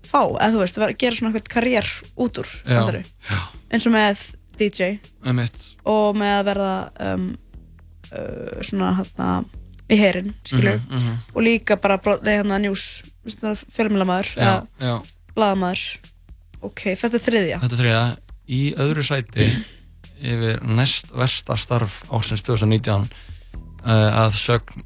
[0.05, 3.03] fá, eða þú veist, gera svona eitthvað karriér út úr, Já, fattarðu?
[3.73, 4.23] eins og með
[4.61, 4.91] DJ
[5.25, 5.63] Um mitt.
[5.89, 6.73] og með að verða
[7.09, 7.25] um,
[8.13, 9.29] uh, svona hérna
[9.91, 11.17] í herin, skilur Mhm, mhm.
[11.35, 13.03] og líka bara nei, hérna news
[13.75, 14.95] fjölmjölamæður já.
[15.35, 15.83] blaðamæður
[16.63, 18.03] ok, þetta er þriðja Þetta er þriða,
[18.47, 19.49] í öðru sæti
[20.23, 23.07] yfir næst versta starf ásins 2019
[23.83, 24.83] uh, að sögn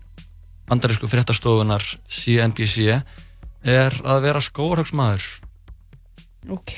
[0.68, 2.98] bandarísku fréttastofunar CNBC
[3.68, 5.24] er að vera skóarhagsmaður.
[6.50, 6.74] ok,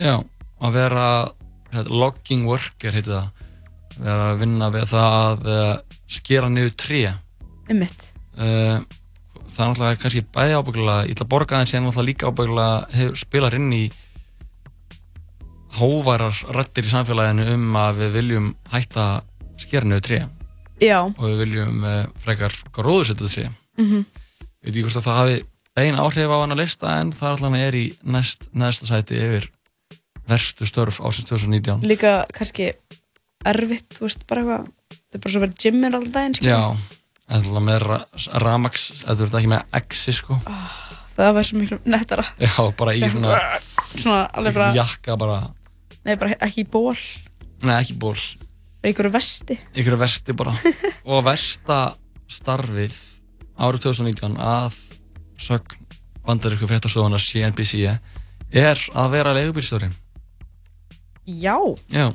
[0.00, 0.18] Já,
[0.60, 1.06] að vera
[1.72, 3.30] hérna, logging worker heitir það
[4.00, 7.02] vera að vinna við það að uh, skera niður tré.
[7.70, 8.08] Einmitt.
[8.38, 8.80] uh,
[9.50, 13.10] það er náttúrulega kannski bæði ábyggulega ég ætla að borga aðeins en náttúrulega líka ábyggulega
[13.18, 13.84] spilar inn í
[15.78, 19.06] hóvarar rættir í samfélaginu um að við viljum hætta
[19.60, 20.24] skera niður tré.
[20.82, 20.98] Já.
[21.04, 23.46] Og við viljum uh, frekar gróðusettu tré.
[23.78, 24.02] Mm
[24.60, 25.38] ég veit ekki hvort að það hafi
[25.80, 29.46] ein áhrif á hann að lista en það allan er í næst, næsta sæti yfir
[30.28, 32.72] verstu störf ásins 2019 líka kannski
[33.48, 34.68] erfitt, þú veist, bara eitthvað
[35.10, 36.52] þetta er bara svo verið gymmir alltaf daginn skilur.
[36.54, 37.00] Já,
[37.36, 37.98] eða með ra
[38.44, 40.38] Ramax, eða þú ert ekki með Exi sko.
[41.16, 42.26] Það var svo miklu nettara.
[42.38, 43.40] Já, bara í svona
[43.90, 45.40] svona bara, jakka bara,
[46.06, 46.94] nei bara ekki í ból
[47.66, 49.58] nei ekki ból bara í einhverju vesti.
[49.76, 50.54] Ykkur vesti bara.
[51.10, 51.80] Og versta
[52.30, 52.94] starfið
[53.60, 54.78] árið 2019 að
[55.40, 55.88] sögn
[56.24, 59.90] bandarísku fréttastofunar CNBC er að vera leigubílstjóri.
[61.26, 61.56] Já,
[61.92, 62.10] Já,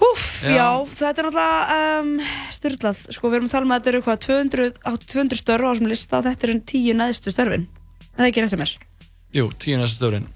[0.00, 0.54] húf, Já.
[0.56, 0.68] já.
[0.96, 2.10] þetta er náttúrulega um,
[2.56, 5.64] styrlað, sko við erum að tala um að þetta eru hvað 200, á 200 störf
[5.66, 7.66] á þessum lista og þetta eru tíu neðstu störfin
[8.16, 8.72] það er ekki rétt sem er
[9.36, 10.28] jú, tíu næsta stöðurinn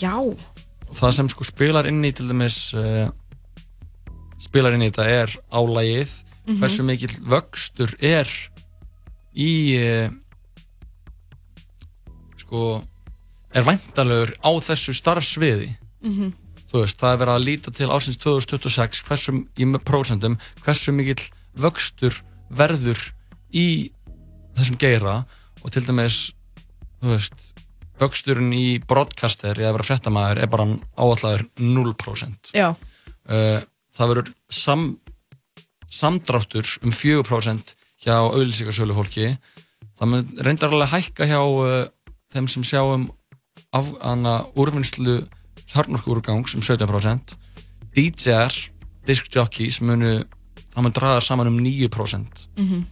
[0.00, 3.08] já, og það sem sko spilar inn í til dæmis uh,
[4.40, 6.60] spilar inn í þetta er álægið Mhm.
[6.62, 8.28] hversu mikill vöxtur er
[9.34, 9.48] í
[9.82, 10.12] uh,
[12.38, 12.60] sko
[13.56, 15.72] er væntanlegur á þessu starfsviði
[16.06, 16.28] Mhm.
[16.70, 21.22] Þú veist, það er verið að líta til ásins 2026 hversu, í prosentum hversu mikill
[21.56, 22.16] vöxtur
[22.48, 23.00] verður
[23.54, 23.92] í
[24.56, 25.20] þessum geira
[25.62, 26.18] og til dæmis
[27.00, 27.46] þú veist,
[28.00, 30.68] vöxturinn í broadcaster eða vera fréttamaður er bara
[30.98, 33.58] áallæður 0% já, uh,
[33.96, 34.86] það verður sam,
[35.88, 39.30] samdráttur um 4% hjá auðlýsingarsölu fólki
[39.96, 41.86] það mun reyndar alveg hækka hjá uh,
[42.34, 43.08] þeim sem sjá um
[43.76, 45.22] af, hana, úrvinnslu
[45.72, 47.36] hjarnorkuúrgangs um 17%
[47.96, 48.54] DJ-ar,
[49.06, 50.24] diskjockeys munu,
[50.74, 52.84] það mun draga saman um 9% Mhm.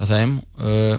[0.00, 0.38] af þeim.
[0.58, 0.98] Uh,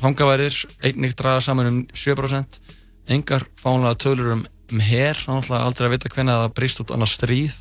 [0.00, 2.60] fangaværir einnig draga saman um 7%
[3.08, 7.16] engar fánlega tölur um, um það er aldrei að vita hvernig það brýst út annars
[7.16, 7.54] stríð.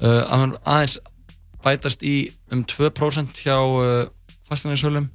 [0.00, 0.98] Uh, að aðeins
[1.64, 4.08] bætast í um 2% hjá uh,
[4.48, 5.08] fasteignarsölum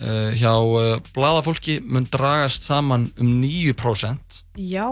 [0.00, 4.86] uh, hjá uh, bladafólki mun dragast saman um 9% já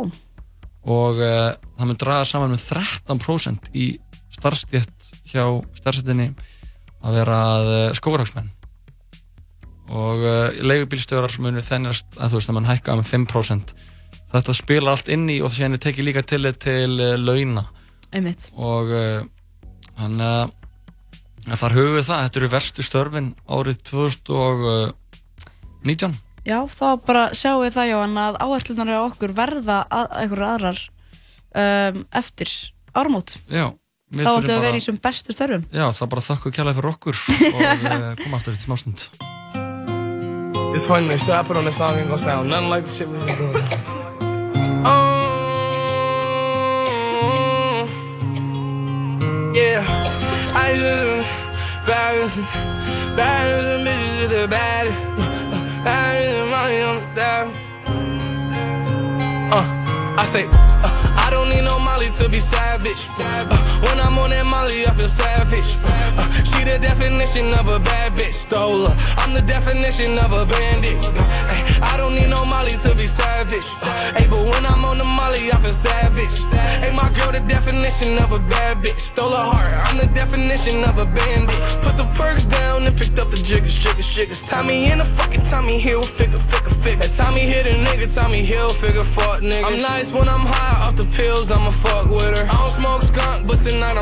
[0.82, 3.86] og uh, það mun draga saman um 13% í
[4.32, 5.44] starfstjætt hjá
[5.78, 6.28] starfstjættinni
[7.02, 8.50] að vera uh, skóvarhagsmenn
[9.92, 13.74] og uh, leigubílstjórar munu þennast að þú veist að mann hækka um 5%
[14.32, 17.64] þetta spilar allt inn í og er tekið líka til til launa.
[18.12, 18.50] Einmitt.
[18.56, 18.86] Og
[19.98, 20.50] þannig
[21.50, 27.62] að þar höfum við það, þetta eru verstu störfin árið 2019 Já, þá bara sjáum
[27.62, 30.80] við það Jóhann að áherslunar á okkur verða að, einhverjar aðrar
[31.54, 32.50] um, eftir
[32.98, 33.36] ármót.
[33.46, 33.68] Já,
[34.10, 35.64] við Þá ættum við að bara- vera í þessum bestu störfum.
[35.70, 37.16] Já, það bara þakku kjærlega fyrir okkur
[37.54, 39.06] og uh, koma aftur í smástund
[40.72, 42.90] It's funny, the shit I put on this song ain't gonna sound nothing like the
[42.90, 43.60] shit we was doing.
[47.72, 47.88] Um,
[49.54, 49.84] yeah,
[50.56, 51.28] I just
[51.86, 52.36] balance,
[53.14, 54.88] balance, bitches to the bad,
[55.84, 57.52] balance, money on the down.
[59.52, 59.64] Uh,
[60.18, 60.52] I say, uh,
[60.84, 61.01] I
[61.32, 63.02] don't need no Molly to be savage.
[63.18, 63.48] Uh,
[63.84, 65.70] when I'm on that Molly, I feel savage.
[65.84, 68.34] Uh, she the definition of a bad bitch.
[68.34, 68.94] Stole her.
[69.16, 70.96] I'm the definition of a bandit.
[71.04, 73.66] Uh, ay, I don't need no Molly to be savage.
[74.16, 76.36] Hey, but when I'm on the Molly, I feel savage.
[76.82, 79.00] Hey, my girl, the definition of a bad bitch.
[79.00, 79.72] Stole her heart.
[79.88, 81.56] I'm the definition of a bandit.
[81.82, 84.42] Put the perks down and picked up the jiggers, jiggers, jiggers.
[84.42, 87.08] Tommy in the fucking Tommy Hill figure, figure, figure.
[87.16, 89.64] Tommy hit a nigga, Tommy Hill figure, fuck niggas.
[89.64, 92.51] I'm nice when I'm high off the I'ma fuck with her.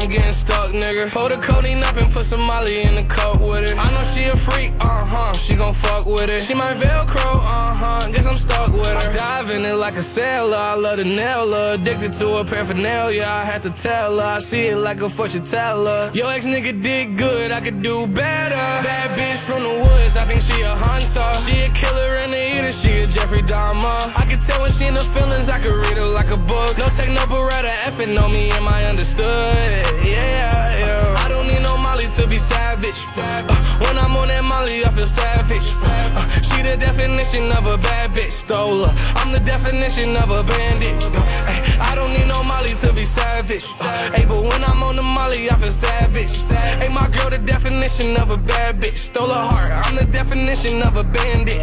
[0.00, 1.10] I'm getting stuck, nigga.
[1.10, 3.76] Pull the codeine up and put some Molly in the cup with it.
[3.76, 5.34] I know she a freak, uh huh.
[5.34, 6.42] She gon' fuck with it.
[6.42, 8.08] She my Velcro, uh huh.
[8.10, 8.96] Guess I'm stuck with her.
[8.96, 10.56] I dive in it like a sailor.
[10.56, 11.74] I love the nail her.
[11.74, 13.26] Addicted to her paraphernalia.
[13.28, 14.24] I had to tell her.
[14.24, 16.10] I see it like a fortune teller.
[16.14, 18.56] Yo ex nigga did good, I could do better.
[18.56, 21.30] Bad bitch from the woods, I think she a hunter.
[21.44, 24.16] She a killer and a eater, she a Jeffrey Dahmer.
[24.16, 26.78] I can tell when she in the feelings, I can read her like a book.
[26.78, 29.89] No take no beretta, effing on me, am I understood?
[30.04, 31.24] Yeah, yeah.
[31.24, 33.00] I don't need no Molly to be savage.
[33.16, 33.42] Uh,
[33.82, 35.68] when I'm on that Molly, I feel savage.
[35.84, 38.30] Uh, she the definition of a bad bitch.
[38.30, 38.94] Stole her.
[39.16, 41.04] I'm the definition of a bandit.
[41.04, 43.66] Uh, I don't need no Molly to be savage.
[43.80, 46.34] Uh, hey, but when I'm on the Molly, I feel savage.
[46.80, 48.98] Hey, my girl, the definition of a bad bitch.
[48.98, 49.70] Stole her heart.
[49.70, 51.60] I'm the definition of a bandit.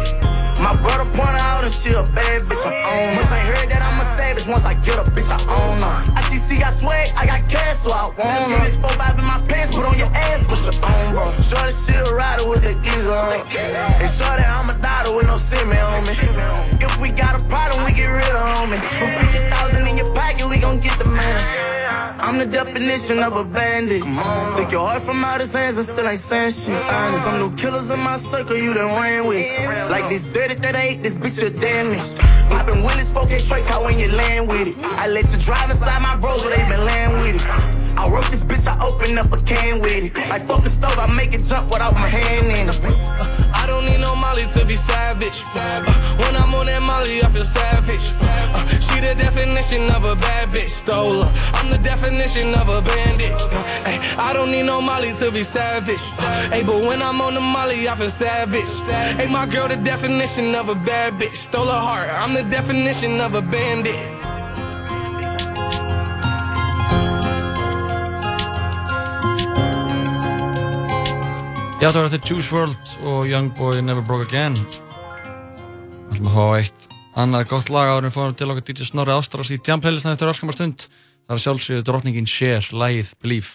[0.60, 3.22] My brother point out and she a bad bitch, I own her.
[3.22, 3.97] Must ain't heard that I'm
[4.48, 5.98] once I get a bitch, I own her.
[6.16, 8.64] ICC got swag, I got cash, so I want her.
[8.64, 11.30] This 4 5 in my pants, put on your ass, put your own, bro.
[11.38, 13.44] Shorty, she a rider with the geezer on.
[14.00, 16.16] And shorty, I'm a daughter with no semen on me.
[16.80, 18.80] If we got a problem, we get rid of homie.
[18.98, 21.77] Put 50,000 in your pocket, we gon' get the man.
[22.20, 24.02] I'm the definition of a bandit.
[24.56, 26.82] Took your heart from out his hands and still ain't saying shit.
[26.92, 29.46] Honest, some new killers in my circle you done ran with.
[29.90, 32.18] Like this dirty 38, this bitch you damaged.
[32.50, 34.76] Poppin' Willis 4K Trey car when you land with it.
[34.98, 37.78] I let you drive inside my bros where they been land with it.
[37.98, 40.28] I wrote this bitch, I open up a can with it.
[40.28, 42.78] Like fuck the stove, I make it jump without my hand in it.
[43.78, 45.44] I don't need no Molly to be savage.
[45.54, 45.84] Uh,
[46.16, 48.10] when I'm on that Molly, I feel savage.
[48.20, 50.70] Uh, she the definition of a bad bitch.
[50.70, 51.32] Stole her.
[51.54, 53.30] I'm the definition of a bandit.
[53.30, 56.02] Uh, ay, I don't need no Molly to be savage.
[56.18, 58.68] Uh, hey, but when I'm on the Molly, I feel savage.
[59.16, 61.36] Hey, my girl, the definition of a bad bitch.
[61.36, 62.10] Stole her heart.
[62.10, 64.17] I'm the definition of a bandit.
[71.78, 74.56] Já, það var þetta Juice WRLD og Youngboy Never Broke Again.
[74.58, 76.88] Það ætlum að fá eitt
[77.22, 80.32] annað gott lag áður en fórum til okkar DJ Snorri Ástrás í Jam playlistan eftir
[80.32, 80.88] öskamar stund.
[81.28, 83.54] Það er sjálfsögðu drottningin Cher, lagið Believe.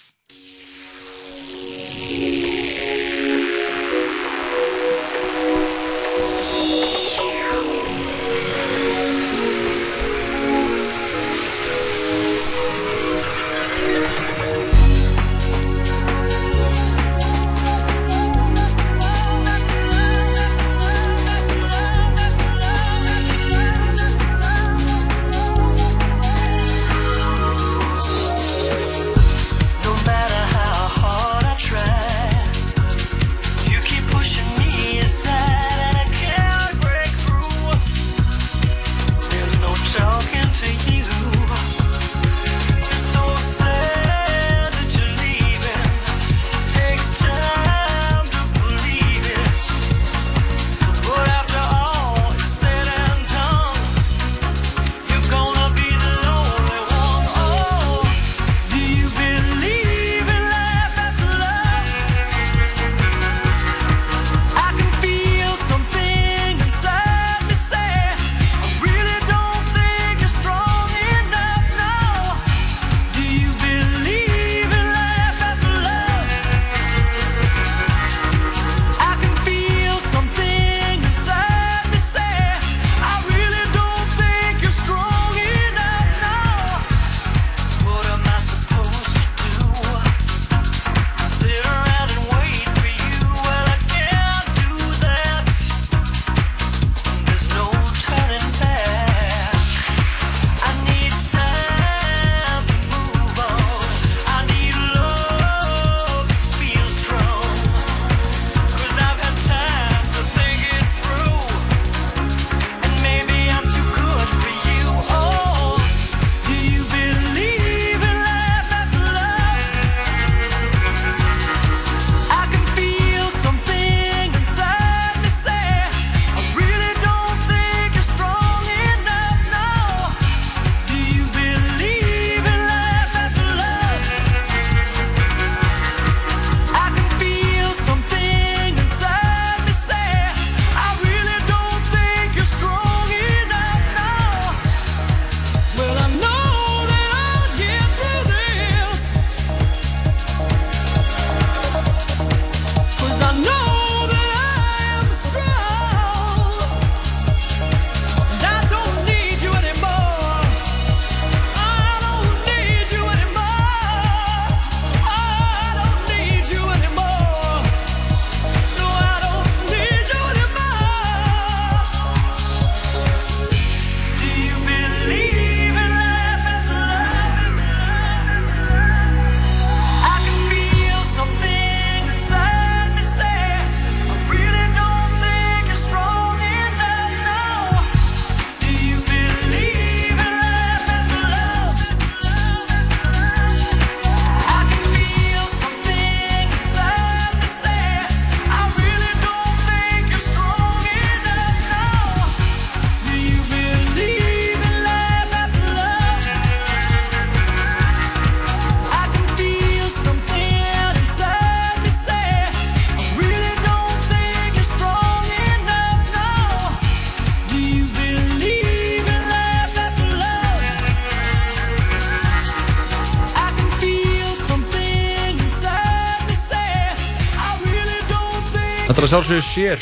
[229.14, 229.82] Að sjálfsögðu sér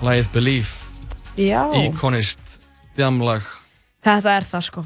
[0.00, 0.70] Lagið Believe.
[1.36, 1.66] Já.
[1.76, 2.54] Íkonist
[2.96, 3.44] Djamlag.
[4.00, 4.84] Þetta er það sko.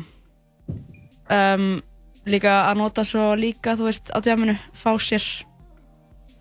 [1.30, 1.68] Um,
[2.26, 5.22] Líka að nota svo líka, þú veist, á djaminu Fá sér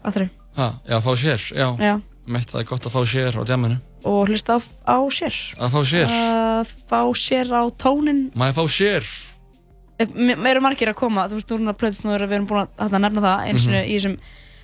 [0.02, 1.94] Aðri ha, Já, fá sér, já, Já.
[2.26, 3.78] Meitt það er gott að fá sér á djaminu
[4.10, 4.60] Og hlusta á,
[4.90, 5.38] á sér.
[5.62, 6.10] Að fá sér.
[6.10, 9.12] Að fá sér á tónin Maður fá sér?
[10.18, 12.66] Mér eru margir að koma, þú veist, þú erum að plöðist nú við erum búin
[12.66, 13.86] að, að nefna það eins og Mhm.
[13.86, 14.18] í þessum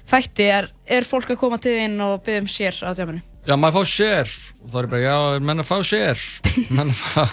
[0.09, 3.55] þætti er, er fólk að koma til þín og byggja um sér á djaminu Já,
[3.55, 4.31] maður fá sér.
[4.65, 6.19] Og þá er bara, já, er menn að fá sér?
[6.75, 7.23] Menn að fá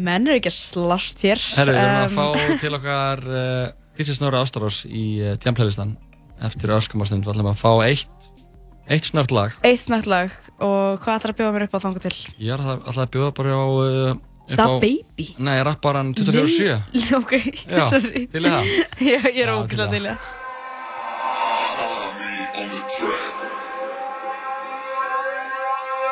[0.00, 1.40] Menn eru ekki að slást hér.
[1.58, 3.66] Herru, við erum að fá til okkar uh,
[3.98, 5.96] DJ Snorri Ástarós í uh, Djamplaylistan
[6.46, 8.30] Eftir öskumastund Við ætlum að fá eitt
[8.90, 9.52] Eitt snögt lag.
[9.62, 10.32] Eitt snögt lag.
[10.58, 12.16] Og hvað ætlar að bjóða mér upp á þanga til?
[12.42, 14.16] Ég er að- ætla að bjóða bara á uh,
[14.50, 15.26] Da á- Baby?
[15.38, 17.36] Nei, rapparan 24-7 Lill- Ok,
[17.70, 18.24] Já, sorry.
[18.32, 18.72] til í það?
[19.12, 20.39] Já, ég er Já, ógæslega til í það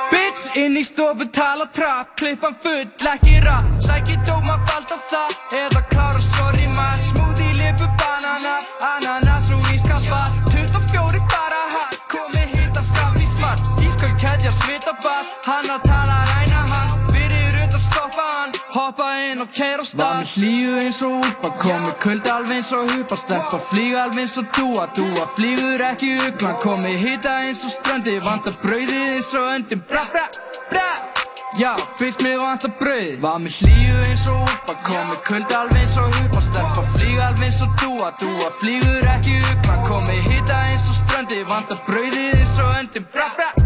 [0.09, 3.67] Bitch inn í stofu tala trapp Klippan full, ekki rap.
[3.85, 6.97] Sæki dóma fald á það Eða klára sorry man.
[7.11, 8.57] Smoothie, lipu, banana
[8.95, 10.23] Ananas og ískappa
[10.55, 13.61] 24 fara hatt Komi hitta skaf í smart.
[13.85, 16.18] Ísköld keðja svita ball Hann að tala
[18.69, 22.59] Hoppa inn og keira á stað Var með hlýju eins og úlpa Komi kulda alveg
[22.59, 27.39] eins og hupa Stelpa flýga alveg eins og dúa Dúa flýgur ekki uglan Komi hitta
[27.47, 30.27] eins og ströndi Vanda brauðið eins og öndin Bra bra
[30.69, 30.89] bra
[31.57, 35.97] Já, fyrst mig vanta brauð Var með hlýju eins og úlpa Komi kulda alveg eins
[36.03, 40.85] og hupa Stelpa flýga alveg eins og dúa Dúa flýgur ekki uglan Komi hitta eins
[40.93, 43.58] og ströndi Vanda brauðið eins og öndin bra bra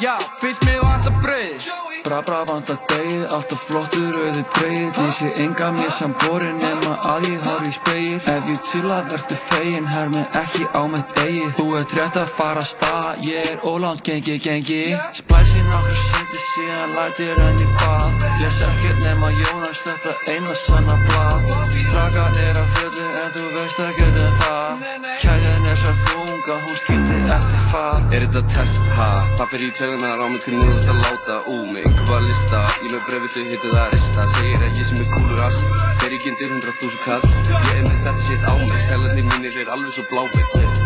[0.00, 1.86] Já, fyrst mig vanta brauð.
[2.06, 6.92] Bra bra vantar degið, alltaf flottur auðið dreigið Ég sé enga mér sem borin nema
[7.10, 11.16] að ég horf í speil Ef ég til að verður fegin, hermi ekki á mitt
[11.18, 11.48] eigið.
[11.56, 14.84] Þú ert rétt að fara að stað, ég er ólánt gengi gengi.
[15.18, 18.28] Splæsi nokkur sindi síðan lætir enn í bað.
[18.44, 21.50] Les ekkert nema Jónas þetta eina sanna blað.
[21.74, 24.86] Strakar er að fullu en þú veist ekkert um það.
[25.24, 29.08] Kæðin er svo þunga, hún skildi eftir fað Er þetta test, ha?
[29.50, 32.62] Fyrir í tögunar á mig hvernig þú ert að láta Ú, með að lista?
[32.84, 34.26] Ég með brefi þau hittu það að rista.
[34.36, 35.62] Segir að ég sem er kúlur ass.
[36.02, 37.30] Fer ekki undir hundra þúsund kall.
[37.50, 38.82] Ég er með þetta shit á mig.
[38.86, 40.85] Stælarnir mínir er alveg svo blámið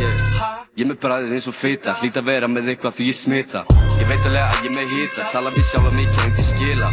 [0.00, 0.56] yeah.
[0.76, 3.62] Ég með bræðið eins og feita Hlýt að vera með eitthvað því ég smita.
[3.96, 6.90] Ég veit alveg að ég með hita Tala við sjálfa mikið en til skila.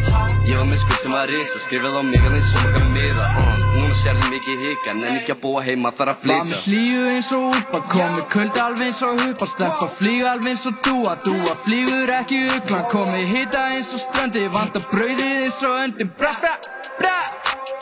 [0.48, 3.28] Ég var með skuld sem var risa Skrifið á mig að þeim svo marga miða.
[3.74, 6.48] Núna sérðu mikið hika Nenni ekki að búa heima þar að Var flytja.
[6.54, 10.68] Með hlýju eins og úlpa Komi kulda alveg eins og hupa Stelpa flýga alveg eins
[10.72, 15.82] og dúa Dúa flýgur ekki uglan Komi hitta eins og ströndi Vanda brauðið eins og
[15.84, 16.56] öndin Bra bra
[17.02, 17.18] bra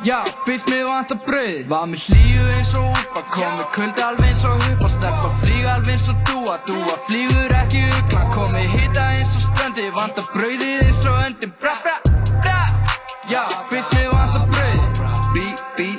[0.06, 4.46] Já, fyrst mig vanta brauð Var með hlýju eins og úlpa Komi kulda alveg eins
[4.50, 9.36] og hupa Stelpa flýga alveg eins og dúa Dúa flýgur ekki uglan Komi hitta eins
[9.38, 11.98] og ströndi Vanda brauðið eins og öndin Bra bra
[12.42, 12.60] bra.
[13.32, 15.02] Já, fyrst mig vanta brauð.
[15.34, 15.46] Bí,
[15.78, 15.90] bí,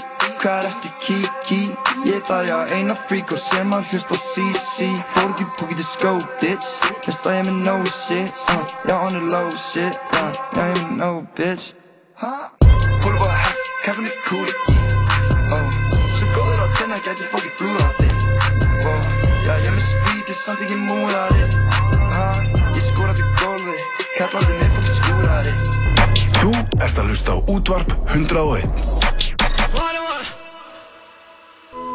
[0.42, 1.60] hvað er eftir kiki?
[2.04, 5.86] Ég þar já eina frík og sem að hlusta á CC Fóruð í púkið til
[5.86, 6.68] skó, bitch
[7.06, 10.82] Þess að ég með no shit, uh, já on the low shit, uh, já ég
[10.82, 11.72] með no bitch.
[12.18, 13.41] Fóruð bara hægt,
[13.82, 14.52] mig kúli
[16.12, 18.14] Svo góður á tenna, gæti fókið flúða þig
[19.42, 21.42] Já ég er með spítið, samt ekki múrari
[22.76, 23.76] Ég skóraði gólfi,
[24.18, 25.54] kallaði mig fókið skúrari
[26.38, 28.92] Þú ert að hlusta á útvarp 101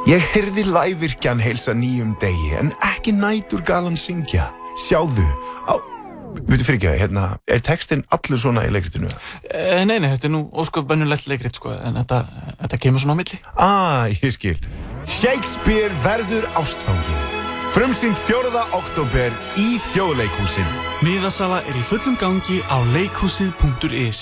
[0.07, 4.51] Ég heyrði lævirkjan heilsa nýjum degi en ekki nætur galan syngja.
[4.87, 5.27] Sjáðu
[5.67, 5.96] á...
[6.47, 9.09] Veitu fyrir ekki að, hérna, er textin allur svona í leikritinu?
[9.51, 12.21] Eh, Nei, nei, þetta er nú ósköp bennulegt leikrit, sko, en þetta,
[12.63, 13.39] þetta kemur svona á milli.
[13.55, 14.57] Ah, ég skil.
[15.07, 17.23] Shakespeare verður ástfangin.
[17.75, 18.49] Frumsýnd 4.
[18.73, 20.85] oktober í þjóðleikhúsinu.
[21.05, 24.21] Miðasala er í fullum gangi á leikhúsið.is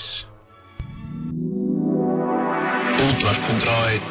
[3.06, 4.02] Útvarp 101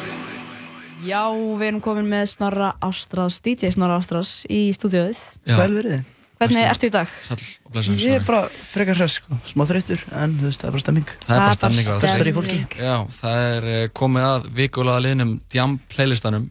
[1.06, 5.20] Já, við erum komin með Snorra Ástrás, DJ Snorra Ástrás í stúdíóið.
[5.46, 5.54] Já.
[6.36, 7.12] Hvernig ertu í dag?
[7.24, 9.38] Sæl og blessaður, Ég er bara frekar hress, sko.
[9.48, 11.12] Smá þreyttur, en þú veist, það er bara stemming.
[11.22, 12.56] Það er bara stemning á Þessar í fólki.
[12.76, 16.50] Já, það er eh, komið að vikulega liðnum Djam playlistanum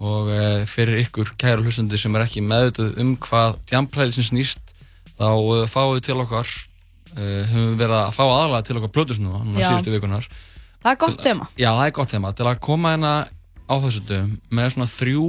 [0.00, 4.74] og uh, fyrir ykkur kæru hlustundi sem er ekki meðvituð um hvað Djam playlistin snýst
[5.18, 8.94] þá uh, fáum við til okkar uh, höfum við verið að fá aðalega til okkar
[8.96, 10.30] plötus nú, núna síðustu vikunar
[10.80, 11.46] Það er gott þema.
[11.60, 13.12] Já, það er gott þema til að koma hérna
[13.68, 15.26] á þessu dögum með svona þrjú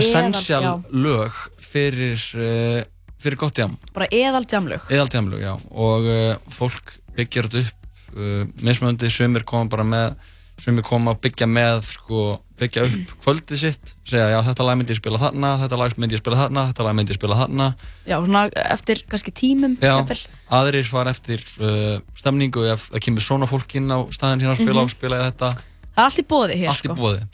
[0.00, 1.36] essential lög
[1.72, 2.82] fyrir, uh,
[3.22, 3.78] fyrir gott jam.
[3.96, 4.84] Bara eðal djamlög.
[4.92, 5.54] eðaldjamlug, já.
[5.72, 9.10] Og uh, fólk byggjar þetta upp uh, mismunandi.
[9.12, 10.14] Sömur koma bara með
[10.62, 12.18] sem er koma að byggja með sko,
[12.60, 13.94] byggja upp kvöldið sitt.
[14.06, 16.84] Segja já þetta lag myndi ég spila þarna þetta lag myndi ég spila þarna, þetta
[16.86, 17.66] lag myndi ég spila þarna.
[18.06, 18.42] Já, svona
[18.76, 20.18] eftir kannski tímum Já, jafnvel.
[20.60, 24.60] aðrir svar eftir uh, stemningu ef það kemur svona fólk inn á staðin sína að
[24.62, 24.84] spila Mhm.
[24.86, 25.50] og spila þetta.
[25.96, 26.94] Það er allt í bóði hér allt sko.
[26.94, 27.26] í bóði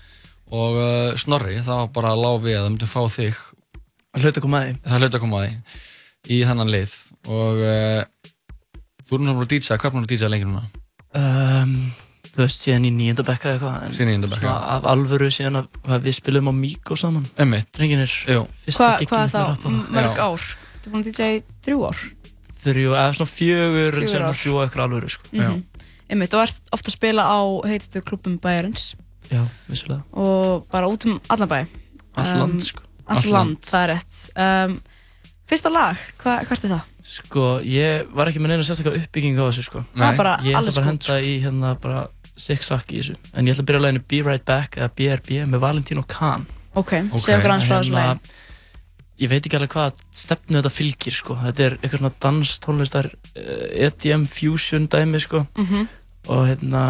[0.48, 3.42] og uh, Snorri, það var bara að lág við að það myndum fá þig
[4.18, 4.74] Það hlaut að koma að því.
[4.88, 5.78] Það hlaut að koma að því.
[6.28, 6.94] Í þennan lið.
[7.28, 8.02] Og uh,
[9.06, 10.62] þú erum náttúrulega DJ, hvað er náttúrulega að DJ lengi núna?
[11.18, 11.72] um,
[12.28, 15.28] Þú veist, síðan í nýjönda bekka eða eitthvað Síðan í níunda bekk, svona Af alvöru
[15.34, 17.24] síðan að að við spilum á Míko saman.
[17.40, 18.44] Emmitt Drengirnir Jú.
[18.76, 19.66] Hva, Hvað er þá?
[19.96, 20.44] Mörg ár?
[20.78, 22.04] Þú er búin að DJ í þrjú ár?
[22.62, 25.30] Þrjú, eða svona fjögur en að þrjú á eitthvað alvöru sko.
[25.32, 25.58] Mhm.
[26.08, 27.38] Einmitt, þú ert ofta að spila á
[27.68, 28.86] heitustu klubum bæjarins
[29.32, 30.04] Já, vissulega.
[30.16, 31.58] Og bara út um allan bæ.
[32.16, 32.82] Allt Um, land, sko.
[33.08, 34.22] Allt land, það er rétt.
[34.36, 34.78] Um,
[35.48, 36.88] Fyrsta lag, hva, hvert er það?
[37.08, 39.80] Sko, ég var ekki með neina sérstaklega uppbygging á þessu sko.
[39.94, 42.02] Það er bara Ég ætla bara að gott, henda í hérna bara
[42.36, 43.14] zigzag í þessu.
[43.32, 46.44] En ég ætla að byrja að læginu Be Right Back eða BRB með Valentino Khan
[46.76, 47.96] Ok, segðu okkur aðeins frá þessu.
[47.96, 48.44] Hérna,
[49.18, 51.34] Ég veit ekki alveg hvað stefnu þetta fylgir sko.
[51.42, 55.40] Þetta er eitthvað svona danstónlistar EDM fusion dæmi sko.
[55.58, 55.88] Mhm.
[56.28, 56.82] Og hérna,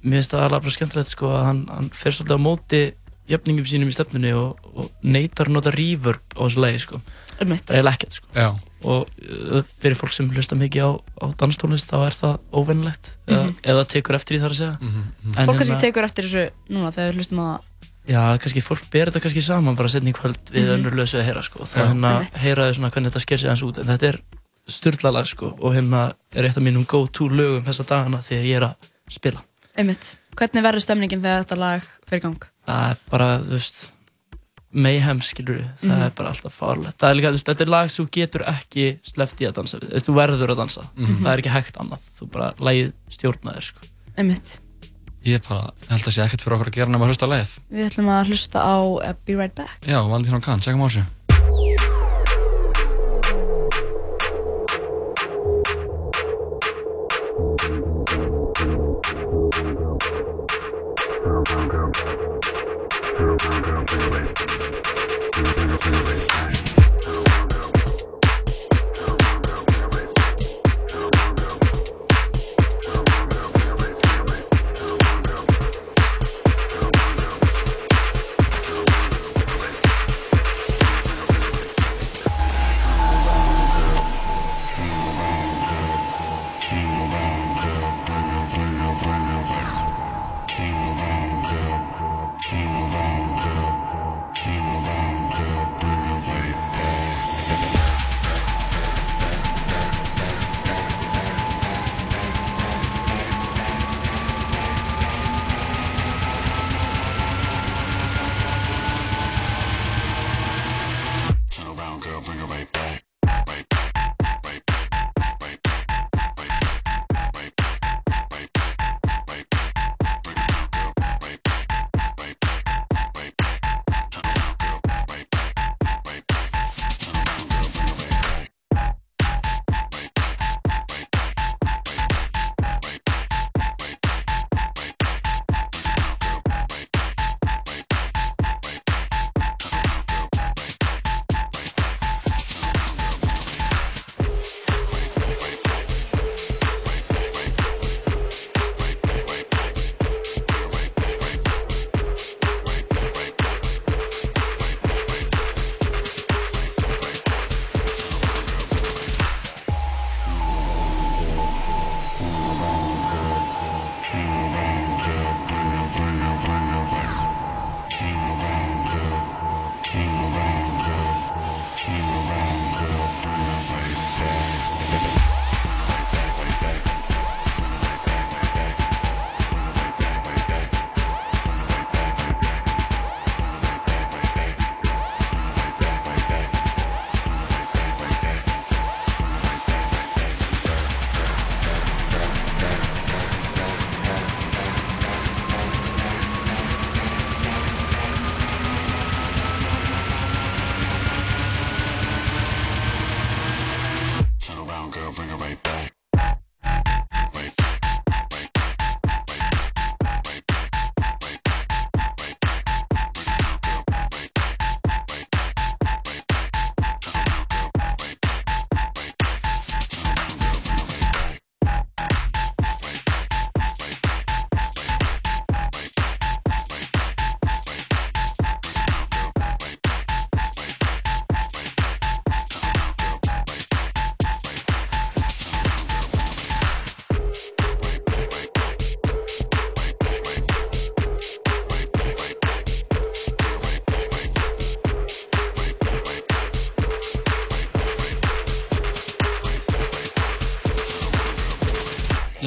[0.00, 2.80] mér finnst það alveg bara skemmtilegt sko að hann, hann fer svolítið á móti
[3.28, 7.00] jöfningum sínum í stefnunni og, og neytar að nota reverb á þessu lagi sko.
[7.36, 8.48] Það er eiginlega ekkert sko Já.
[8.86, 10.90] Og uh, fyrir fólk sem hlusta mikið á,
[11.20, 13.56] á danstónlist þá er það óvennilegt eða, Mhm.
[13.62, 15.34] eða tekur eftir því þar að segja Mhm, mhm.
[15.38, 17.60] En Fólk kannski hérna- tekur eftir þessu núna þegar við hlustum á það
[18.06, 20.74] Já, kannski fólk ber þetta kannski saman bara setni í kvöld við Mhm.
[20.78, 21.64] önnur lösu að heyra sko.
[21.66, 21.86] þá Já.
[21.90, 22.38] hérna Einmitt.
[22.40, 24.20] heyra þau svona hvernig þetta sker sig hans út en þetta er
[24.68, 28.62] styrlalag sko og hérna er eitt af mínum go-to lögum þessa dagana þegar ég er
[28.62, 28.74] að
[29.10, 29.42] spila
[29.76, 32.40] Einmitt, hvernig verður stemningin þegar þetta lag fer í gang?
[32.66, 33.84] Það er bara, þú veist
[34.76, 36.02] mayhem skilur við, það Mhm.
[36.06, 38.42] er bara alltaf farlegt það er líka, þú veist, þetta er lag sem þú getur
[38.50, 40.82] ekki sleppt í að dansa við, þú veist, þú verður að dansa.
[40.96, 41.22] Mhm.
[41.22, 43.80] það er ekki hægt annað, þú bara lagið stjórnaðir sko.
[44.18, 44.58] Einmitt,
[45.26, 47.50] Ég bara held að sé ekkert fyrir okkur að gera nema að hlusta á leið
[47.72, 49.80] við ætlum að hlusta á uh, Be Right Back.
[49.82, 51.02] Já, Valentino Khan, tjekkum á þessu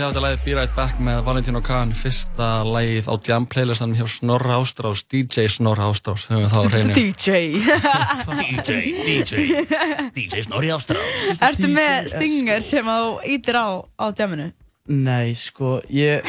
[0.10, 3.94] Já, þetta er lagið Be Right Back með Valentino Khan, fyrsta lagið á Jam playlistanum
[3.94, 6.96] hjá Snorra Ástrás, DJ Snorra Ástrás, höfum við það á hreinu.
[6.98, 7.36] DJ
[8.40, 9.44] DJ, DJ,
[10.18, 14.50] DJ Snorri Ástrás Ertu með stinger sem þú ítir á á djaminu?
[14.90, 16.26] Nei, sko, ég,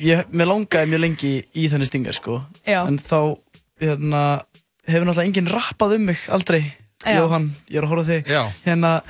[0.00, 2.40] ég, mér langaði mjög lengi í þannig stingar, sko.
[2.64, 2.80] Já.
[2.88, 3.36] En þá,
[3.84, 4.22] hérna,
[4.88, 6.62] hefur náttúrulega enginn rappað um mig, aldrei.
[7.04, 7.18] Já.
[7.20, 8.38] Jóhann, ég er að horfa þig.
[8.64, 9.00] Hérna,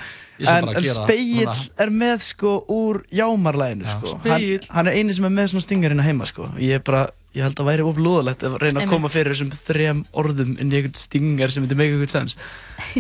[0.47, 1.55] en, en núna.
[1.83, 4.13] er með, sko, úr Jámarlæginu, sko.
[4.19, 4.61] Spegill.
[4.69, 6.47] Hann, hann er eini sem er með svona stingar hérna heima, sko.
[6.63, 9.51] Ég er bara, ég held að væri of lúðalegt að reyna að koma fyrir þessum
[9.57, 12.39] þrem orðum inn í einhvern stingar sem myndi make a good sense.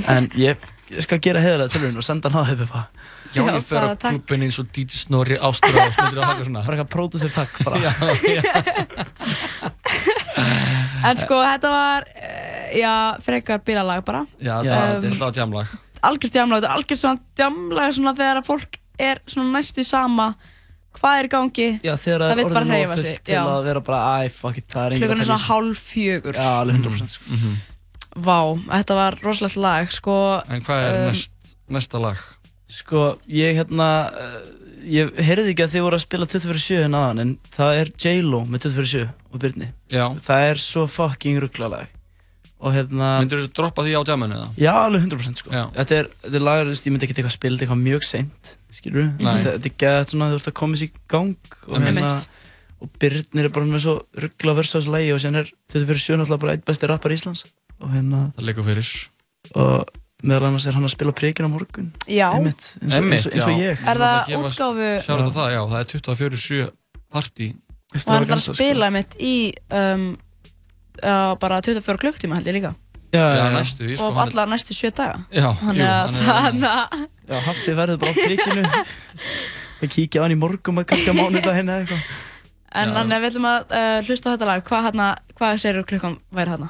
[0.08, 0.56] En ég,
[0.90, 2.86] ég skal gera heiðarlega tilhörun og senda hann á þau, pappa.
[3.36, 6.62] Já, ég fer á klubbin eins og DJ Snorri Ástrás, myndir að taka svona.
[6.64, 7.76] Bara eitthvað pródusir takk, bara.
[7.84, 7.92] Já,
[8.24, 8.40] já.
[11.08, 12.92] En sko, þetta var, eh, já,
[13.22, 14.24] frekar bílalag bara.
[14.42, 15.66] Já, Um, þetta var- þetta var jamlag.
[16.06, 20.28] Algjört jamlag, þetta er algjört svona jamlag svona þegar að fólk er svona næstu sama
[20.98, 23.18] hvað er í gangi, Já, það er vill bara hreyfa sig.
[23.22, 23.42] til Já.
[23.46, 26.38] að vera bara, æ, fuck it, það er enginn Klukkan er svona hálf fjögur.
[26.38, 27.52] Já, alveg 100% sko.
[28.18, 28.38] Vá,
[28.72, 30.16] þetta var rosalegt lag, sko.
[30.50, 32.22] En hvað er um, næst, næsta lag?
[32.72, 34.40] Sko, ég hérna, uh,
[34.88, 38.42] ég heyrði ekki að þið voru að spila 24-7 hérna aðan, en það er J-Lo
[38.48, 39.70] með 24-7 og Byrni.
[39.92, 40.04] Já.
[40.24, 41.94] Það er svo fucking rugglalag.
[42.58, 43.08] Og hérna...
[43.22, 44.46] Myndur þú droppa því á jaminu eða?
[44.58, 45.52] Já, alveg 100% sko.
[45.54, 45.60] Já.
[45.76, 48.98] Þetta er, þetta er lagar, ég myndi ekki eitthvað spila þetta eitthvað mjög seint, skilur
[49.04, 49.12] du?
[49.22, 49.28] Nei.
[49.36, 52.00] Þetta, þetta er gett svona, þú ert að koma sér í gang og Einmitt.
[52.00, 52.10] hérna,
[52.82, 53.94] og Byrnir er bara með svo
[54.24, 57.44] ruggla versa á þessu lagi og sen er 24-7 náttúrulega bara eitt besti rappar Íslands
[57.78, 58.24] og hérna...
[58.34, 58.92] Það leikur fyrir.
[59.54, 59.94] Og
[60.26, 61.92] meðal annars er hann að spila príkin á morgun.
[62.10, 62.26] Já.
[62.34, 63.82] Einmitt, eins og, eins og, eins og ég.
[63.86, 66.70] Er það útgáfu- Sjáðu þetta það, já, það er 24-7
[67.14, 67.52] partí.
[67.94, 68.52] Og hann ætlar sko.
[68.52, 69.34] að spila mitt í
[69.70, 70.08] um,
[71.02, 72.74] uh, bara 24 klukktíma held ég líka.
[73.12, 74.06] Já, Já, já, næstu því, sko.
[74.10, 75.22] Og hann er- næstu sjö daga.
[75.32, 78.62] Já, Þannig jú, að hann er- þannig að Já, Haffi verður bara á príkinu.
[79.80, 82.02] Við kíkja á hann í morgun og kannski á mánudaginn eða eitthvað.
[82.78, 84.64] En þannig að við ætlum að uh, hlusta á þetta lag.
[84.68, 85.06] Hvað, hana,
[85.38, 86.68] hvað segir klukkan væri hérna?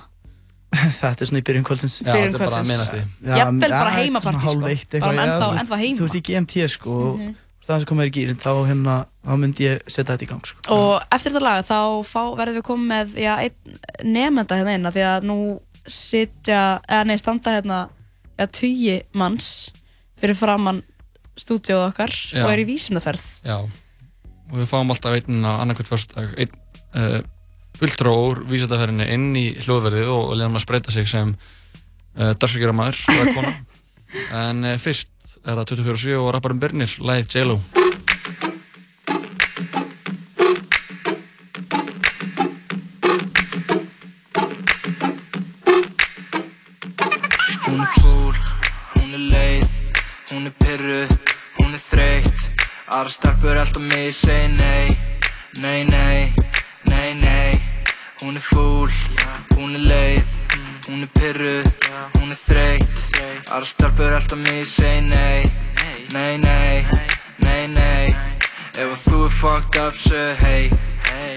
[1.00, 1.96] Þetta er svona í byrjun kvöldsins.
[2.04, 2.70] Já, Byrjun þetta er bara kvöldsins.
[2.70, 3.00] miðnætti.
[3.24, 4.46] Já, Jafnvel bara svona sko.
[4.46, 5.42] hálf eitt Bara eitthvað.
[5.42, 5.98] veist- ennþá heima.
[5.98, 7.34] Þú ert í GMT sko og Mhm.
[7.66, 8.94] það sem komið er í gýrin, þá hérna,
[9.28, 10.64] þá myndi ég setja þetta í gang sko.
[10.74, 14.88] Og eftir þetta lag þá fá, verðum við komið með já, einn nefnda hérna inn
[14.88, 15.38] af því að nú
[15.88, 17.80] sitja, eða nei, standa hérna
[18.38, 19.50] já, tugi manns
[20.18, 20.82] fyrir framann
[21.38, 22.42] stúdíóð okkar Já.
[22.44, 23.26] og er í vísumnaferð.
[23.46, 26.56] Já, og við fáum alltaf einn að annarkvæmt fyrstdag, einn
[26.98, 27.18] uh,
[27.78, 32.74] fulltró úr vísættaferðinni inn í hljóðverðið og, og leiðum að spreita sig sem uh, dagsvíkjara
[32.74, 33.52] maður.
[34.32, 35.12] En uh, fyrst
[35.44, 37.60] er það 24-7 og rapparinn Birnir, lagið J-Lo.
[50.78, 51.08] Er pyrru,
[51.58, 52.42] hún er þreytt.
[52.94, 54.88] Aðra stelpur alltaf mig segi nei,
[55.60, 56.32] nei, nei,
[56.86, 57.52] nei, nei.
[58.22, 58.90] Hún er fúl,
[59.56, 60.30] hún er leið,
[60.88, 61.62] hún er pyrru,
[62.20, 63.02] hún er þreytt.
[63.50, 65.42] Aðra stelpur alltaf mig segi nei,
[66.14, 66.86] nei, nei,
[67.42, 68.06] nei, nei.
[68.78, 70.70] Ef þú er fucked up, segðu hey.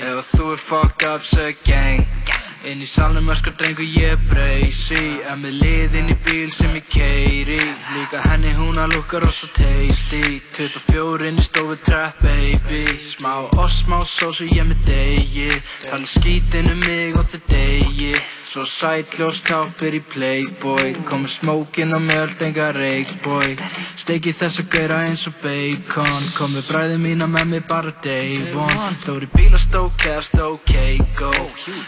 [0.06, 5.00] Ef þú er fucked up, segðu gang Inn í salnum öskar drengur ég breysi.
[5.26, 7.58] En með liðinn í bíl sem ég keiri
[7.96, 10.38] Líka henni hún að lukka rosa tasty.
[10.54, 12.84] 24 inn í stofu trap baby.
[13.02, 15.50] Smá oss, smá sós og ég með degi.
[15.88, 18.14] Tala skítinn um mig og þið degi
[18.52, 23.54] Svo sætljós þá fyrir playboy Komið smókin á mig allt enga reikboy
[23.96, 28.90] Steiki þess að gera eins og bacon Komið bræði mína með mig bara day one
[29.06, 30.68] Þóri bílastók eða stók
[31.16, 31.32] go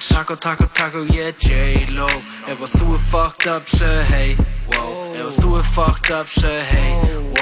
[0.08, 2.08] Taco, taco, taco, ég er J-Lo
[2.48, 4.38] Ef að þú er fucked up, segðu hey
[4.72, 5.12] wow.
[5.20, 6.92] Ef að þú er fucked up, segðu hey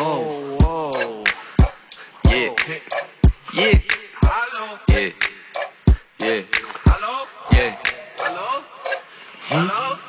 [0.01, 0.41] wow.
[2.25, 2.49] Yeah.
[3.53, 5.13] Yeah.
[6.25, 6.70] Yeah.
[9.51, 9.99] Eldur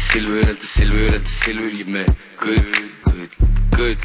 [0.00, 2.10] silfur, eldur silfur, eldur silfur Ég með
[2.42, 2.74] gull,
[3.06, 3.28] gull,
[3.72, 3.96] gull,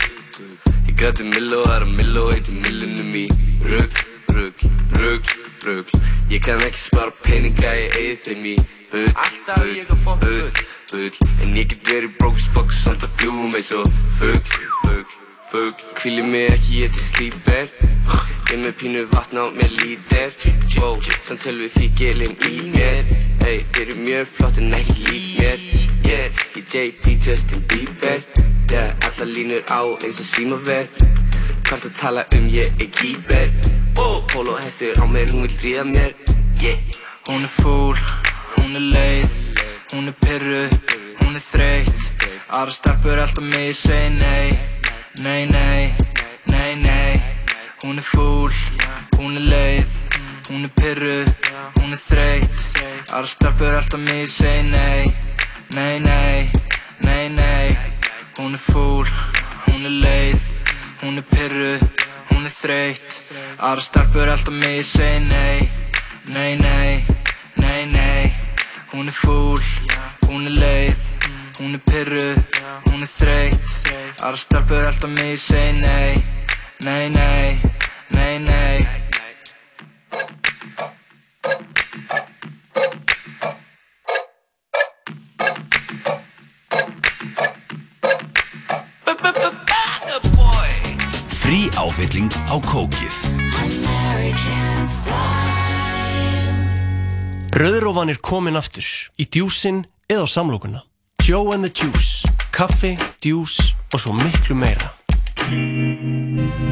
[0.88, 3.27] Ég græti millo, það er að millo Eitir millunum í
[3.65, 3.93] rugg,
[4.38, 4.57] rugg,
[5.02, 5.26] rugg,
[5.68, 5.88] rugg
[6.31, 8.56] Ég kann ekki spara peninga, ég eigi þeim í
[8.93, 9.11] bull,
[9.52, 9.76] bull,
[10.23, 10.49] bull,
[10.93, 12.15] bull En ég get verið
[12.56, 13.84] fuck Samt að fljúum eins og
[14.22, 14.45] fugg,
[14.85, 15.07] fugg,
[15.56, 17.65] fugg Hvíli mig ekki, ég til slíper
[18.52, 20.36] Ég með pínu vatna á mér lítir
[20.86, 23.07] Wow, samt tölvi fíkilinn í mér.
[23.41, 25.64] Hey, þeir eru mjög flott en ekki lík mér.
[26.06, 28.22] Yeah, ég JP Justin Bieber.
[28.69, 30.86] Yeah, allar línur á eins og símaver
[31.65, 33.49] Hvart að tala um ég er keeper.
[33.98, 36.14] Oh, polo hestur á mér, hún vil ríða mér.
[36.61, 36.77] Yeah.
[37.32, 37.98] Hún er fúl,
[38.60, 39.32] hún er leið,
[39.95, 40.64] hún er pyrru,
[41.23, 42.10] hún er þreytt.
[42.53, 44.53] Aðra stelpur alltaf mig segi nei,
[45.24, 45.94] nei, nei,
[46.46, 47.14] nei, nei.
[47.84, 48.52] Hún er fúl,
[49.18, 49.96] hún er leið
[50.50, 51.30] Hún er pyrruð,
[51.80, 52.66] hún er þreytt.
[53.10, 55.06] Aðra stelpur alltaf mig segi nei.
[55.74, 56.52] Nei, nei,
[57.02, 57.72] nei, nei.
[58.38, 59.10] Hún er fúl,
[59.66, 60.52] hún er leið
[61.02, 61.88] Hún er pyrruð,
[62.30, 63.18] hún er þreytt.
[63.58, 65.66] Aðra stelpur alltaf mig segi nei.
[66.30, 67.02] Nei, nei,
[67.58, 68.32] nei, nei.
[68.94, 69.66] Hún er fúl,
[70.30, 71.15] hún er leið
[71.56, 72.40] Hún er pyrruð,
[72.91, 73.76] hún er þreytt.
[74.19, 76.36] Aðra stelpur alltaf mig segi nei
[76.86, 77.61] Nei, nei,
[78.10, 78.77] nei, nei.
[91.32, 93.15] Frí áfylling á kókið.
[97.56, 100.84] Rauðrófan er komin aftur í djúsin eða á samlokuna.
[101.26, 102.22] Joe and the Juice,
[102.52, 103.57] kaffi, djús
[103.93, 104.91] og svo miklu meira.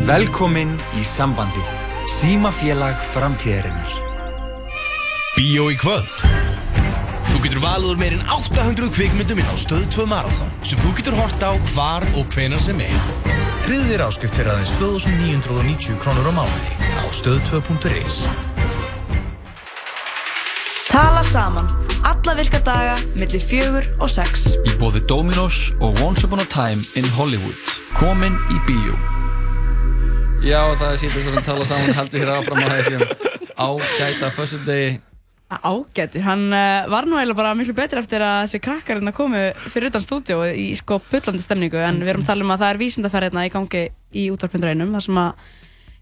[0.06, 1.72] Velkomin í sambandið.
[2.20, 3.96] Símafélag framtíðarinnar.
[5.34, 6.22] Bíó í kvöld
[7.32, 11.18] Þú getur valið úr meirinn 800 kvikmyndum inn á Stöð 2 Marathon sem þú getur
[11.18, 13.10] hort á hvar og hvenar sem er.
[13.66, 18.22] Tryggðu þér áskrift fyrir aðeins 2990 krónur á mánuði á stöð2.is
[20.94, 21.74] Tala saman.
[22.24, 24.54] Alla virka daga, millir fjögur og sex.
[24.64, 27.58] Í bóði Dominos og Once Upon a Time in Hollywood.
[27.98, 28.94] Komin í bíó.
[30.40, 33.04] Já, það er síðan sem við tala saman heldur hér áfram á þessum
[33.66, 34.96] ágæta fössudegi.
[35.52, 39.44] Ágættur, hann uh, var nú eiginlega bara miklu betri eftir að þessi krakkar hérna komu
[39.68, 42.72] fyrir utan stúdíu í sko pullandi stemningu en við erum að tala um að það
[42.72, 43.86] er vísindaferð hérna í gangi
[44.16, 45.46] í útvarpundrænum þar sem að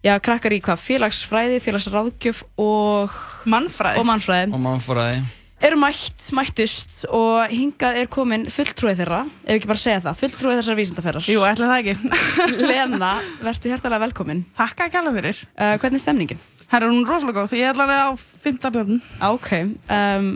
[0.06, 5.30] já, krakkar í hvað, félagsfræði, félagsráðgjöf og mannfræði og mannfræði Og mannfræði.
[5.62, 10.60] Eru mætt, mættust og hingað er komin fulltrúið þeirra ef ekki bara segja það, fulltrúið
[10.62, 11.96] þessar vísindaferðar Jú, ætla það ekki
[12.72, 13.12] Lena,
[13.44, 16.42] verður hjertalega velkomin Takk að kalla fyrir uh, Hvernig er stemningin?
[16.72, 18.12] Her er hún rosalega góð, því ég ætla að á
[18.46, 19.50] fymta björn Ok,
[19.92, 20.30] um,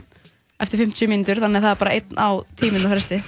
[0.61, 2.30] eftir 50 mínútur þannig að það er bara einn á
[2.60, 3.22] tíminu fresti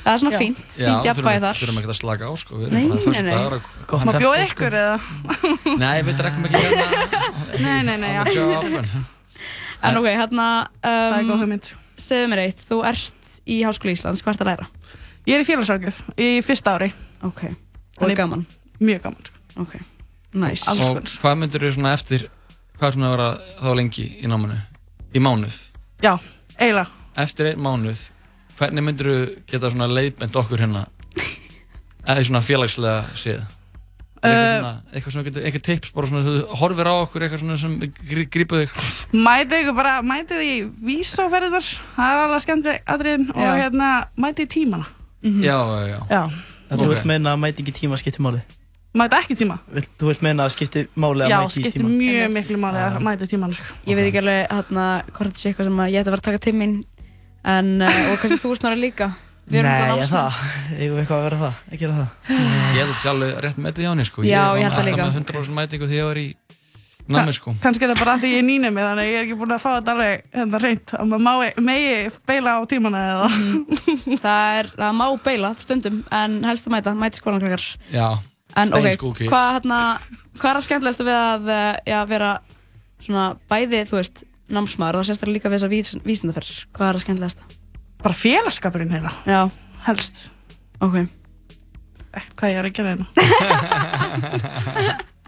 [0.00, 0.40] Það er svona Já.
[0.40, 2.56] fínt, fínt jafnvægi þar Þurfum ekki að slaka á, sko.
[2.56, 3.34] Við erum bara nei.
[3.34, 4.94] dagar að- Gott Má bjóða ykkur eða?
[5.82, 6.86] Nei, við drekkum ekki hérna.
[7.60, 8.30] Nei, nei, nei, On já.
[8.30, 9.04] the job,
[9.82, 11.70] en- ok, hérna um, Það er góð hugmynd
[12.00, 14.66] Segðu mér eitt, þú ert í Háskóli Íslands, hvað ert að læra?
[15.28, 16.90] Ég er í félagsrákjöf í fyrsta ári
[17.28, 17.42] Ok,
[18.00, 18.46] og er gaman?
[18.80, 19.36] Mjög gaman sko.
[19.60, 19.74] Ok,
[20.32, 22.24] nice Alls Og hvað myndir þú svona eftir,
[22.78, 23.28] hvað er svona að vera
[23.60, 24.56] þá lengi í námanu?
[25.12, 25.58] Í mánuð?
[26.00, 26.14] Já,
[26.56, 26.88] eiginlega
[27.20, 28.00] Eftir einn mánuð,
[28.56, 29.18] hvernig myndir þú
[29.50, 30.86] geta svona leiðbend okkur hérna?
[32.08, 33.42] Eða svona félagslega séð?
[34.20, 38.26] Uh, Eitthvað svona, eitthvað tips bara svona, þú horfir á okkur eitthvað svona sem grí-
[38.28, 38.74] grípur þig?
[39.16, 41.64] Mætið ykkur bara, mætið í vísóferðar
[41.96, 43.52] Það er alveg skemmt aðriðin og Já.
[43.62, 43.88] hérna,
[44.20, 44.86] mætið í tímana
[45.24, 45.98] Já, já, já.
[46.10, 46.20] Já,
[46.70, 46.92] En þú Ok.
[46.92, 48.42] vilt meina að mæti ekki tíma skiptir máli?
[48.92, 51.56] mætið ekki í tíma Vilt, þú vilt meina að skiptir máli að Já, mæti í
[51.62, 51.96] skiptir tíma?
[52.04, 53.74] mjög miklu máli að mætið í tímana sko.
[53.88, 56.20] Ég veit ekki alveg hérna hvort þetta sé eitthvað sem að ég ætti að vera
[56.20, 56.76] að taka til mín
[57.44, 59.14] en, uh, og kannski þú snára líka
[59.50, 60.14] Við erum Nei, náttúrulega ég námsmenn.
[60.14, 60.32] það,
[60.80, 63.40] eigum við eitthvað að vera það, að gera það Ég held að þetta sé alveg
[63.44, 64.22] rétt metið hjá henni sko.
[64.22, 65.02] Já, ég held það var líka.
[65.02, 66.28] alltaf með 100% mætingu þegar ég var í
[67.10, 67.54] námi sko.
[67.64, 69.54] Kannski er það bara af því ég er nýnemi þannig að ég er ekki búin
[69.56, 71.94] að fá þetta alveg hérna reynd að maður má- megi
[72.30, 73.28] beila á tímana eða
[74.24, 78.06] Það er, það má beila stundum en helst að mæta, mæti skólankrakkar Já,
[78.54, 79.30] En stay ok, in school kids.
[79.32, 79.80] hvað hérna,
[80.38, 80.60] hvað er
[87.00, 87.42] að skemmtilegast
[88.00, 88.04] eh?
[88.04, 89.40] Bara félagskapurinn hérna Já
[89.86, 90.16] Helst
[90.80, 90.96] Ok
[92.10, 93.06] Ekkert hvað ég er að gera hérna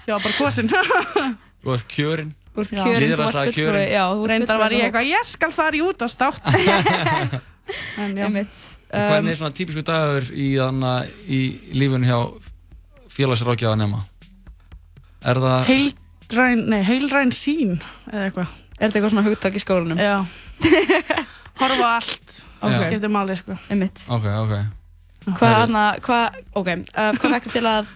[0.08, 2.32] Já, bara kosin Þú ert kjörinn.
[2.52, 3.86] Þú ert kjörinn, þú ert Lýðræðislega fulltrúi, kjörinn.
[3.92, 6.42] já, þú ert Reyndar var ég eitthvað, ég skal fara í út á státt
[8.02, 8.56] En já Einmitt.
[8.92, 10.92] Og hvernig er svona típisku dagur í, þarna,
[11.24, 11.40] í
[11.78, 12.18] lífun hjá
[13.14, 14.00] félagsrákjafa nema?
[15.22, 15.60] Er það...
[15.70, 17.78] Heildræn, nei, heilræn sín
[18.10, 18.54] eða eitthvað Er
[18.90, 19.98] þetta eitthvað svona hugtak í skólanum?
[20.02, 20.18] Já
[21.62, 22.21] Horfa á allt
[22.62, 22.70] Ok.
[22.70, 24.52] Það skiptir máli, sko Einmitt Ok, ok.
[25.38, 27.90] Hvað hérna, hvað, ok, uh, hvað vekti til að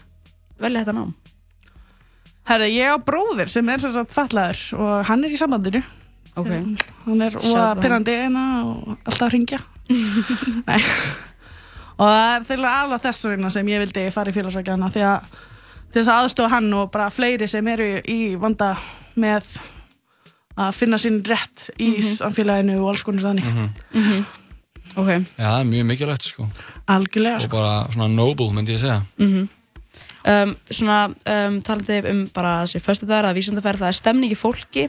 [0.63, 1.15] velja þetta nám?
[2.47, 5.83] Herri, ég á bróðir sem er sem sagt fallaður og hann er í sambandinu
[6.37, 6.51] Ok.
[7.07, 7.81] Hann er óa out.
[7.83, 9.59] pyrrandi eina og alltaf að ringja
[10.69, 10.83] Nei
[11.97, 15.31] Og það er þeirra alveg þess vegna sem ég vildi fara í félagsvækjana því að
[15.97, 18.75] þess að aðstofa hann og bara fleiri sem eru í vanda
[19.17, 19.47] með
[20.61, 22.19] að finna sín rétt í Mhm.
[22.21, 24.27] samfélaginu og alls konar þannig Mhm.
[24.97, 26.49] Ok Já, það er mjög mikilvægt sko.
[26.89, 29.03] Algjörlega Og sko bara svona noble, myndi ég segja.
[29.19, 29.49] Mhm.
[30.27, 34.39] Um, svona um, talandi um bara þessi föstudagar, það er vísindaferð, það er stemning í
[34.39, 34.89] fólki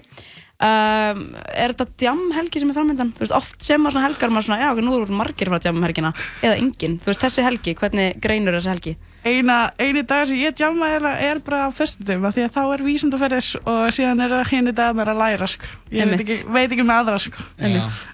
[0.64, 3.12] um, er þetta djamhelgi sem er framöndan?
[3.18, 6.14] Þú veist, oft sem svona helgar maður svona, já, ok, nú eru margir frá djamhelgina
[6.42, 8.96] eða engin, þú veist, þessi helgi, hvernig greinur þessi helgi?
[9.28, 12.62] Eina, eini dag sem ég djama er, er bara á föstudum af því að þá
[12.64, 15.68] er vísundaferðir og síðan er það henni dagnar að læra sko.
[15.92, 16.24] ég veit Einmitt.
[16.24, 17.48] ekki, veit ekki með aðra sko.
[17.58, 17.68] Já,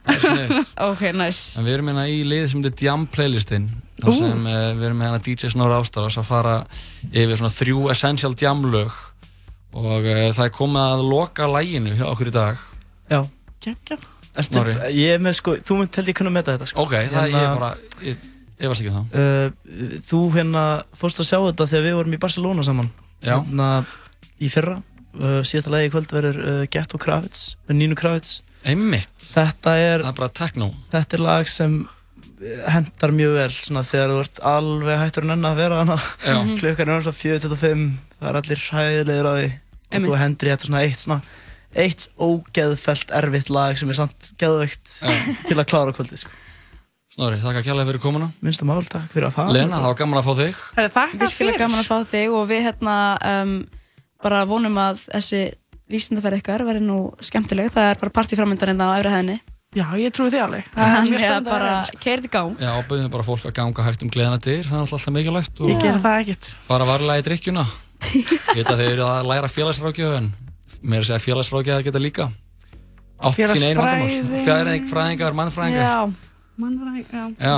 [0.07, 0.73] það er sniðugt.
[0.89, 4.07] ok, nice En við erum hérna í liði sem þetta Jam playlistinn Ú.
[4.07, 6.55] þar sem uh, við erum með hérna DJ Snorra Ástaras að fara
[7.11, 8.97] yfir svona þrjú essential Jam lög
[9.73, 12.61] og uh, það er komið að loka læginu hjá okkur í dag.
[13.11, 13.19] Já.
[13.63, 13.97] Kekja.
[14.33, 16.85] Ertu, ég er með sko, þú mynd held ég kunna meta þetta sko.
[16.87, 18.23] Ok, það ég er bara, ég,
[18.57, 19.19] ég varst ekki um það.
[19.19, 20.63] Uh, Þú hérna
[20.97, 22.89] fórst að sjá þetta þegar við vorum í Barcelona saman.
[23.21, 23.35] Já.
[23.35, 23.69] Hérna
[24.41, 24.79] í fyrra.
[25.13, 28.39] Uh, Síðasta lagi í kvöld verður uh, Ghetto Kravitz með Nínu Kravitz.
[28.65, 29.13] Einmitt.
[29.21, 30.71] Þetta er Það er bara techno.
[30.93, 31.83] Þetta er lag sem
[32.43, 35.97] hendar mjög vel svona þegar þú ert alveg hættur en enn að vera hana
[36.59, 37.83] klukkan er svona 4.25
[38.17, 39.45] það er allir hæðilegir á því
[39.93, 41.21] og þú hendur í þetta svona eitt svona
[41.73, 44.97] eitt ógeðfellt erfitt lag sem er samt geðveikt
[45.47, 46.33] til að klára kvöldið sko.
[47.13, 48.27] Snorri, þakka kjærlega fyrir komuna.
[48.41, 49.53] Minnsta mál, takk fyrir að fara.
[49.53, 50.61] Lena, það var gaman að fá þig.
[51.21, 52.95] Virkilega gaman að fá þig og við hérna
[53.29, 53.51] um,
[54.25, 55.41] bara vonum að þessi
[55.93, 57.69] vísindaferð ykkar verði nú skemmtileg.
[57.75, 59.37] Það er bara partíframöndan hérna á öfri hæðinni.
[59.73, 60.65] Já, ég trúi því alveg.
[60.73, 62.01] Það Þannig að að bara sko.
[62.13, 62.57] í gang.
[62.61, 65.71] Já, ábyrðum bara fólk að ganga hægt um gleðina dyr það er alltaf mikilvægt og
[65.71, 66.49] Ég gera það ekkert.
[66.67, 67.63] fara varlega í drikkjuna
[68.13, 70.29] Ég veit að þeir eru að læra félagsrákjöf en
[70.83, 72.29] mér er að segja félagsrákjöf að geta líka
[73.23, 74.77] átt sín einn vandamál.
[74.91, 75.83] Fræðingar, mannfræðingar.
[75.87, 77.23] Já, mannfræðing, já.
[77.39, 77.55] Já.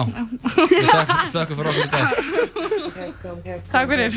[0.56, 2.08] Við þökk- þökkum fyrir okkur í dag.
[3.72, 4.12] Takk fyrir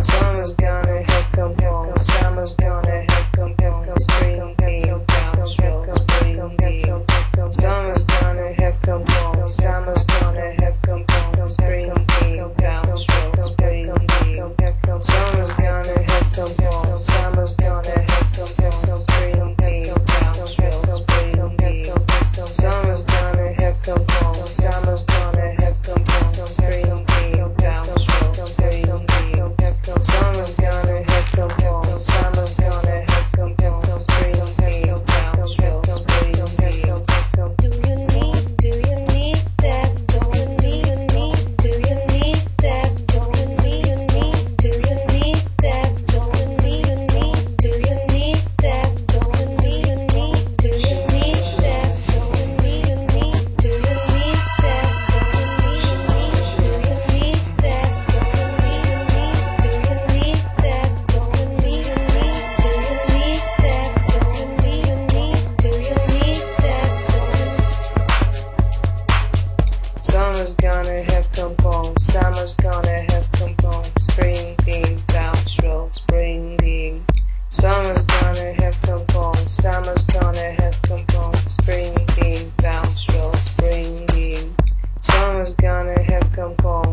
[0.00, 1.98] Summer's gonna have come home.
[1.98, 4.00] Summer's gonna have come home.
[4.00, 7.04] Spring theme down, spring theme.
[7.52, 9.48] Summer's gonna have come home.
[9.48, 11.50] Summer's gonna have come home.
[11.50, 14.54] Spring theme down, spring theme.
[15.00, 16.87] Summer's gonna have come home.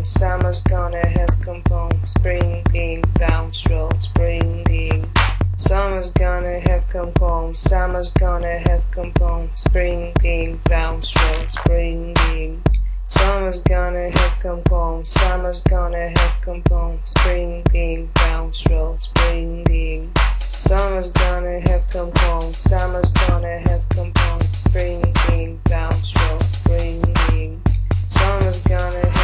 [0.06, 2.06] Summer's gonna have come home.
[2.06, 3.90] Spring theme down shrill.
[3.98, 5.12] Spring theme.
[5.58, 7.56] Summer's gonna have come home.
[7.56, 9.50] Summer's gonna have come home.
[9.56, 11.50] Spring theme down shrill.
[11.50, 12.62] Spring theme.
[13.08, 15.04] Summer's gonna have come home.
[15.04, 17.00] Summer's gonna have come home.
[17.06, 19.00] Spring theme down shrill.
[19.00, 20.12] Spring theme.
[20.18, 22.44] Summer's gonna have come home.
[22.44, 24.42] Summer's gonna have come home.
[24.42, 26.40] Spring theme down shrill.
[26.42, 27.60] Spring theme.
[27.92, 29.15] Summer's gonna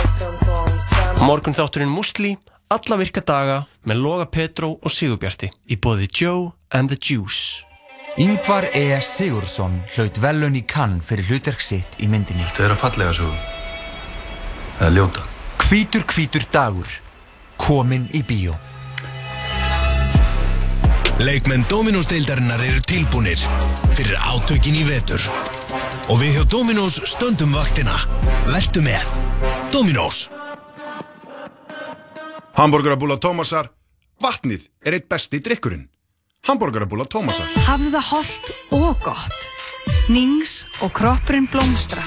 [1.22, 2.32] Morgun þátturinn Musli,
[2.74, 7.62] alla virka daga með Loga Petró og Sigurbjarti í bóði Joe and the Juice.
[8.18, 8.98] Yngvar E.
[9.06, 12.48] Sigursson hlaut velun í kann fyrir hlutverk sitt í myndinni.
[12.50, 13.30] Þetta er að fallega svo
[14.82, 15.28] eða ljóta
[15.68, 16.90] Hvítur hvítur dagur,
[17.62, 18.58] komin í bíó.
[21.22, 23.46] Leikmenn Dominós deildarinnar eru tilbúnir
[23.94, 25.22] fyrir átökin í vetur.
[26.10, 27.94] Og við hjá Dominós stöndum vaktina.
[28.50, 29.06] Vertu með.
[29.72, 30.26] Dominós.
[32.58, 33.72] Hamburgerabúla Tómasar.
[34.22, 35.88] Vatnið er eitt besti drikkurinn.
[36.48, 37.48] Hamburgerabúla Tómasar.
[37.68, 39.48] Hafðu það holdt og gott.
[40.12, 42.06] Nings og kroppurinn blómstrar.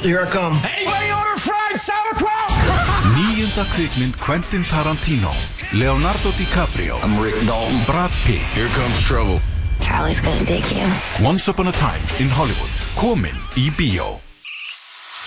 [0.00, 0.56] Here I come.
[0.64, 2.54] Anybody order fried sauerkraut?
[3.16, 5.32] Nýja Níunda kvikmynd Quentin Tarantino
[5.72, 9.40] Leonardo DiCaprio I'm Rick Dalton Brad Pitt Here comes trouble
[9.80, 10.86] Charlie's gonna dig you.
[11.20, 14.29] Once Upon a Time in Hollywood Komin í bíó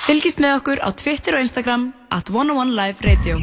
[0.04, 3.38] Fylgist með okkur á Twitter og Instagram at 101 Live Radio.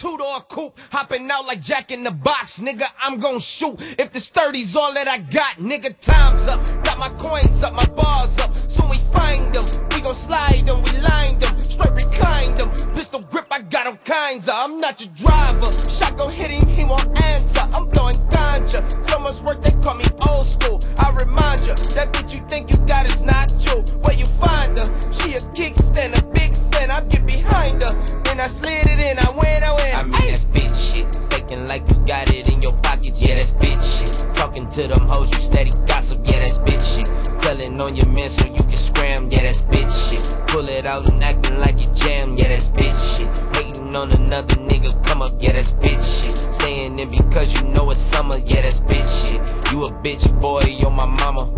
[0.00, 2.86] Two-door coupe, hopping out like Jack in the Box, nigga.
[2.98, 5.92] I'm gon' shoot if this 30's all that I got, nigga.
[6.00, 8.58] Time's up, got my coins up, my bars up.
[8.58, 12.70] Soon we find them, we gon' slide them, we lined them, straight reclined them.
[12.94, 14.54] Pistol grip, I got all kinds of.
[14.56, 15.70] I'm not your driver.
[15.70, 17.60] Shotgun hit him, he won't answer.
[17.74, 18.80] I'm blowing ganja.
[19.06, 20.80] So much work they call me old school.
[20.96, 23.17] I remind you that bitch you think you got is
[23.60, 23.82] true.
[24.02, 24.86] Where you find her?
[25.12, 26.90] She a kickstand, a big fan.
[26.90, 27.94] I get behind her,
[28.24, 29.18] then I slid it in.
[29.18, 29.78] I win, I.
[29.98, 31.06] I mean, that's bitch shit.
[31.32, 34.34] Faking like you got it in your pockets, yeah, that's bitch shit.
[34.36, 37.40] Talking to them hoes, you steady gossip, yeah, that's bitch shit.
[37.40, 40.46] Telling on your man so you can scram, yeah, that's bitch shit.
[40.48, 43.28] Pull it out and acting like you jam, yeah, that's bitch shit.
[43.56, 46.54] Hating on another nigga, come up, yeah, that's bitch shit.
[46.54, 49.72] Staying in because you know it's summer, yeah, that's bitch shit.
[49.72, 51.52] You a bitch boy, you're my mama.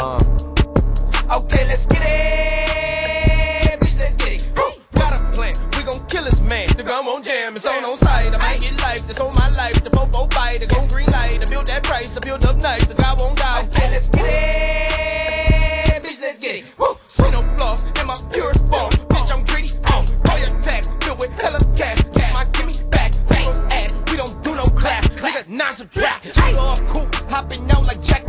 [0.00, 0.16] Uh.
[1.34, 3.80] Okay, let's get it.
[3.80, 4.48] Bitch, let's get it.
[4.94, 5.54] Got a plan.
[5.76, 6.68] We gon' kill this man.
[6.76, 7.56] The gun won't jam.
[7.56, 8.32] It's on on sight.
[8.32, 9.08] I might get life.
[9.08, 9.82] That's on my life.
[9.82, 10.60] The popo fight.
[10.60, 11.42] The go green light.
[11.42, 12.16] I build that price.
[12.16, 12.86] I build up nice.
[12.86, 13.62] The guy won't die.
[13.64, 16.02] Okay, let's get it.
[16.04, 16.64] Bitch, let's get it.
[16.78, 16.96] Woo!
[17.08, 18.92] See no flaws in my purest form.
[19.10, 19.70] Bitch, I'm greedy.
[19.86, 20.84] Oh, call your tag.
[21.02, 22.04] Filled with hella cash.
[22.14, 23.14] Get my gimme back.
[23.14, 23.98] Singles ass.
[24.12, 25.08] We don't do no class.
[25.08, 26.32] Nigga, non subtract.
[26.34, 27.12] Two off coupe.
[27.28, 28.27] Hopping out like Jack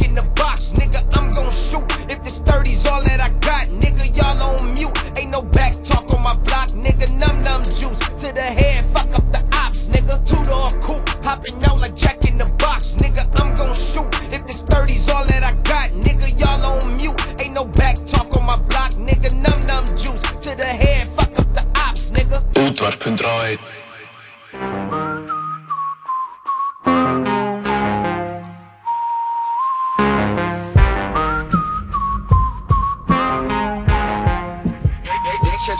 [2.50, 4.96] 30's all that I got, nigga, y'all on mute.
[5.18, 7.08] Ain't no back talk on my block, nigga.
[7.16, 10.16] Num num juice to the head, fuck up the ops, nigga.
[10.26, 13.24] Two door coupe, hopping out like Jack in the box, nigga.
[13.40, 14.10] I'm gon' shoot.
[14.34, 17.20] If this 30's all that I got, nigga, y'all on mute.
[17.40, 19.30] Ain't no back talk on my block, nigga.
[19.46, 22.38] Num num juice to the head, fuck up the ops, nigga.
[22.54, 23.79] Útvarp 101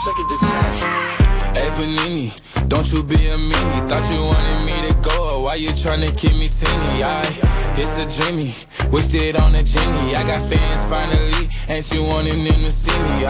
[0.00, 2.32] Hey Panini,
[2.68, 3.86] don't you be a meanie.
[3.86, 7.04] Thought you wanted me to go, why you tryna keep me teeny?
[7.04, 7.20] I,
[7.76, 8.54] it's a dreamy,
[8.90, 10.16] wished it on a genie.
[10.16, 13.26] I got fans finally, and you wanted them to see me?
[13.26, 13.28] I,